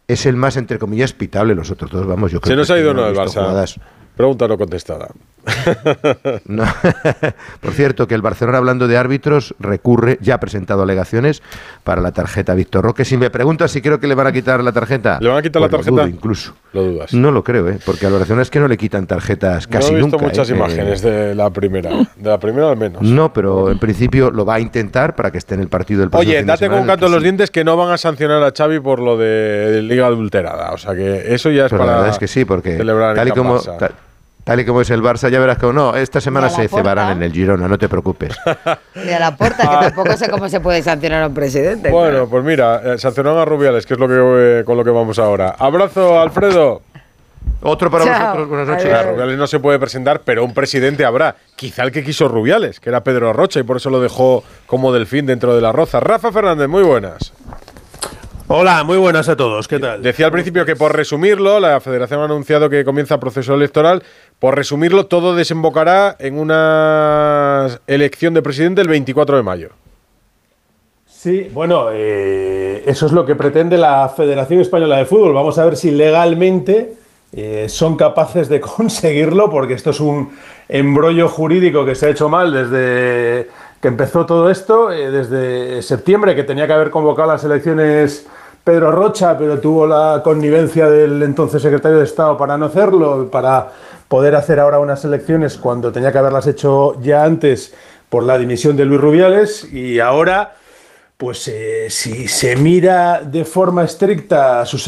[0.08, 1.56] es el más, entre comillas, pitable.
[1.56, 3.24] Los otros dos, vamos, yo creo Se nos que ha ido no he uno del
[3.26, 3.44] visto Barça.
[3.46, 3.80] jugadas.
[4.18, 5.08] Pregunta no contestada.
[6.46, 6.64] No.
[7.62, 11.42] Por cierto, que el Barcelona, hablando de árbitros, recurre, ya ha presentado alegaciones
[11.84, 13.06] para la tarjeta Víctor Roque.
[13.06, 15.18] Si me preguntas si creo que le van a quitar la tarjeta.
[15.22, 16.08] ¿Le van a quitar la pues lo tarjeta?
[16.08, 16.56] dudo incluso.
[16.74, 17.14] Lo dudas.
[17.14, 17.80] No lo creo, ¿eh?
[17.86, 20.28] porque al Barcelona es que no le quitan tarjetas casi no he visto nunca.
[20.28, 20.56] muchas ¿eh?
[20.56, 21.90] imágenes de la primera.
[22.16, 23.02] De la primera al menos.
[23.02, 26.10] No, pero en principio lo va a intentar para que esté en el partido del
[26.14, 28.80] Oye, date con un canto en los dientes que no van a sancionar a Xavi
[28.80, 30.72] por lo de Liga Adulterada.
[30.72, 33.28] O sea que eso ya es Pero para la verdad es que sí, porque tal
[33.28, 33.60] y, como.
[34.46, 36.78] Ta- tal y como es el Barça, ya verás que no, esta semana se Porta.
[36.78, 38.38] cebarán en el Girona, no te preocupes.
[38.96, 41.90] Y a la puerta, que tampoco sé cómo se puede sancionar a un presidente.
[41.92, 44.14] Bueno, pues mira, eh, sancionaron a Rubiales, que es lo que
[44.60, 45.56] eh, con lo que vamos ahora.
[45.60, 46.82] Abrazo, Alfredo.
[47.62, 48.20] Otro para Chao.
[48.22, 48.86] vosotros, buenas noches.
[48.86, 51.36] Claro, Rubiales no se puede presentar, pero un presidente habrá.
[51.56, 54.92] Quizá el que quiso Rubiales, que era Pedro Rocha, y por eso lo dejó como
[54.94, 56.00] delfín dentro de la roza.
[56.00, 57.34] Rafa Fernández, muy buenas.
[58.48, 59.68] Hola, muy buenas a todos.
[59.68, 60.04] ¿Qué tal?
[60.04, 64.04] Decía al principio que por resumirlo, la Federación ha anunciado que comienza proceso electoral.
[64.38, 69.70] Por resumirlo, todo desembocará en una elección de presidente el 24 de mayo.
[71.08, 75.34] Sí, bueno, eh, eso es lo que pretende la Federación Española de Fútbol.
[75.34, 76.94] Vamos a ver si legalmente
[77.34, 80.30] eh, son capaces de conseguirlo, porque esto es un
[80.70, 83.50] embrollo jurídico que se ha hecho mal desde
[83.86, 88.26] que empezó todo esto, eh, desde septiembre, que tenía que haber convocado las elecciones
[88.64, 93.68] Pedro Rocha, pero tuvo la connivencia del entonces secretario de Estado para no hacerlo, para
[94.08, 97.76] poder hacer ahora unas elecciones cuando tenía que haberlas hecho ya antes
[98.10, 99.72] por la dimisión de Luis Rubiales.
[99.72, 100.56] Y ahora
[101.18, 104.88] pues eh, si se mira de forma estricta sus,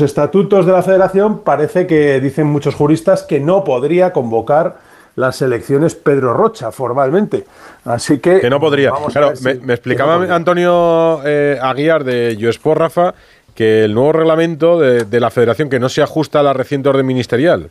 [0.00, 4.76] estatutos de la federación, parece que dicen muchos juristas que no podría convocar
[5.18, 7.44] las elecciones Pedro Rocha formalmente.
[7.84, 8.40] Así que...
[8.40, 8.92] Que no podría.
[9.12, 10.34] Claro, me, si- me explicaba no.
[10.34, 13.14] Antonio eh, Aguiar de Yosport, Rafa,
[13.54, 16.88] que el nuevo reglamento de, de la federación que no se ajusta a la reciente
[16.88, 17.70] orden ministerial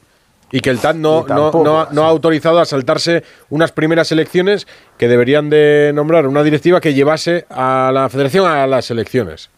[0.52, 3.72] y que el TAN no, no, tampoco, no ha- no ha autorizado a saltarse unas
[3.72, 4.68] primeras elecciones
[4.98, 9.49] que deberían de nombrar una directiva que llevase a la federación a las elecciones.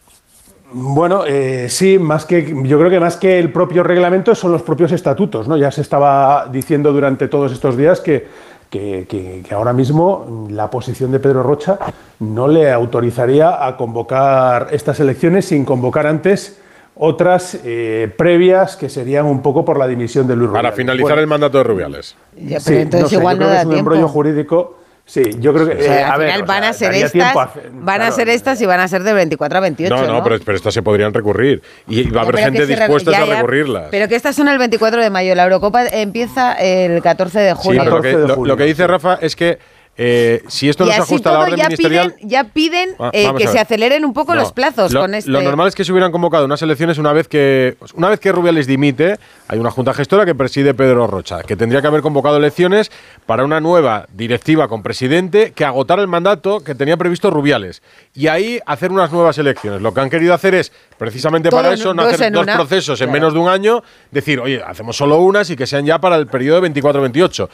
[0.72, 4.62] Bueno, eh, sí, más que yo creo que más que el propio reglamento son los
[4.62, 5.56] propios estatutos, ¿no?
[5.56, 8.26] Ya se estaba diciendo durante todos estos días que,
[8.70, 11.78] que, que- que ahora mismo la posición de Pedro Rocha
[12.20, 16.60] no le autorizaría a convocar estas elecciones sin convocar antes
[16.94, 20.76] otras eh, previas que serían un poco por la dimisión de Luis Para Rubiales.
[20.76, 22.14] finalizar Bueno, el mandato de Rubiales.
[22.36, 23.90] Ya, pero sí, entonces sé, igual yo no creo que da es un tiempo.
[23.92, 24.76] embrollo jurídico.
[25.10, 26.72] Sí, yo creo que O sea, eh, a al ver, final o van sea, a
[26.72, 29.58] ser daría estas, a hacer- van a ser estas y van a ser de 24
[29.58, 30.12] a 28, No, ¿no?
[30.12, 31.62] no, pero, pero estas se podrían recurrir.
[31.88, 33.88] Y va a haber gente dispuesta a recurrirlas.
[33.90, 35.34] Pero que estas son el 24 de mayo.
[35.34, 37.82] La Eurocopa empieza el 14 de Sí, julio.
[37.82, 39.58] pero lo que, lo- lo que dice Rafa es que
[40.02, 42.14] eh, si esto no se ajusta a la orden ya ministerial.
[42.14, 45.14] piden, ya piden Va- eh, que se aceleren un poco No, los plazos lo, con
[45.14, 45.30] este.
[45.30, 48.32] lo normal es que se hubieran convocado unas elecciones una vez que una vez que
[48.32, 52.38] Rubiales dimite, hay una junta gestora que preside Pedro Rocha, que tendría que haber convocado
[52.38, 52.90] elecciones
[53.26, 57.82] para una nueva directiva con presidente que agotara el mandato que tenía previsto Rubiales
[58.14, 59.82] y ahí hacer unas nuevas elecciones.
[59.82, 62.54] Lo que han querido hacer es precisamente Todo para eso no hacer dos una.
[62.56, 65.98] procesos en menos de un año, decir, "Oye, hacemos solo unas y que sean ya
[66.00, 67.48] para el periodo de 24-28."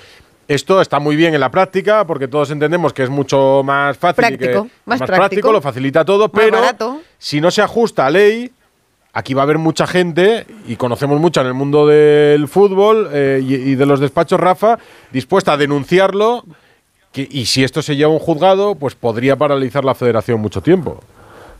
[0.49, 4.17] Esto está muy bien en la práctica porque todos entendemos que es mucho más fácil
[4.25, 5.53] Práctico, que más práctico, práctico.
[5.53, 7.01] lo facilita todo, pero barato.
[7.19, 8.53] si no se ajusta a ley,
[9.13, 13.41] aquí va a haber mucha gente, y conocemos mucha en el mundo del fútbol eh,
[13.43, 14.79] y, y de los despachos, Rafa,
[15.11, 16.45] dispuesta a denunciarlo,
[17.11, 20.61] que- y si esto se lleva a un juzgado, pues podría paralizar la federación mucho
[20.61, 21.01] tiempo.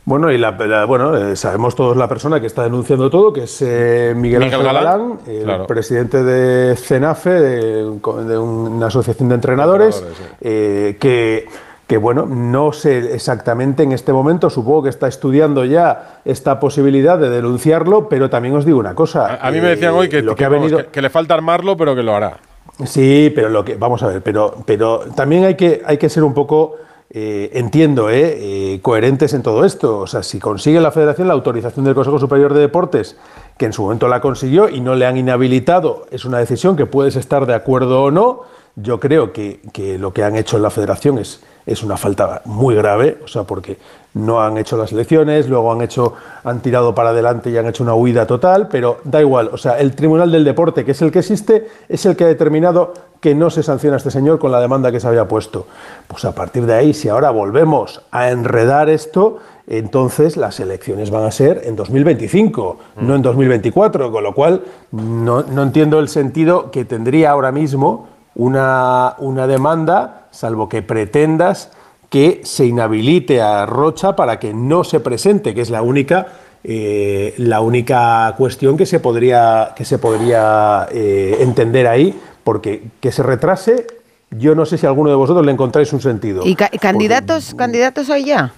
[0.07, 3.43] Bueno, y la, la- bueno, eh, sabemos todos la persona que está denunciando todo, que
[3.43, 5.67] es eh, Miguel, Ángel Galán, Galán, el claro.
[5.67, 10.01] presidente de CENAFE, de, un- de una asociación de entrenadores,
[10.39, 11.49] eh, que,
[11.87, 17.19] que, bueno, no sé exactamente en este momento, supongo que está estudiando ya esta posibilidad
[17.19, 19.39] de denunciarlo, pero también os digo una cosa.
[19.41, 20.85] A mí me decían eh, hoy que, lo que, que ha vamos, venido...
[20.85, 22.37] que- que le falta armarlo, pero que lo hará.
[22.85, 26.23] Sí, pero lo que vamos a ver, pero, pero también hay que, hay que ser
[26.23, 26.75] un poco,
[27.19, 29.97] eh, entiendo, eh, eh, coherentes en todo esto.
[29.97, 33.17] O sea, si consigue la Federación la autorización del Consejo Superior de Deportes,
[33.57, 36.85] que en su momento la consiguió y no le han inhabilitado, es una decisión que
[36.85, 38.43] puedes estar de acuerdo o no.
[38.75, 42.43] Yo creo que, que lo que han hecho en la Federación es, es una falta
[42.45, 43.79] muy grave, o sea, porque
[44.13, 46.13] no han hecho las elecciones, luego han hecho,
[46.43, 49.79] han tirado para adelante y han hecho una huida total, pero da igual, o sea,
[49.79, 53.35] el Tribunal del Deporte, que es el que existe, es el que ha determinado que
[53.35, 55.67] no se sanciona a este señor con la demanda que se había puesto.
[56.07, 61.25] Pues a partir de ahí, si ahora volvemos a enredar esto, entonces las elecciones van
[61.25, 66.71] a ser en 2025, no en 2024, con lo cual no, no entiendo el sentido
[66.71, 71.71] que tendría ahora mismo una, una demanda, salvo que pretendas
[72.09, 76.27] que se inhabilite a Rocha para que no se presente, que es la única,
[76.63, 83.11] eh, la única cuestión que se podría, que se podría eh, entender ahí porque que
[83.11, 83.85] se retrase,
[84.31, 86.43] yo no sé si alguno de vosotros le encontráis un sentido.
[86.45, 88.53] ¿Y ca- candidatos, candidatos hay ya?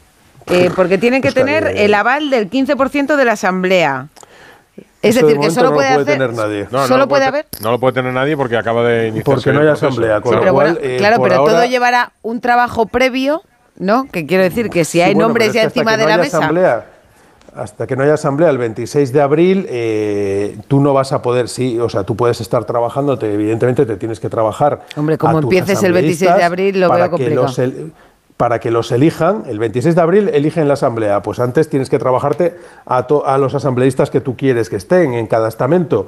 [0.46, 4.06] Eh, porque tienen que tener el aval del 15% de la Asamblea.
[5.02, 6.14] Es Eso de decir, que solo no puede puede hacer...
[6.20, 6.68] tener nadie.
[6.70, 7.46] No, solo lo puede te- haber...
[7.62, 9.26] No lo puede tener nadie porque acaba de iniciar.
[9.26, 11.66] Porque no hay asamblea, con lo Pero cual, bueno, eh, claro, por pero ahora- todo
[11.66, 13.42] llevará un trabajo previo,
[13.76, 14.06] ¿no?
[14.12, 16.04] Que quiero decir que si hay Sí, bueno, nombres es ya que encima que de
[16.04, 16.38] no la haya mesa...
[16.38, 16.86] asamblea,
[17.56, 21.50] hasta que no haya asamblea el 26 de abril, eh, tú no vas a poder,
[21.50, 24.82] sí, o sea, tú puedes estar trabajando, te- evidentemente te tienes que trabajar.
[24.96, 27.42] Hombre, como empieces el 26 de abril, lo para veo que complicado.
[27.48, 27.92] los el-
[28.38, 32.00] para que los elijan, el 26 de abril eligen la asamblea, pues antes tienes que
[32.00, 32.56] trabajarte
[32.86, 36.08] a, to- a los asambleístas que tú quieres que estén en cada estamento.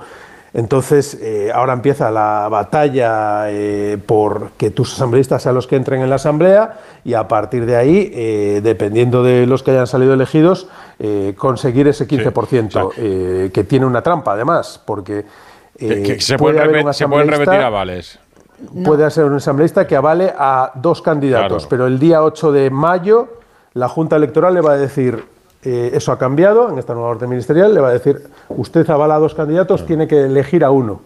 [0.53, 6.01] Entonces, eh, ahora empieza la batalla eh, por que tus asambleístas sean los que entren
[6.01, 10.13] en la asamblea y a partir de ahí, eh, dependiendo de los que hayan salido
[10.13, 10.67] elegidos,
[10.99, 15.23] eh, conseguir ese 15%, eh, que tiene una trampa además, porque
[15.79, 18.19] Que- eh, que se, puede pueden haber repe- un se pueden repetir avales.
[18.83, 21.69] puede ser un asambleísta que avale a dos candidatos, Claro.
[21.69, 23.29] pero el día 8 de mayo
[23.73, 25.23] la Junta Electoral le va a decir,
[25.63, 29.15] eh, eso ha cambiado en esta nueva orden ministerial, le va a decir, usted avala
[29.15, 31.01] a dos candidatos, tiene que elegir a uno.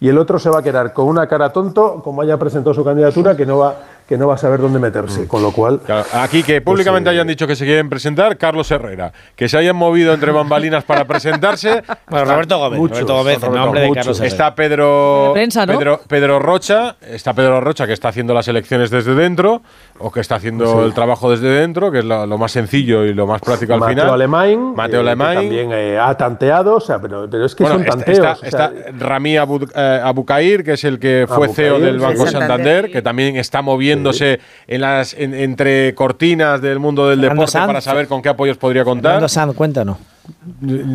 [0.00, 2.84] Y el otro se va a quedar con una cara tonto, como haya presentado su
[2.84, 3.74] candidatura, que no va,
[4.08, 5.28] que no va a saber dónde meterse.
[5.28, 9.12] Con lo cual, Claro, Aquí que públicamente hayan dicho que se quieren presentar, Carlos Herrera.
[9.36, 11.82] Que se hayan movido entre bambalinas para presentarse.
[12.08, 14.28] Bueno, Roberto Gómez, Roberto Gómez, en nombre de Carlos Herrera.
[14.32, 15.78] Está Pedro, prensa, ¿no?
[15.78, 19.60] Pedro, Pedro Rocha, está Pedro Rocha que está haciendo las elecciones desde dentro,
[19.98, 20.86] o que está haciendo Sí.
[20.86, 23.80] el trabajo desde dentro, que es lo, lo más sencillo y lo más práctico al
[23.80, 24.14] Mateo final.
[24.14, 25.34] Alemán, Mateo eh, Alemán.
[25.34, 28.18] también eh, ha tanteado, o sea, pero, pero es que Bueno, son está, tanteos.
[28.18, 28.36] está, o
[28.70, 31.98] sea, está Rami Abu, eh, Abucair, que es el que fue Abucair, CEO del.
[31.98, 32.90] Banco De Santander, Santander.
[32.90, 33.60] que también está
[33.98, 37.66] moviéndose en las, en- entre cortinas del mundo del Fernando deporte Sanz.
[37.66, 39.12] para saber con qué apoyos podría contar.
[39.12, 39.98] Fernando Sanz, cuéntanos.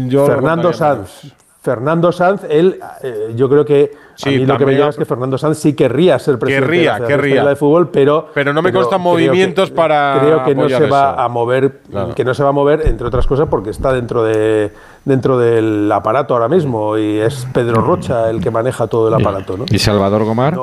[0.07, 1.33] Yo Fernando Sanz.
[1.61, 4.89] Fernando Sanz, él, eh, yo creo que Sí, a mí lo que me llega ha-
[4.89, 7.45] es que Fernando Sanz sí querría ser presidente Querría, de la Federación querría.
[7.45, 10.87] De Fútbol, pero Pero no me constan creo que- movimientos para creo que no se
[10.87, 11.19] va eso.
[11.21, 12.13] a mover, Claro.
[12.15, 14.73] que no se va a mover entre otras cosas porque está dentro de
[15.05, 19.55] dentro del aparato ahora mismo y es Pedro Rocha el que maneja todo el aparato,
[19.57, 19.63] ¿no?
[19.69, 20.57] ¿Y Salvador Gomar?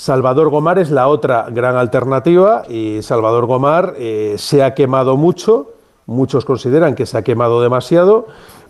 [0.00, 5.74] Salvador Gomar es la otra gran alternativa y Salvador Gomar eh, se ha quemado mucho,
[6.06, 8.26] muchos consideran que se ha quemado demasiado,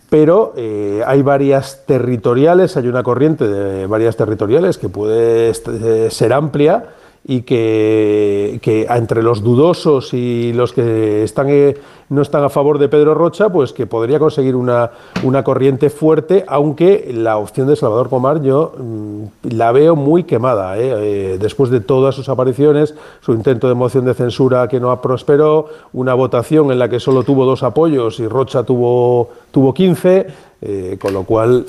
[0.09, 6.33] pero eh, hay varias territoriales, hay una corriente de varias territoriales que puede eh, ser
[6.33, 6.89] amplia
[7.23, 11.77] y que, que entre los dudosos y los que están, eh,
[12.09, 14.91] no están a favor de Pedro Rocha, pues que podría conseguir una,
[15.23, 20.77] una corriente fuerte, aunque la opción de Salvador Comar yo mm, la veo muy quemada.
[20.79, 20.93] ¿eh?
[21.33, 25.67] Eh, después de todas sus apariciones, su intento de moción de censura que no prosperó,
[25.93, 30.27] una votación en la que solo tuvo dos apoyos y Rocha tuvo, tuvo 15,
[30.61, 31.65] eh, con lo cual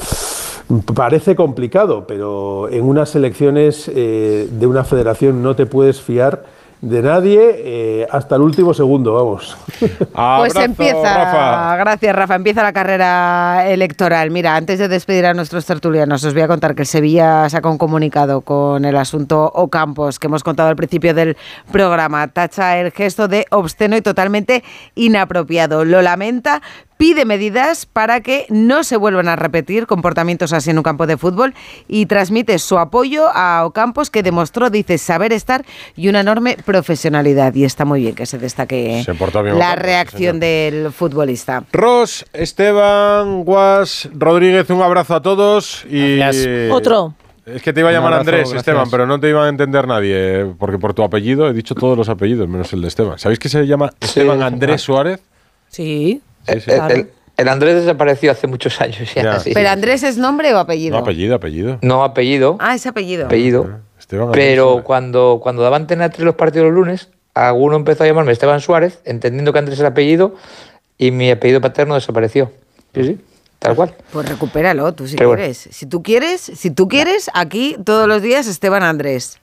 [0.94, 6.44] parece complicado, pero en unas elecciones eh, de una federación no te puedes fiar
[6.82, 9.56] de nadie eh, hasta el último segundo, vamos.
[10.38, 14.30] Pues empieza, gracias Rafa, empieza la carrera electoral.
[14.30, 17.68] Mira, antes de despedir a nuestros tertulianos, os voy a contar que el Sevilla saca
[17.68, 21.36] un comunicado con el asunto Ocampos, que hemos contado al principio del
[21.70, 22.26] programa.
[22.28, 24.64] Tacha el gesto de obsceno y totalmente
[24.96, 25.84] inapropiado.
[25.84, 26.62] Lo lamenta,
[27.02, 31.16] pide medidas para que no se vuelvan a repetir comportamientos así en un campo de
[31.16, 31.52] fútbol
[31.88, 35.64] y transmite su apoyo a Ocampos, que demostró, dice, saber estar
[35.96, 37.56] y una enorme profesionalidad.
[37.56, 41.64] Y está muy bien que se destaque Se portó bien la Ocampos, reacción del futbolista.
[41.72, 46.20] Ros, Esteban, Guas, Rodríguez, un abrazo a todos y
[46.70, 47.16] Otro.
[47.44, 48.58] Es que te iba a llamar abrazo, Andrés, gracias.
[48.58, 51.98] Esteban, pero no te iba a entender nadie, porque por tu apellido he dicho todos
[51.98, 53.18] los apellidos, menos el de Esteban.
[53.18, 55.20] ¿Sabéis que se llama Esteban Andrés Suárez?
[55.68, 56.22] Sí.
[56.48, 56.70] Sí, sí.
[56.70, 59.22] El, el- el Andrés desapareció hace muchos años ya.
[59.22, 59.40] Ya.
[59.40, 59.52] sí.
[59.54, 60.96] ¿Pero Andrés es nombre o apellido?
[60.96, 61.78] No, apellido, apellido.
[61.80, 62.56] No apellido.
[62.60, 63.24] Ah, es apellido.
[63.26, 63.80] apellido.
[63.98, 64.84] Esteban Andrés Pero Suárez.
[64.84, 69.00] cuando, cuando daban Antena 3 los partidos los lunes, alguno empezó a llamarme Esteban Suárez,
[69.06, 70.34] entendiendo que Andrés era apellido,
[70.98, 72.52] y mi apellido paterno desapareció.
[72.94, 73.20] Sí, sí,
[73.58, 73.94] tal cual.
[74.12, 75.40] Pues recupéralo, tú si Pero bueno.
[75.40, 75.68] quieres.
[75.70, 79.38] Si tú quieres, si tú quieres, aquí todos los días Esteban Andrés.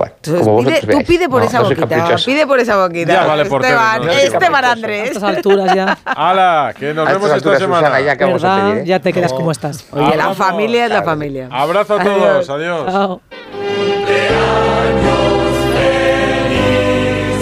[0.00, 2.76] Bueno, Entonces, como pide- vosotros tú pide por No, esa no boquita, pide por esa
[2.76, 3.12] boquita.
[3.12, 4.64] Ya vale por Esteban, no Esteban.
[4.64, 5.00] Andrés.
[5.02, 5.98] A estas alturas ya.
[6.06, 6.72] ¡Hala!
[6.78, 7.88] Que nos A vemos esta semana.
[7.88, 8.16] Susana, ya
[8.48, 8.62] ¿Verdad?
[8.70, 8.86] pedir, ¿eh?
[8.86, 9.84] Ya te quedas como estás.
[9.92, 10.34] Oye, la Abrazo.
[10.36, 11.48] familia es la familia.
[11.50, 12.86] Abrazo a todos, adiós.
[12.90, 13.20] Chao.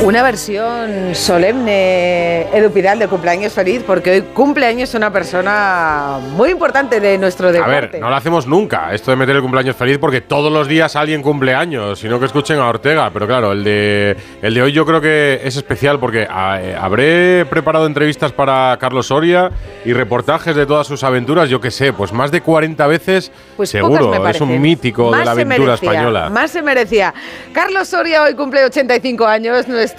[0.09, 6.99] Una versión solemne, Edu Pidal, de cumpleaños feliz, porque hoy cumpleaños una persona muy importante
[6.99, 7.73] de nuestro A deporte.
[7.73, 10.97] ver, no lo hacemos nunca, esto de meter el cumpleaños feliz, porque todos los días
[10.97, 13.11] alguien cumple años, sino que escuchen a Ortega.
[13.13, 16.75] Pero claro, el de, el de hoy yo creo que es especial porque ah, eh,
[16.75, 19.51] habré preparado entrevistas para Carlos Soria
[19.85, 23.69] y reportajes de todas sus aventuras, yo que sé, pues más de 40 veces Pues
[23.69, 24.27] seguro.
[24.27, 26.31] Es un mítico de Más la se aventura merecía, española.
[26.31, 27.13] Más se merecía.
[27.53, 29.98] Carlos Soria hoy cumple 85 años, nuestro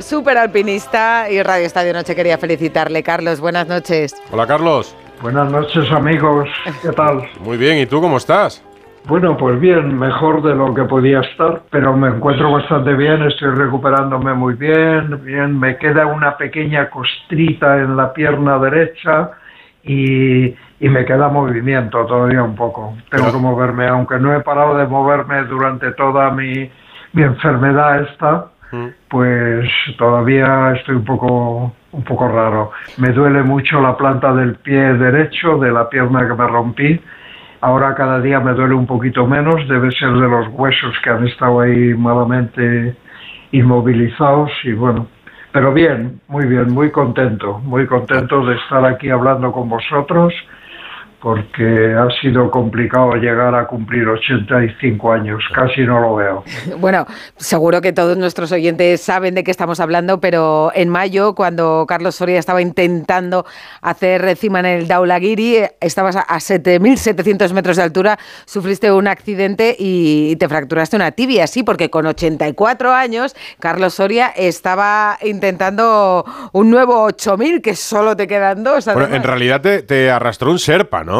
[0.00, 3.02] super alpinista y Radio Estadio Noche quería felicitarle.
[3.02, 4.14] Carlos, buenas noches.
[4.30, 4.96] Hola Carlos.
[5.20, 6.48] Buenas noches amigos,
[6.82, 7.22] ¿qué tal?
[7.44, 8.64] Muy bien, ¿y tú cómo estás?
[9.06, 13.50] Bueno, pues bien, mejor de lo que podía estar, pero me encuentro bastante bien, estoy
[13.50, 19.30] recuperándome muy bien, bien, me queda una pequeña costrita en la pierna derecha
[19.82, 22.96] y, y me queda movimiento todavía un poco.
[23.10, 26.70] Tengo que moverme, aunque no he parado de moverme durante toda mi,
[27.12, 28.51] mi enfermedad esta,
[29.08, 29.68] pues
[29.98, 32.72] todavía estoy un poco un poco raro.
[32.96, 37.00] Me duele mucho la planta del pie derecho de la pierna que me rompí.
[37.60, 41.26] Ahora cada día me duele un poquito menos, debe ser de los huesos que han
[41.28, 42.96] estado ahí malamente
[43.52, 45.06] inmovilizados y bueno,
[45.52, 50.34] pero bien, muy bien, muy contento, muy contento de estar aquí hablando con vosotros
[51.22, 56.44] porque ha sido complicado llegar a cumplir 85 años, casi no lo veo.
[56.82, 61.84] Bueno, seguro que todos nuestros oyentes saben de qué estamos hablando, pero en mayo, cuando
[61.86, 63.46] Carlos Soria estaba intentando
[63.82, 69.76] hacer cima en el Daulagiri, estabas a a 7.700 metros de altura, sufriste un accidente
[69.78, 76.70] y te fracturaste una tibia, sí, porque con 84 años, Carlos Soria estaba intentando un
[76.70, 78.86] nuevo 8.000, que solo te quedan dos.
[78.86, 81.11] Bueno, en realidad te, te arrastró un serpa, ¿no?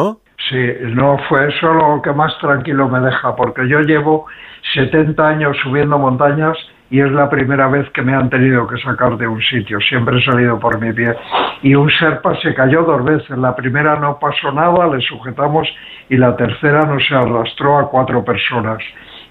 [0.49, 0.59] Sí,
[0.95, 4.25] no fue eso lo que más tranquilo me deja, porque yo llevo
[4.73, 6.57] 70 años subiendo montañas
[6.89, 9.79] y es la primera vez que me han tenido que sacar de un sitio.
[9.79, 11.15] Siempre he salido por mi pie.
[11.63, 13.35] Y un serpa se cayó dos veces.
[13.37, 15.67] La primera no pasó nada, le sujetamos
[16.09, 18.77] y la tercera nos arrastró a cuatro personas.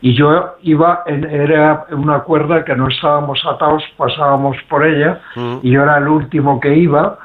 [0.00, 5.20] Y yo iba, en, era una cuerda que no estábamos atados, pasábamos por ella
[5.62, 7.18] y yo era el último que iba,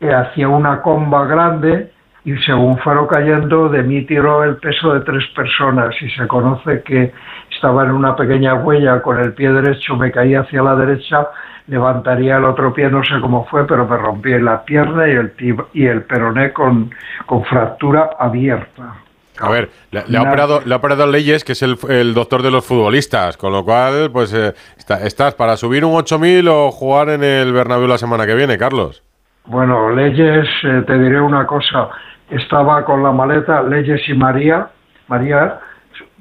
[0.00, 1.92] eh, hacía una comba grande
[2.26, 6.82] y según fueron cayendo de mí tiró el peso de tres personas y se conoce
[6.82, 7.12] que
[7.50, 11.28] estaba en una pequeña huella con el pie derecho, me caí hacia la derecha,
[11.68, 15.32] levantaría el otro pie, no sé cómo fue, pero me rompí la pierna y el,
[15.72, 16.90] y el peroné con,
[17.26, 18.96] con fractura abierta.
[19.38, 22.42] A ver, le, le ha operado, le ha operado Leyes, que es el, el doctor
[22.42, 26.70] de los futbolistas, con lo cual, pues, eh, está- estás para subir un 8000 o
[26.72, 29.02] jugar en el Bernabéu la semana que viene, Carlos.
[29.44, 31.88] Bueno, Leyes, eh, te diré una cosa.
[32.30, 34.68] Estaba con la maleta Leyes y María,
[35.08, 35.60] María,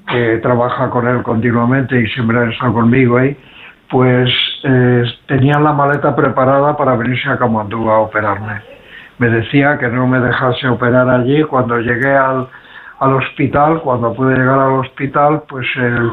[0.07, 3.35] que trabaja con él continuamente y siempre ha estado conmigo ahí,
[3.89, 4.29] pues
[4.63, 8.61] eh, tenían la maleta preparada para venirse a Camandú a operarme.
[9.17, 11.43] Me decía que no me dejase operar allí.
[11.43, 12.47] Cuando llegué al,
[12.99, 16.11] al hospital, cuando pude llegar al hospital, pues el,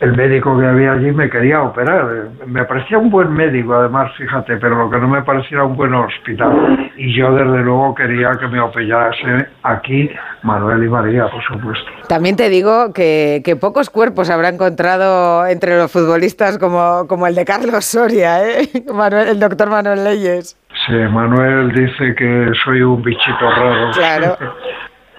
[0.00, 2.28] el médico que había allí me quería operar.
[2.46, 5.76] Me parecía un buen médico, además, fíjate, pero lo que no me parecía era un
[5.76, 6.90] buen hospital.
[6.96, 10.10] Y yo, desde luego, quería que me operase aquí
[10.42, 11.90] Manuel y María, por supuesto.
[12.08, 17.34] También te digo que, que pocos cuerpos habrá encontrado entre los futbolistas como, como el
[17.34, 18.68] de Carlos Soria, ¿eh?
[18.94, 20.56] Manuel, el doctor Manuel Leyes.
[20.86, 23.90] Sí, Manuel dice que soy un bichito raro.
[23.92, 24.36] Claro.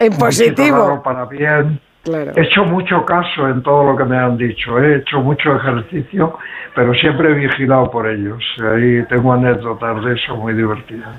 [0.01, 0.77] En positivo.
[0.77, 1.81] raro para bien.
[2.03, 2.31] Claro.
[2.35, 6.37] He hecho mucho caso en todo lo que me han dicho, he hecho mucho ejercicio,
[6.73, 8.43] pero siempre he vigilado por ellos.
[8.59, 11.15] Ahí tengo anécdotas de eso muy divertidas.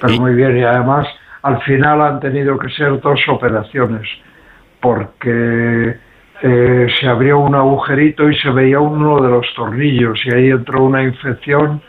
[0.00, 1.06] Pero muy bien, y además
[1.42, 4.08] al final han tenido que ser dos operaciones,
[4.80, 5.96] porque
[6.42, 10.82] eh, se abrió un agujerito y se veía uno de los tornillos, y ahí entró
[10.82, 11.82] una infección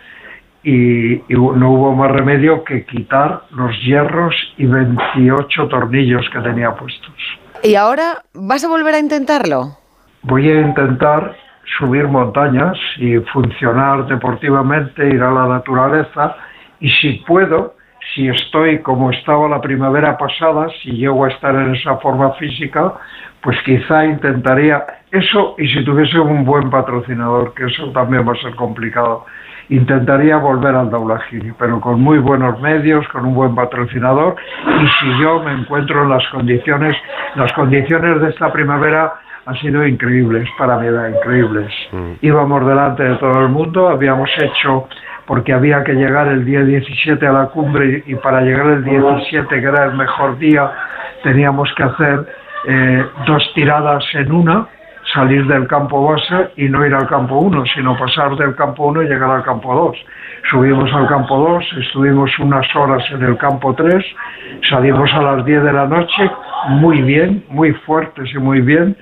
[0.64, 6.76] y, y no hubo más remedio que quitar los hierros y 28 tornillos que tenía
[6.76, 7.14] puestos.
[7.68, 9.76] ¿Y ahora vas a volver a intentarlo?
[10.22, 11.36] Voy a intentar
[11.78, 16.38] subir montañas y funcionar deportivamente, ir a la naturaleza
[16.80, 17.76] y si puedo,
[18.16, 22.94] si estoy como estaba la primavera pasada, si llego a estar en esa forma física,
[23.42, 28.42] pues quizá intentaría eso y si tuviese un buen patrocinador, que eso también va a
[28.44, 29.26] ser complicado,
[29.70, 34.36] intentaría volver al Daulagiri, pero con muy buenos medios, con un buen patrocinador
[34.66, 36.96] y si yo me encuentro en las condiciones,
[37.36, 39.14] las condiciones de esta primavera
[39.46, 41.74] han sido increíbles para mi edad, increíbles.
[42.22, 44.88] Íbamos delante de todo el mundo, habíamos hecho,
[45.26, 48.84] porque había que llegar el día 17 a la cumbre y, y para llegar el
[48.84, 50.70] 17, que era el mejor día,
[51.24, 52.28] teníamos que hacer
[52.68, 54.68] eh, dos tiradas en una,
[55.14, 59.04] salir del campo base y no ir al campo 1, sino pasar del campo 1
[59.04, 59.98] y llegar al campo 2.
[60.52, 64.04] Subimos al campo 2, estuvimos unas horas en el campo 3,
[64.70, 66.32] salimos a las 10 de la noche,
[66.70, 68.96] muy bien, muy fuertes y muy bien.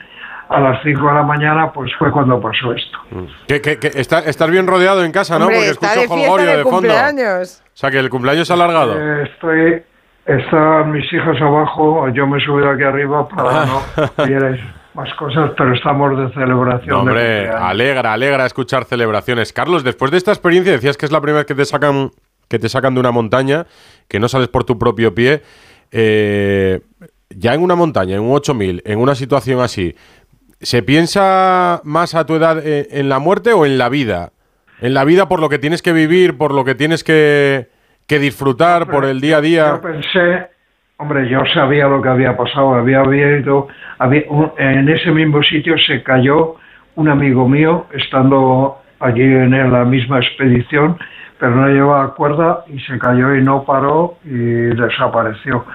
[0.48, 3.00] A las 5 de la mañana, pues fue cuando pasó esto.
[3.48, 5.46] Que, que- que está- estás bien rodeado en casa, ¿no?
[5.46, 6.78] Hombre, Porque está escucho jolgorio de de fondo.
[6.82, 7.64] cumpleaños.
[7.66, 8.94] O sea, que el cumpleaños alargado.
[8.96, 9.82] Eh, estoy,
[10.28, 13.66] están mis hijas abajo, yo me he subido aquí arriba para
[14.18, 14.62] no vierais
[14.96, 16.90] más cosas, pero estamos de celebración.
[16.90, 19.52] No, hombre, alegra, alegra escuchar celebraciones.
[19.54, 22.12] Carlos, después de esta experiencia, decías que es la primera vez que te sacan,
[22.48, 23.66] que te sacan de una montaña,
[24.08, 25.42] que no sales por tu propio pie.
[25.92, 26.82] Eh,
[27.30, 29.96] ya en una montaña, en un 8000, en una situación así,
[30.62, 34.32] ¿se piensa más a tu edad eh, en la muerte o en la vida?
[34.82, 37.70] En la vida por lo que tienes que vivir, por lo que tienes que,
[38.08, 39.68] que disfrutar, por el día a día.
[39.72, 40.55] Yo pensé,
[40.98, 43.68] hombre, yo sabía lo que había pasado, había habido,
[44.58, 46.56] en ese mismo sitio se cayó
[46.96, 50.98] un amigo mío estando allí en la misma expedición,
[51.38, 55.66] pero no llevaba cuerda y se cayó y no paró y desapareció.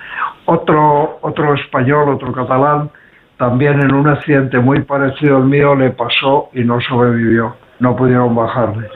[0.46, 2.90] Otro, otro español, otro catalán,
[3.36, 8.34] también en un accidente muy parecido al mío le pasó y no sobrevivió, no pudieron
[8.34, 8.88] bajarle.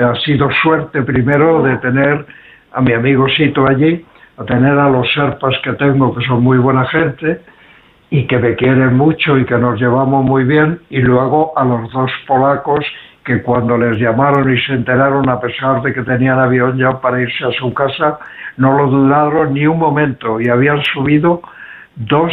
[0.00, 2.24] Ha sido suerte primero de tener
[2.72, 4.06] a mi amigo Sito allí,
[4.36, 7.40] a tener a los serpas que tengo, que son muy buena gente
[8.10, 11.90] y que me quieren mucho y que nos llevamos muy bien, y luego a los
[11.92, 12.84] dos polacos
[13.24, 17.20] que cuando les llamaron y se enteraron, a pesar de que tenían avión ya para
[17.20, 18.18] irse a su casa,
[18.56, 21.40] no lo dudaron ni un momento y habían subido
[21.96, 22.32] dos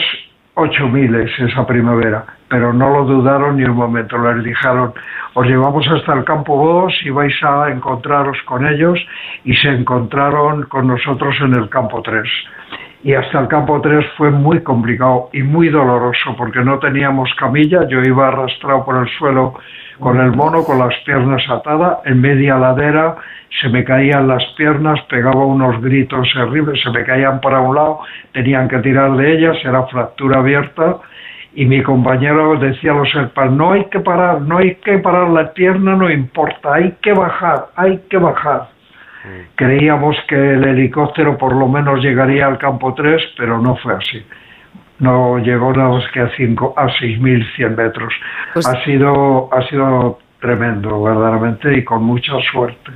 [0.56, 4.94] ocho miles esa primavera, pero no lo dudaron ni un momento, les dijeron,
[5.40, 9.00] os llevamos hasta el campo 2 y vais a encontraros con ellos
[9.46, 12.30] y se encontraron con nosotros en el campo 3.
[13.06, 17.88] Y hasta el campo 3 fue muy complicado y muy doloroso porque no teníamos camilla,
[17.88, 19.54] yo iba arrastrado por el suelo
[19.98, 23.16] con el mono, con las piernas atadas, en media ladera,
[23.62, 28.00] se me caían las piernas, pegaba unos gritos horribles, se me caían para un lado,
[28.34, 30.98] tenían que tirar de ellas, era fractura abierta,
[31.54, 35.30] y mi compañero decía a los serpas, no hay que parar, no hay que parar
[35.30, 38.70] la pierna, no importa, hay que bajar, hay que bajar.
[39.56, 44.26] Creíamos que el helicóptero por lo menos llegaría al campo 3, pero no fue así.
[45.00, 48.14] No llegó nada más que a, cinco, a 6.100 metros.
[48.56, 52.92] ha, sido, ha sido tremendo, verdaderamente, y con mucha suerte.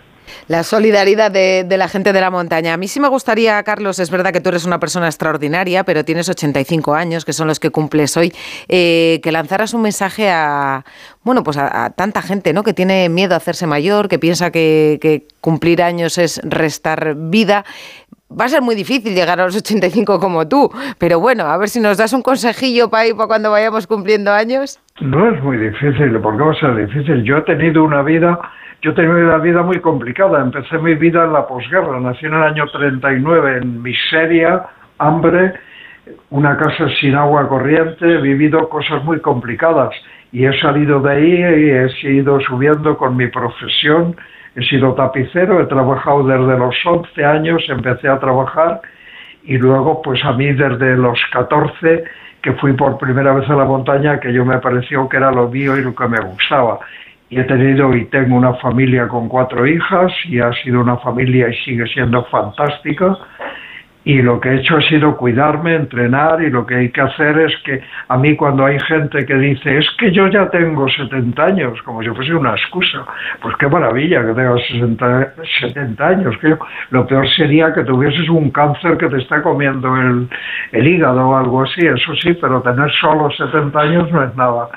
[0.47, 2.73] La solidaridad de, la gente de la montaña.
[2.73, 6.05] A mí sí me gustaría, Carlos, es verdad que tú eres una persona extraordinaria, pero
[6.05, 8.33] tienes 85 años, que son los que cumples hoy,
[8.67, 10.83] eh, que lanzaras un mensaje a,
[11.23, 12.63] bueno, pues a, tanta gente, ¿no?
[12.63, 17.65] Que tiene miedo a hacerse mayor, que piensa que, cumplir años es restar vida.
[18.31, 21.69] Va a ser muy difícil llegar a los 85 como tú, pero bueno, a ver
[21.69, 24.79] si nos das un consejillo para para cuando vayamos cumpliendo años.
[25.01, 27.23] No es muy difícil, ¿por qué va a ser difícil?
[27.23, 28.39] Yo he tenido una vida
[28.83, 30.41] yo he tenido una vida muy complicada.
[30.41, 32.01] Empecé mi vida en la posguerra.
[32.01, 34.61] Nací en el año 39 en miseria,
[34.97, 35.53] hambre,
[36.29, 38.05] una casa sin agua corriente.
[38.05, 39.95] He vivido cosas muy complicadas
[40.33, 44.17] y he salido de ahí y he ido subiendo con mi profesión.
[44.53, 48.81] He sido tapicero, he trabajado desde los 11 años, empecé a trabajar
[49.43, 52.03] y luego pues a mí desde los 14
[52.41, 55.47] que fui por primera vez a la montaña, que yo me pareció que era lo
[55.47, 56.79] mío y lo que me gustaba
[57.39, 61.55] he tenido y tengo una familia con cuatro hijas y ha sido una familia y
[61.63, 63.17] sigue siendo fantástica.
[64.05, 67.39] Y lo que he hecho ha sido cuidarme, entrenar y lo que hay que hacer
[67.39, 71.41] es que a mí cuando hay gente que dice es que yo ya tengo 70
[71.41, 73.05] años, como si fuese una excusa,
[73.41, 76.57] pues qué maravilla que tengas 60, 70 años, que
[76.89, 80.27] lo peor sería que tuvieses un cáncer que te está comiendo el,
[80.73, 84.67] el hígado o algo así, eso sí, pero tener solo 70 años no es nada.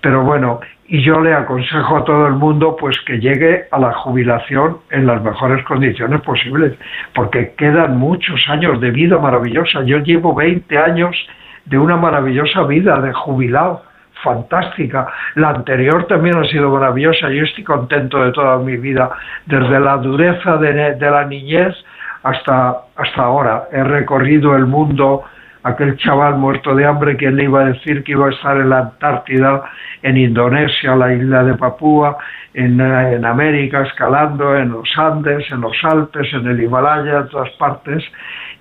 [0.00, 3.92] Pero bueno, y yo le aconsejo a todo el mundo pues que llegue a la
[3.92, 6.74] jubilación en las mejores condiciones posibles,
[7.14, 9.82] porque quedan muchos años de vida maravillosa.
[9.84, 11.16] Yo llevo 20 años
[11.64, 13.82] de una maravillosa vida de jubilado,
[14.22, 15.06] fantástica.
[15.36, 17.30] La anterior también ha sido maravillosa.
[17.30, 19.10] Yo estoy contento de toda mi vida,
[19.46, 21.74] desde la dureza de, de la niñez
[22.22, 23.68] hasta, hasta ahora.
[23.72, 25.24] He recorrido el mundo
[25.64, 28.68] aquel chaval muerto de hambre, ¿quién le iba a decir que iba a estar en
[28.68, 29.64] la Antártida,
[30.02, 32.18] en Indonesia, la isla de Papúa,
[32.52, 37.50] en, en, América, escalando, en los Andes, en los Alpes, en el Himalaya, en todas
[37.52, 38.04] partes,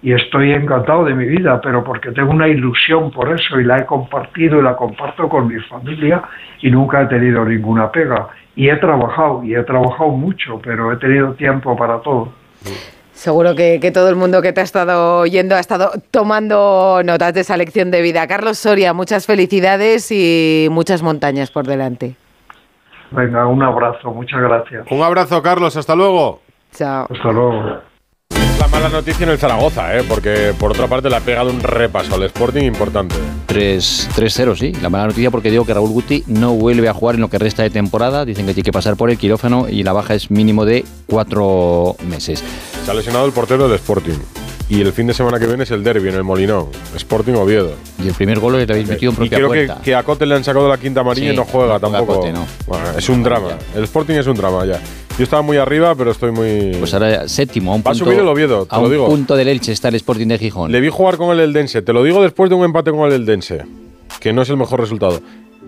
[0.02, 3.80] y estoy encantado de mi vida, pero porque tengo una ilusión por eso y la
[3.80, 6.24] he compartido y la comparto con mi familia
[6.62, 8.30] y nunca he tenido ninguna pega.
[8.56, 12.34] Y he trabajado, y he trabajado mucho, pero he tenido tiempo para todo.
[13.24, 17.34] Seguro que, que todo el mundo que te ha estado oyendo ha estado tomando notas
[17.34, 18.28] de esa lección de vida.
[18.28, 22.18] Carlos Soria, muchas felicidades y muchas montañas por delante.
[23.12, 24.86] Venga, un abrazo, muchas gracias.
[24.92, 26.42] Un abrazo, Carlos, hasta luego.
[26.74, 27.08] Chao.
[27.10, 27.93] Hasta luego.
[28.64, 30.06] La mala noticia en el Zaragoza, ¿eh?
[30.08, 33.14] porque por otra parte le ha pegado un repaso al Sporting importante.
[33.48, 34.72] 3 3-0, sí.
[34.82, 37.38] La mala noticia porque digo que Raúl Guti no vuelve a jugar en lo que
[37.40, 38.24] resta de temporada.
[38.24, 41.98] Dicen que tiene que pasar por el quirófano y la baja es mínimo de cuatro
[42.08, 42.42] meses.
[42.86, 44.18] Se ha lesionado el portero del Sporting.
[44.70, 46.68] Y el fin de semana que viene es el derby en el Molinón.
[46.96, 47.74] Sporting Oviedo.
[48.02, 49.76] Y el primer gol lo habéis metido en Y propia creo puerta.
[49.76, 51.80] que, que a Cote le han sacado la quinta amarilla Sí, y no juega no
[51.90, 52.22] juega tampoco.
[52.22, 52.46] Cote, no.
[52.66, 53.58] Bueno, es un drama.
[53.76, 54.80] El Sporting es un drama ya.
[55.18, 56.76] Yo estaba muy arriba, pero estoy muy.
[56.80, 59.06] Pues ahora séptimo, a un Va punto, subir el Oviedo, te a lo un digo.
[59.06, 60.72] punto del Elche está el Sporting de Gijón.
[60.72, 61.84] Le vi jugar con el Eldense.
[61.84, 63.64] Te lo digo después de un empate con el Eldense.
[64.20, 65.22] Que no es el mejor resultado.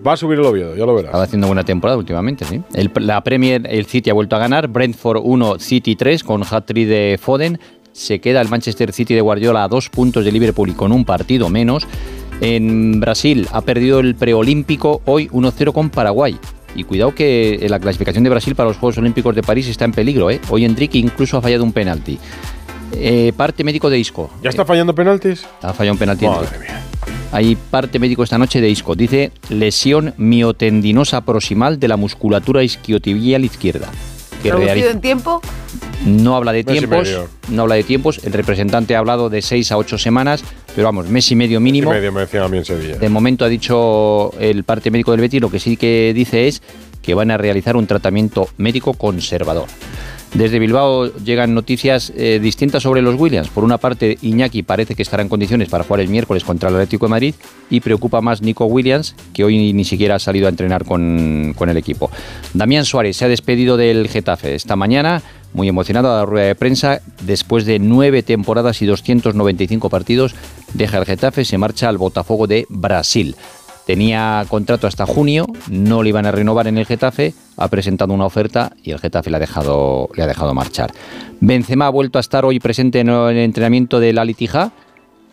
[0.04, 1.10] Va a subir el Oviedo, ya lo verás.
[1.10, 2.60] Estaba haciendo buena temporada últimamente, sí.
[2.74, 4.66] El- la Premier, el City ha vuelto a ganar.
[4.68, 7.58] Brentford 1, City 3 con hat-trick de Foden.
[7.92, 11.04] Se queda el Manchester City de Guardiola a dos puntos de Liverpool y con un
[11.04, 11.86] partido menos.
[12.40, 16.36] En Brasil ha perdido el preolímpico hoy 1-0 con Paraguay.
[16.76, 19.84] Y cuidado que en la clasificación de Brasil para los Juegos Olímpicos de París está
[19.84, 20.30] en peligro.
[20.30, 20.40] ¿eh?
[20.50, 22.18] Hoy Enrique incluso ha fallado un penalti.
[22.92, 24.30] Eh, parte médico de Isco.
[24.42, 25.46] ¿Ya está fallando penaltis?
[25.62, 26.26] Ha fallado un penalti.
[26.26, 26.74] Madre Enrique.
[27.32, 28.94] Hay parte médico esta noche de Isco.
[28.94, 33.90] Dice lesión miotendinosa proximal de la musculatura isquiotibial izquierda.
[34.42, 35.40] Que ¿Reducido realiza- en tiempo?
[36.04, 37.08] no habla de Mes y tiempos,
[37.48, 38.20] no habla de tiempos.
[38.24, 40.44] El representante ha hablado de seis a ocho semanas,
[40.74, 41.90] pero vamos, mes y medio Y mínimo.
[41.90, 42.96] medio me decían a mí en Sevilla.
[42.96, 46.62] De momento ha dicho el parte médico del Betis, lo que sí que dice es
[47.02, 49.66] que van a realizar un tratamiento médico conservador.
[50.34, 53.48] Desde Bilbao llegan noticias eh, distintas sobre los Williams.
[53.48, 56.74] Por una parte, Iñaki parece que estará en condiciones para jugar el miércoles contra el
[56.74, 57.34] Atlético de Madrid
[57.70, 61.68] y preocupa más Nico Williams, que hoy ni siquiera ha salido a entrenar con, con
[61.70, 62.10] el equipo.
[62.52, 65.22] Damián Suárez se ha despedido del Getafe esta mañana,
[65.54, 67.00] muy emocionado a la rueda de prensa.
[67.22, 70.34] Después de nueve temporadas y 295 partidos,
[70.74, 73.36] deja el Getafe, se marcha al Botafogo de Brasil.
[73.86, 78.26] Tenía contrato hasta junio, no le iban a renovar en el Getafe, ha presentado una
[78.26, 80.92] oferta y el Getafe le ha dejado, le ha dejado marchar.
[81.40, 84.72] Benzema ha vuelto a estar hoy presente en el entrenamiento del Al Ittihad.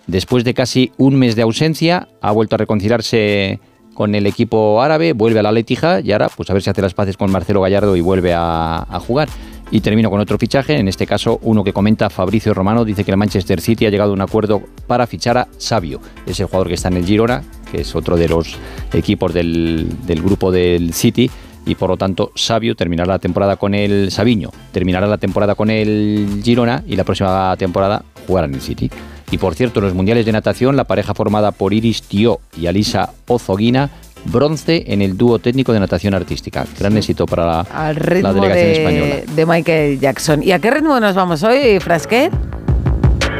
[0.08, 3.60] Después de casi un mes de ausencia, ha vuelto a reconciliarse
[3.94, 6.82] con el equipo árabe, vuelve a la Letija y ahora pues a ver si hace
[6.82, 9.30] las paces con Marcelo Gallardo y vuelve a, jugar.
[9.72, 13.12] Y termino con otro fichaje, en este caso uno que comenta Fabricio Romano, dice que
[13.12, 16.76] el Manchester City ha llegado a un acuerdo para fichar a Sabio, ese jugador que
[16.76, 18.56] está en el Girona, que es otro de los
[18.94, 21.32] equipos del, del grupo del City,
[21.66, 25.70] y por lo tanto Sabio terminará la temporada con el Sabiño, terminará la temporada con
[25.70, 28.90] el Girona y la próxima temporada jugará en el City.
[29.32, 32.68] Y por cierto, en los mundiales de natación, la pareja formada por Iris Tio y
[32.68, 33.90] Alisa Ozoguina,
[34.26, 36.66] bronce en el dúo técnico de natación artística.
[36.80, 39.16] Gran éxito para la, Al la ritmo delegación española.
[39.36, 40.44] de Michael Jackson.
[40.44, 42.32] ¿Y a qué ritmo nos vamos hoy, Frasquet?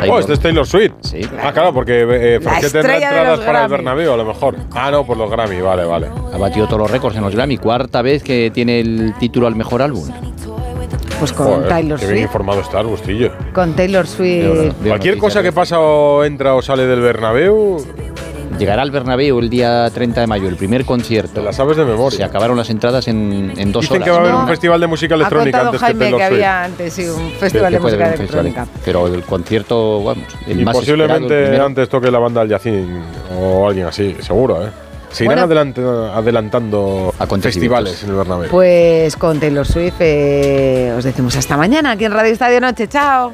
[0.10, 0.94] Oh, este es Taylor Swift.
[1.42, 3.70] Ah, claro, porque eh, La Frankie tendrá entradas para el.
[3.72, 4.56] Bernabéu, a lo mejor.
[4.72, 6.08] Ah, no, por los Grammy, vale, vale.
[6.34, 9.56] Ha batido todos los récords en los Grammy, cuarta vez que tiene el título al
[9.56, 10.08] mejor álbum.
[11.20, 12.28] Pues con Joder, Taylor qué bien Swift.
[12.30, 13.32] informado estás, Bustillo.
[13.54, 14.74] Con Taylor Swift.
[14.86, 17.78] Cualquier cosa que pasa o entra o sale del Bernabéu,
[18.58, 21.42] Llegará al Bernabéu el día 30 de mayo, el primer concierto.
[21.44, 22.18] las sabes de memoria.
[22.18, 24.06] Se acabaron las entradas en, en dos dicen horas.
[24.06, 26.20] que va a haber un festival de música Ha electrónica contado antes que Jaime Taylor
[26.20, 26.34] que Swift.
[26.36, 28.68] había antes sí, un festival Que de música festival, electrónica.
[28.86, 31.66] Pero el concierto, vamos, el Y más posiblemente esperado, el primero.
[31.66, 33.02] antes toque la banda Al Yacín
[33.38, 34.70] o alguien así, seguro, ¿eh?
[35.12, 36.12] Se irán Bueno.
[36.16, 38.50] adelantando festivales en el Bernabéu.
[38.50, 42.88] Pues con Taylor Swift eh, os decimos hasta mañana aquí en Radio Estadio Noche.
[42.88, 43.34] Chao.